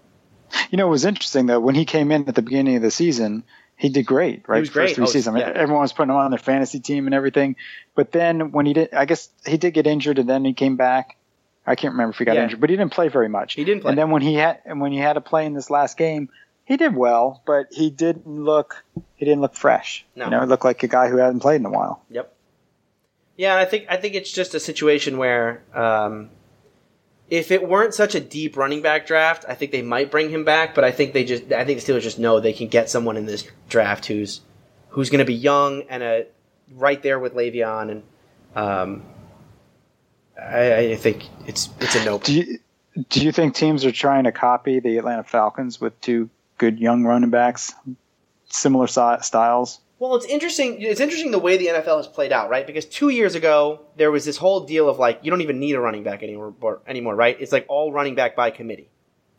You 0.72 0.78
know, 0.78 0.88
it 0.88 0.92
was 0.92 1.06
interesting 1.06 1.46
though 1.46 1.60
when 1.60 1.76
he 1.76 1.86
came 1.86 2.12
in 2.12 2.28
at 2.28 2.36
the 2.36 2.42
beginning 2.42 2.76
of 2.76 2.82
the 2.82 2.92
season. 2.92 3.44
He 3.76 3.90
did 3.90 4.06
great, 4.06 4.48
right? 4.48 4.60
was 4.60 4.70
First 4.70 4.74
great. 4.74 4.96
three 4.96 5.04
Oh, 5.04 5.08
seasons. 5.08 5.36
I 5.36 5.40
mean, 5.40 5.48
yeah. 5.48 5.60
everyone 5.60 5.82
was 5.82 5.92
putting 5.94 6.12
him 6.12 6.16
on 6.18 6.30
their 6.30 6.38
fantasy 6.38 6.80
team 6.80 7.08
and 7.08 7.14
everything. 7.16 7.56
But 7.96 8.12
then 8.12 8.52
when 8.52 8.68
he 8.68 8.74
did, 8.74 8.94
I 8.94 9.06
guess 9.06 9.30
he 9.48 9.58
did 9.58 9.74
get 9.74 9.88
injured, 9.88 10.20
and 10.20 10.30
then 10.30 10.46
he 10.46 10.54
came 10.54 10.78
back. 10.78 11.18
I 11.66 11.76
can't 11.76 11.94
remember 11.94 12.12
if 12.12 12.18
he 12.18 12.26
got 12.26 12.36
Yeah. 12.36 12.44
injured, 12.44 12.60
but 12.60 12.70
he 12.70 12.76
didn't 12.76 12.92
play 12.94 13.08
very 13.08 13.30
much. 13.30 13.54
He 13.54 13.64
didn't 13.64 13.82
play. 13.82 13.90
And 13.90 13.98
then 13.98 14.10
when 14.12 14.22
he 14.22 14.36
had 14.36 14.60
and 14.66 14.82
when 14.82 14.92
he 14.92 14.98
had 14.98 15.14
to 15.14 15.22
play 15.22 15.46
in 15.46 15.54
this 15.54 15.70
last 15.70 15.98
game, 15.98 16.30
he 16.66 16.78
did 16.78 16.96
well, 16.96 17.42
but 17.46 17.68
he 17.72 17.90
didn't 17.90 18.28
look 18.28 18.84
he 19.16 19.26
didn't 19.26 19.42
look 19.42 19.56
fresh. 19.56 20.06
No. 20.16 20.26
You 20.26 20.32
know, 20.32 20.40
he 20.42 20.46
looked 20.48 20.66
like 20.66 20.84
a 20.84 20.88
guy 20.88 21.08
who 21.10 21.18
hadn't 21.18 21.40
played 21.40 21.62
in 21.62 21.66
a 21.66 21.70
while. 21.72 22.04
Yep. 22.10 22.34
Yeah, 23.38 23.54
and 23.54 23.62
I 23.62 23.66
think 23.66 23.86
I 23.90 23.98
think 23.98 24.16
it's 24.16 24.32
just 24.32 24.54
a 24.54 24.60
situation 24.60 25.18
where 25.18 25.64
um, 25.74 26.30
if 27.30 27.50
it 27.52 27.68
weren't 27.68 27.94
such 27.94 28.14
a 28.14 28.20
deep 28.20 28.58
running 28.58 28.82
back 28.82 29.08
draft, 29.08 29.46
I 29.48 29.56
think 29.56 29.72
they 29.72 29.82
might 29.82 30.12
bring 30.12 30.30
him 30.30 30.44
back. 30.44 30.76
But 30.76 30.84
I 30.84 30.92
think 30.92 31.14
they 31.14 31.24
just 31.24 31.52
I 31.52 31.66
think 31.66 31.82
the 31.82 31.94
Steelers 31.94 32.02
just 32.02 32.20
know 32.20 32.40
they 32.40 32.54
can 32.54 32.68
get 32.68 32.90
someone 32.90 33.18
in 33.18 33.26
this 33.26 33.48
draft 33.70 34.06
who's 34.06 34.42
who's 34.90 35.10
going 35.10 35.20
to 35.20 35.26
be 35.26 35.34
young 35.34 35.84
and 35.90 36.04
a 36.04 36.28
right 36.76 37.02
there 37.02 37.20
with 37.20 37.34
Le'Veon, 37.34 37.90
and 37.90 38.04
um, 38.56 39.04
I, 40.42 40.92
I 40.92 40.96
think 40.96 41.28
it's 41.48 41.70
it's 41.80 41.96
a 41.96 42.06
no. 42.06 42.20
Do 42.20 42.34
you 42.34 42.60
do 43.10 43.24
you 43.24 43.32
think 43.32 43.56
teams 43.56 43.86
are 43.86 43.92
trying 43.92 44.26
to 44.26 44.32
copy 44.32 44.80
the 44.80 44.98
Atlanta 44.98 45.24
Falcons 45.24 45.80
with 45.80 46.00
two 46.02 46.30
good 46.58 46.80
young 46.80 47.04
running 47.04 47.30
backs, 47.30 47.74
similar 48.50 48.88
styles? 48.88 49.80
Well, 50.00 50.16
it's 50.16 50.26
interesting. 50.26 50.82
It's 50.82 51.00
interesting 51.00 51.32
the 51.32 51.40
way 51.40 51.58
the 51.58 51.68
NFL 51.68 51.98
has 51.98 52.08
played 52.08 52.34
out, 52.34 52.50
right? 52.50 52.68
Because 52.68 52.86
two 52.86 53.10
years 53.10 53.36
ago 53.36 53.82
there 53.96 54.12
was 54.12 54.26
this 54.26 54.38
whole 54.38 54.62
deal 54.62 54.90
of 54.90 55.00
like 55.00 55.20
you 55.24 55.32
don't 55.32 55.42
even 55.42 55.60
need 55.60 55.76
a 55.76 55.80
running 55.80 56.04
back 56.04 56.24
anymore, 56.24 56.54
anymore, 56.88 57.16
right? 57.16 57.38
It's 57.40 57.52
like 57.52 57.66
all 57.70 57.92
running 57.92 58.16
back 58.16 58.36
by 58.36 58.52
committee. 58.52 58.90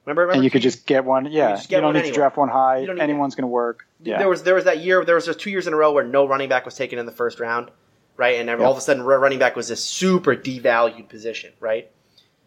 Remember, 0.05 0.23
remember 0.23 0.37
and 0.37 0.45
you 0.45 0.51
could 0.51 0.63
just 0.63 0.87
get 0.87 1.05
one. 1.05 1.27
Yeah, 1.31 1.51
you, 1.51 1.57
just 1.57 1.69
get 1.69 1.77
don't 1.77 1.87
one 1.87 1.95
need 1.95 2.01
anywhere. 2.01 2.13
to 2.13 2.19
draft 2.19 2.37
one 2.37 2.49
high. 2.49 2.79
You 2.79 2.87
don't 2.87 2.97
need 2.97 3.03
Anyone's 3.03 3.35
going 3.35 3.43
to 3.43 3.49
work. 3.49 3.87
Yeah. 4.03 4.19
There 4.19 4.29
was 4.29 4.43
there 4.43 4.55
was 4.55 4.65
that 4.65 4.79
year. 4.79 5.05
There 5.05 5.15
was 5.15 5.27
just 5.27 5.41
two 5.41 5.51
years 5.51 5.67
in 5.67 5.73
a 5.73 5.77
row 5.77 5.93
where 5.93 6.05
no 6.05 6.27
running 6.27 6.49
back 6.49 6.65
was 6.65 6.75
taken 6.75 6.99
in 6.99 7.07
the 7.07 7.13
first 7.13 7.41
round, 7.41 7.71
right? 8.17 8.39
And 8.41 8.49
all 8.51 8.73
of 8.73 8.79
a 8.79 8.81
sudden, 8.81 9.03
running 9.03 9.39
back 9.39 9.57
was 9.57 9.69
this 9.69 9.85
super 9.85 10.35
devalued 10.37 11.09
position, 11.09 11.53
right? 11.61 11.91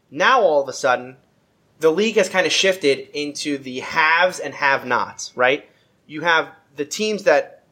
Now 0.09 0.41
all 0.41 0.61
of 0.61 0.70
a 0.70 0.74
sudden, 0.74 1.18
the 1.80 1.91
league 1.91 2.15
has 2.15 2.30
kind 2.30 2.45
of 2.45 2.51
shifted 2.51 3.09
into 3.13 3.57
the 3.57 3.80
haves 3.82 4.39
and 4.39 4.53
have-nots, 4.53 5.34
right? 5.36 5.70
You 6.07 6.22
have 6.22 6.49
the 6.76 6.86
teams 6.86 7.24
that 7.24 7.63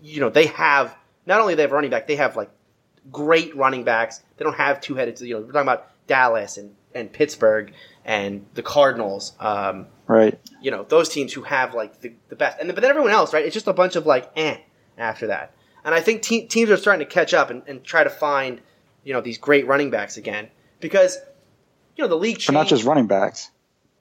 you 0.00 0.20
know 0.20 0.30
they 0.30 0.46
have 0.46 0.96
not 1.26 1.40
only 1.40 1.54
they 1.54 1.62
have 1.62 1.72
running 1.72 1.90
back, 1.90 2.06
they 2.06 2.16
have 2.16 2.36
like 2.36 2.50
great 3.10 3.54
running 3.56 3.84
backs. 3.84 4.22
They 4.36 4.44
don't 4.44 4.56
have 4.56 4.80
two-headed. 4.80 5.20
You 5.20 5.34
know, 5.34 5.40
we're 5.40 5.52
talking 5.52 5.62
about 5.62 5.88
Dallas 6.06 6.56
and 6.56 6.74
and 6.94 7.12
Pittsburgh 7.12 7.72
and 8.04 8.46
the 8.54 8.62
Cardinals. 8.62 9.32
Um, 9.40 9.86
Right. 10.08 10.38
you 10.60 10.70
know 10.70 10.82
those 10.82 11.08
teams 11.08 11.32
who 11.32 11.42
have 11.42 11.74
like 11.74 12.00
the, 12.00 12.12
the 12.28 12.36
best, 12.36 12.58
and 12.60 12.68
but 12.74 12.80
then 12.82 12.90
everyone 12.90 13.12
else, 13.12 13.32
right? 13.32 13.44
It's 13.44 13.54
just 13.54 13.66
a 13.68 13.72
bunch 13.72 13.96
of 13.96 14.04
like 14.04 14.30
eh 14.36 14.56
after 14.98 15.28
that. 15.28 15.54
And 15.84 15.94
I 15.94 16.00
think 16.00 16.22
te- 16.22 16.46
teams 16.46 16.70
are 16.70 16.76
starting 16.76 17.06
to 17.06 17.12
catch 17.12 17.34
up 17.34 17.50
and, 17.50 17.62
and 17.66 17.82
try 17.82 18.04
to 18.04 18.10
find 18.10 18.60
you 19.04 19.12
know 19.12 19.20
these 19.20 19.38
great 19.38 19.66
running 19.66 19.90
backs 19.90 20.16
again 20.16 20.48
because 20.80 21.18
you 21.96 22.04
know 22.04 22.08
the 22.08 22.16
league 22.16 22.36
changed. 22.36 22.46
But 22.48 22.52
not 22.54 22.66
just 22.68 22.84
running 22.84 23.06
backs. 23.06 23.50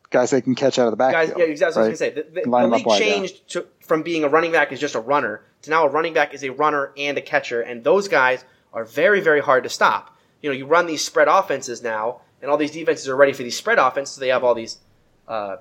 Guys 0.09 0.29
they 0.29 0.41
can 0.41 0.55
catch 0.55 0.77
out 0.77 0.87
of 0.87 0.91
the 0.91 0.97
guys. 0.97 1.29
backfield. 1.29 1.39
Yeah, 1.39 1.45
exactly. 1.45 1.81
What 1.81 1.87
I 1.87 1.91
was 1.91 2.01
right? 2.01 2.15
gonna 2.15 2.23
say 2.23 2.31
the, 2.33 2.41
the, 2.41 2.49
the 2.49 2.67
league 2.67 2.85
wide, 2.85 3.01
yeah. 3.01 3.07
changed 3.07 3.49
to, 3.51 3.65
from 3.79 4.03
being 4.03 4.23
a 4.23 4.29
running 4.29 4.51
back 4.51 4.71
is 4.71 4.79
just 4.79 4.95
a 4.95 4.99
runner 4.99 5.41
to 5.61 5.69
now 5.69 5.85
a 5.85 5.89
running 5.89 6.13
back 6.13 6.33
is 6.33 6.43
a 6.43 6.51
runner 6.51 6.91
and 6.97 7.17
a 7.17 7.21
catcher, 7.21 7.61
and 7.61 7.83
those 7.83 8.07
guys 8.07 8.43
are 8.73 8.83
very 8.83 9.21
very 9.21 9.41
hard 9.41 9.63
to 9.63 9.69
stop. 9.69 10.17
You 10.41 10.49
know, 10.49 10.55
you 10.55 10.65
run 10.65 10.85
these 10.85 11.03
spread 11.03 11.27
offenses 11.27 11.81
now, 11.81 12.21
and 12.41 12.49
all 12.51 12.57
these 12.57 12.71
defenses 12.71 13.07
are 13.07 13.15
ready 13.15 13.33
for 13.33 13.43
these 13.43 13.57
spread 13.57 13.79
offenses. 13.79 14.15
So 14.15 14.21
they 14.21 14.29
have 14.29 14.43
all 14.43 14.55
these 14.55 14.79
uh, 15.27 15.57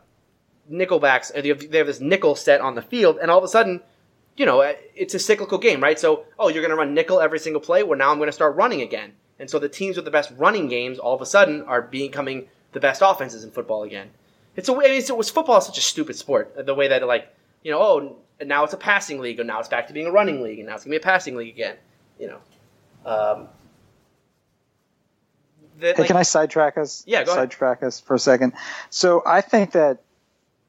nickelbacks. 0.71 1.37
uh, 1.37 1.43
They 1.43 1.49
have, 1.49 1.71
they 1.71 1.79
have 1.79 1.87
this 1.87 2.01
nickel 2.01 2.35
set 2.35 2.61
on 2.61 2.75
the 2.75 2.83
field, 2.83 3.19
and 3.21 3.31
all 3.31 3.39
of 3.39 3.45
a 3.45 3.49
sudden, 3.49 3.83
you 4.41 4.47
know, 4.47 4.63
uh, 4.63 4.73
it's 4.97 5.13
a 5.13 5.19
cyclical 5.19 5.59
game, 5.59 5.83
right? 5.83 6.01
So, 6.01 6.25
oh, 6.39 6.49
you're 6.49 6.63
going 6.63 6.71
to 6.71 6.77
run 6.77 6.95
nickel 6.95 7.21
every 7.21 7.39
single 7.39 7.61
play. 7.61 7.83
Well, 7.83 7.99
now 7.99 8.11
I'm 8.11 8.17
going 8.17 8.29
to 8.29 8.33
start 8.33 8.57
running 8.57 8.81
again, 8.81 9.13
and 9.39 9.51
so 9.51 9.59
the 9.59 9.69
teams 9.69 9.97
with 9.97 10.07
the 10.07 10.11
best 10.11 10.33
running 10.39 10.67
games 10.67 10.99
all 10.99 11.15
of 11.15 11.21
a 11.21 11.27
sudden 11.27 11.61
are 11.65 11.83
becoming 11.83 12.49
the 12.73 12.81
best 12.81 13.03
offenses 13.05 13.45
in 13.45 13.51
football 13.51 13.83
again. 13.83 14.09
It's 14.57 14.67
a, 14.71 14.73
I 14.73 14.77
mean, 14.79 14.93
it 14.93 15.15
was 15.15 15.29
football 15.29 15.59
is 15.59 15.67
such 15.67 15.77
a 15.77 15.83
stupid 15.83 16.17
sport. 16.17 16.55
uh, 16.59 16.63
The 16.63 16.75
way 16.75 16.89
that 16.89 17.07
like, 17.07 17.29
you 17.63 17.71
know, 17.71 17.83
oh, 17.83 18.17
now 18.43 18.65
it's 18.65 18.73
a 18.73 18.79
passing 18.79 19.21
league, 19.21 19.39
and 19.41 19.47
now 19.47 19.59
it's 19.61 19.69
back 19.69 19.89
to 19.89 19.93
being 19.93 20.07
a 20.07 20.11
running 20.11 20.41
league, 20.43 20.59
and 20.59 20.69
now 20.69 20.75
it's 20.77 20.85
going 20.85 20.93
to 20.93 20.99
be 20.99 21.03
a 21.03 21.05
passing 21.13 21.37
league 21.37 21.53
again. 21.53 21.77
You 22.19 22.29
know. 22.29 22.39
Um, 23.05 23.49
that, 25.81 25.97
Hey, 25.97 26.03
like- 26.03 26.07
can 26.09 26.17
I 26.17 26.23
sidetrack 26.23 26.79
us? 26.79 27.05
Yeah, 27.07 27.25
go 27.25 27.33
ahead. 27.33 27.43
sidetrack 27.43 27.83
us 27.83 28.01
for 28.01 28.15
a 28.15 28.19
second. 28.19 28.55
So 28.89 29.23
I 29.27 29.43
think 29.43 29.73
that 29.73 29.99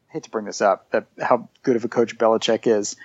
I 0.09 0.13
hate 0.13 0.23
to 0.23 0.29
bring 0.29 0.43
this 0.45 0.61
up, 0.61 0.89
that 0.91 1.05
how 1.21 1.47
good 1.63 1.75
of 1.77 1.85
a 1.85 1.87
coach 1.87 2.17
Belichick 2.17 2.67
is, 2.67 2.95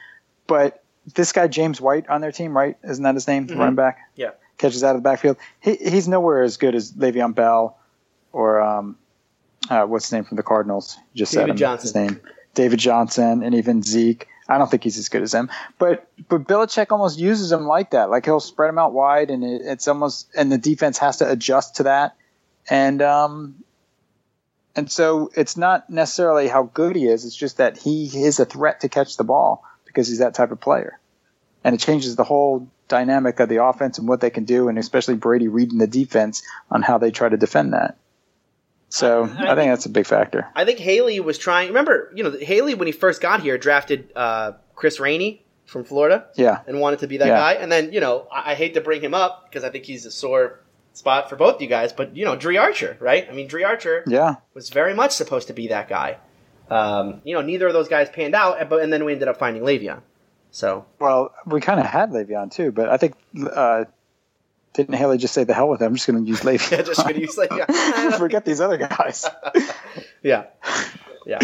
but 0.47 0.82
this 1.14 1.32
guy 1.32 1.47
James 1.49 1.80
White 1.80 2.09
on 2.09 2.20
their 2.20 2.32
team, 2.32 2.57
right? 2.57 2.76
Isn't 2.82 3.05
that 3.05 3.14
his 3.14 3.28
name? 3.28 3.47
Mhm. 3.47 3.59
running 3.59 3.74
back 3.76 3.99
Yeah. 4.16 4.30
catches 4.59 4.82
out 4.82 4.97
of 4.97 5.03
the 5.03 5.09
backfield. 5.09 5.36
He, 5.61 5.76
he's 5.76 6.09
nowhere 6.09 6.42
as 6.42 6.57
good 6.57 6.74
as 6.74 6.92
Le'Veon 6.92 7.34
Bell 7.34 7.78
or 8.32 8.61
um, 8.61 8.97
uh, 9.70 9.84
what's 9.84 10.07
his 10.07 10.12
name 10.12 10.24
from 10.24 10.36
the 10.36 10.42
Cardinals? 10.42 10.97
You 11.12 11.20
just 11.20 11.32
David 11.32 11.42
said 11.42 11.51
him, 11.51 11.57
Johnson. 11.57 11.86
His 11.86 11.94
name, 11.94 12.20
David 12.55 12.78
Johnson, 12.78 13.42
and 13.42 13.55
even 13.55 13.82
Zeke. 13.82 14.28
I 14.49 14.59
don't 14.59 14.70
think 14.70 14.84
he's 14.84 14.97
as 14.99 15.09
good 15.09 15.22
as 15.22 15.34
him, 15.34 15.51
but 15.78 16.07
but 16.28 16.44
Belichick 16.44 16.92
almost 16.92 17.18
uses 17.18 17.51
him 17.51 17.66
like 17.66 17.90
that. 17.90 18.11
Like 18.11 18.24
he'll 18.24 18.38
spread 18.38 18.68
him 18.68 18.78
out 18.78 18.92
wide, 18.92 19.30
and 19.30 19.42
it, 19.42 19.62
it's 19.64 19.88
almost 19.88 20.28
and 20.36 20.53
the 20.53 20.59
defense 20.59 20.99
has 20.99 21.16
to 21.16 21.28
adjust 21.28 21.76
to 21.76 21.82
that, 21.84 22.14
and 22.70 23.03
um, 23.03 23.57
and 24.76 24.90
so 24.90 25.30
it's 25.34 25.57
not 25.57 25.90
necessarily 25.90 26.47
how 26.49 26.62
good 26.64 26.94
he 26.94 27.07
is. 27.07 27.24
It's 27.24 27.34
just 27.34 27.57
that 27.57 27.76
he 27.76 28.07
is 28.07 28.38
a 28.38 28.44
threat 28.44 28.80
to 28.82 28.88
catch 28.88 29.16
the 29.16 29.24
ball 29.24 29.64
because 29.97 30.09
he's 30.09 30.18
that 30.18 30.34
type 30.34 30.51
of 30.53 30.61
player, 30.61 31.01
and 31.64 31.74
it 31.74 31.78
changes 31.78 32.16
the 32.16 32.24
whole 32.24 32.68
dynamic 32.86 33.40
of 33.40 33.49
the 33.49 33.64
offense 33.64 33.99
and 33.99 34.07
what 34.07 34.20
they 34.20 34.28
can 34.28 34.44
do, 34.44 34.68
and 34.68 34.78
especially 34.78 35.14
Brady 35.14 35.49
reading 35.49 35.78
the 35.78 35.86
defense 35.86 36.42
on 36.70 36.82
how 36.82 36.99
they 36.99 37.11
try 37.11 37.30
to 37.30 37.36
defend 37.38 37.72
that. 37.72 37.97
So 38.90 39.24
I- 39.24 39.26
think- 39.26 39.38
think 39.38 39.72
that's 39.72 39.86
a 39.86 39.90
big 39.90 40.07
factor. 40.07 40.47
I 40.55 40.66
think 40.66 40.78
Haley 40.78 41.18
was 41.20 41.38
trying. 41.38 41.68
Remember, 41.68 42.12
you 42.14 42.22
know, 42.22 42.30
Haley 42.30 42.74
when 42.74 42.86
he 42.86 42.92
first 42.92 43.22
got 43.22 43.40
here 43.40 43.57
drafted 43.57 44.11
uh, 44.14 44.53
Chris 44.74 45.01
Rainey 45.01 45.42
from 45.64 45.82
Florida 45.84 46.26
Yeah, 46.36 46.61
and 46.68 46.78
wanted 46.78 47.01
to 47.01 47.09
be 47.09 47.16
that 47.16 47.26
Yeah. 47.26 47.36
guy. 47.38 47.53
And 47.55 47.72
then, 47.72 47.92
you 47.92 48.01
know, 48.01 48.28
I, 48.30 48.53
I 48.53 48.55
hate 48.55 48.74
to 48.74 48.80
bring 48.82 49.01
him 49.01 49.14
up 49.14 49.47
because 49.49 49.64
I 49.64 49.70
think 49.70 49.84
he's 49.86 50.05
a 50.07 50.11
sore 50.12 50.61
spot 50.92 51.28
for 51.28 51.34
both 51.36 51.61
you 51.61 51.66
guys. 51.66 51.92
But 51.92 52.14
you 52.16 52.24
know, 52.24 52.36
Dri 52.36 52.57
Archer, 52.59 52.97
right? 53.01 53.26
I 53.28 53.32
mean, 53.32 53.49
Dri 53.49 53.64
Archer 53.64 54.05
yeah. 54.07 54.36
was 54.55 54.68
very 54.70 54.94
much 54.94 55.11
supposed 55.12 55.49
to 55.49 55.55
be 55.55 55.66
that 55.68 55.88
guy. 55.88 56.18
Um, 56.70 57.20
you 57.24 57.34
know, 57.34 57.42
neither 57.42 57.66
of 57.66 57.72
those 57.72 57.88
guys 57.88 58.08
panned 58.10 58.34
out, 58.34 58.68
but 58.68 58.82
and 58.82 58.92
then 58.92 59.04
we 59.04 59.12
ended 59.12 59.28
up 59.28 59.38
finding 59.38 59.62
Le'Veon. 59.62 60.00
So 60.50 60.86
Well, 60.98 61.32
we 61.44 61.60
kind 61.60 61.78
of 61.80 61.86
had 61.86 62.10
Le'Veon 62.10 62.50
too, 62.50 62.72
but 62.72 62.88
I 62.88 62.96
think 62.96 63.14
uh, 63.52 63.84
didn't 64.72 64.94
Haley 64.94 65.18
just 65.18 65.34
say 65.34 65.44
the 65.44 65.54
hell 65.54 65.68
with 65.68 65.82
it? 65.82 65.84
I'm 65.84 65.94
just 65.94 66.06
going 66.06 66.24
to 66.24 66.28
use 66.28 66.40
Le'Veon. 66.42 66.70
yeah, 66.70 66.82
just 66.82 67.02
gonna 67.02 67.18
use 67.18 67.36
Le'Veon. 67.36 68.14
Forget 68.18 68.44
these 68.44 68.60
other 68.60 68.78
guys. 68.78 69.26
yeah, 70.22 70.44
yeah. 71.26 71.38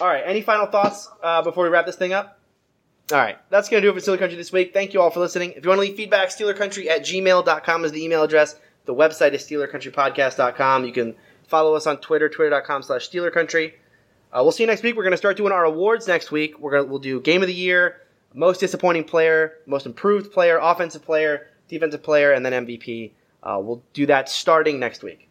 All 0.00 0.06
right. 0.06 0.22
Any 0.26 0.42
final 0.42 0.66
thoughts 0.66 1.08
uh, 1.22 1.42
before 1.42 1.64
we 1.64 1.70
wrap 1.70 1.86
this 1.86 1.96
thing 1.96 2.12
up? 2.12 2.38
All 3.12 3.18
right. 3.18 3.38
That's 3.50 3.68
going 3.68 3.82
to 3.82 3.86
do 3.88 3.96
it 3.96 3.98
for 3.98 4.10
Steeler 4.10 4.18
Country 4.18 4.36
this 4.36 4.52
week. 4.52 4.74
Thank 4.74 4.92
you 4.92 5.00
all 5.00 5.10
for 5.10 5.20
listening. 5.20 5.52
If 5.52 5.64
you 5.64 5.68
want 5.70 5.78
to 5.78 5.82
leave 5.86 5.96
feedback, 5.96 6.28
SteelerCountry 6.28 6.88
at 6.88 7.02
gmail.com 7.02 7.84
is 7.84 7.92
the 7.92 8.04
email 8.04 8.22
address. 8.24 8.56
The 8.84 8.94
website 8.94 9.32
is 9.32 9.42
SteelerCountryPodcast.com. 9.44 10.84
You 10.84 10.92
can 10.92 11.14
follow 11.46 11.74
us 11.74 11.86
on 11.86 11.98
Twitter, 11.98 12.28
twitter.com 12.28 12.82
slash 12.82 13.08
SteelerCountry. 13.08 13.74
Uh, 14.36 14.42
we'll 14.42 14.52
see 14.52 14.64
you 14.64 14.66
next 14.66 14.82
week. 14.82 14.94
We're 14.94 15.02
going 15.02 15.12
to 15.12 15.16
start 15.16 15.38
doing 15.38 15.52
our 15.52 15.64
awards 15.64 16.06
next 16.06 16.30
week. 16.30 16.58
We're 16.58 16.72
gonna, 16.72 16.84
we'll 16.84 16.98
do 16.98 17.20
Game 17.22 17.40
of 17.40 17.46
the 17.46 17.54
Year, 17.54 18.02
Most 18.34 18.60
Disappointing 18.60 19.04
Player, 19.04 19.54
Most 19.64 19.86
Improved 19.86 20.30
Player, 20.30 20.58
Offensive 20.60 21.02
Player, 21.02 21.46
Defensive 21.68 22.02
Player, 22.02 22.32
and 22.32 22.44
then 22.44 22.66
MVP. 22.66 23.12
Uh, 23.42 23.58
we'll 23.62 23.82
do 23.94 24.04
that 24.06 24.28
starting 24.28 24.78
next 24.78 25.02
week. 25.02 25.25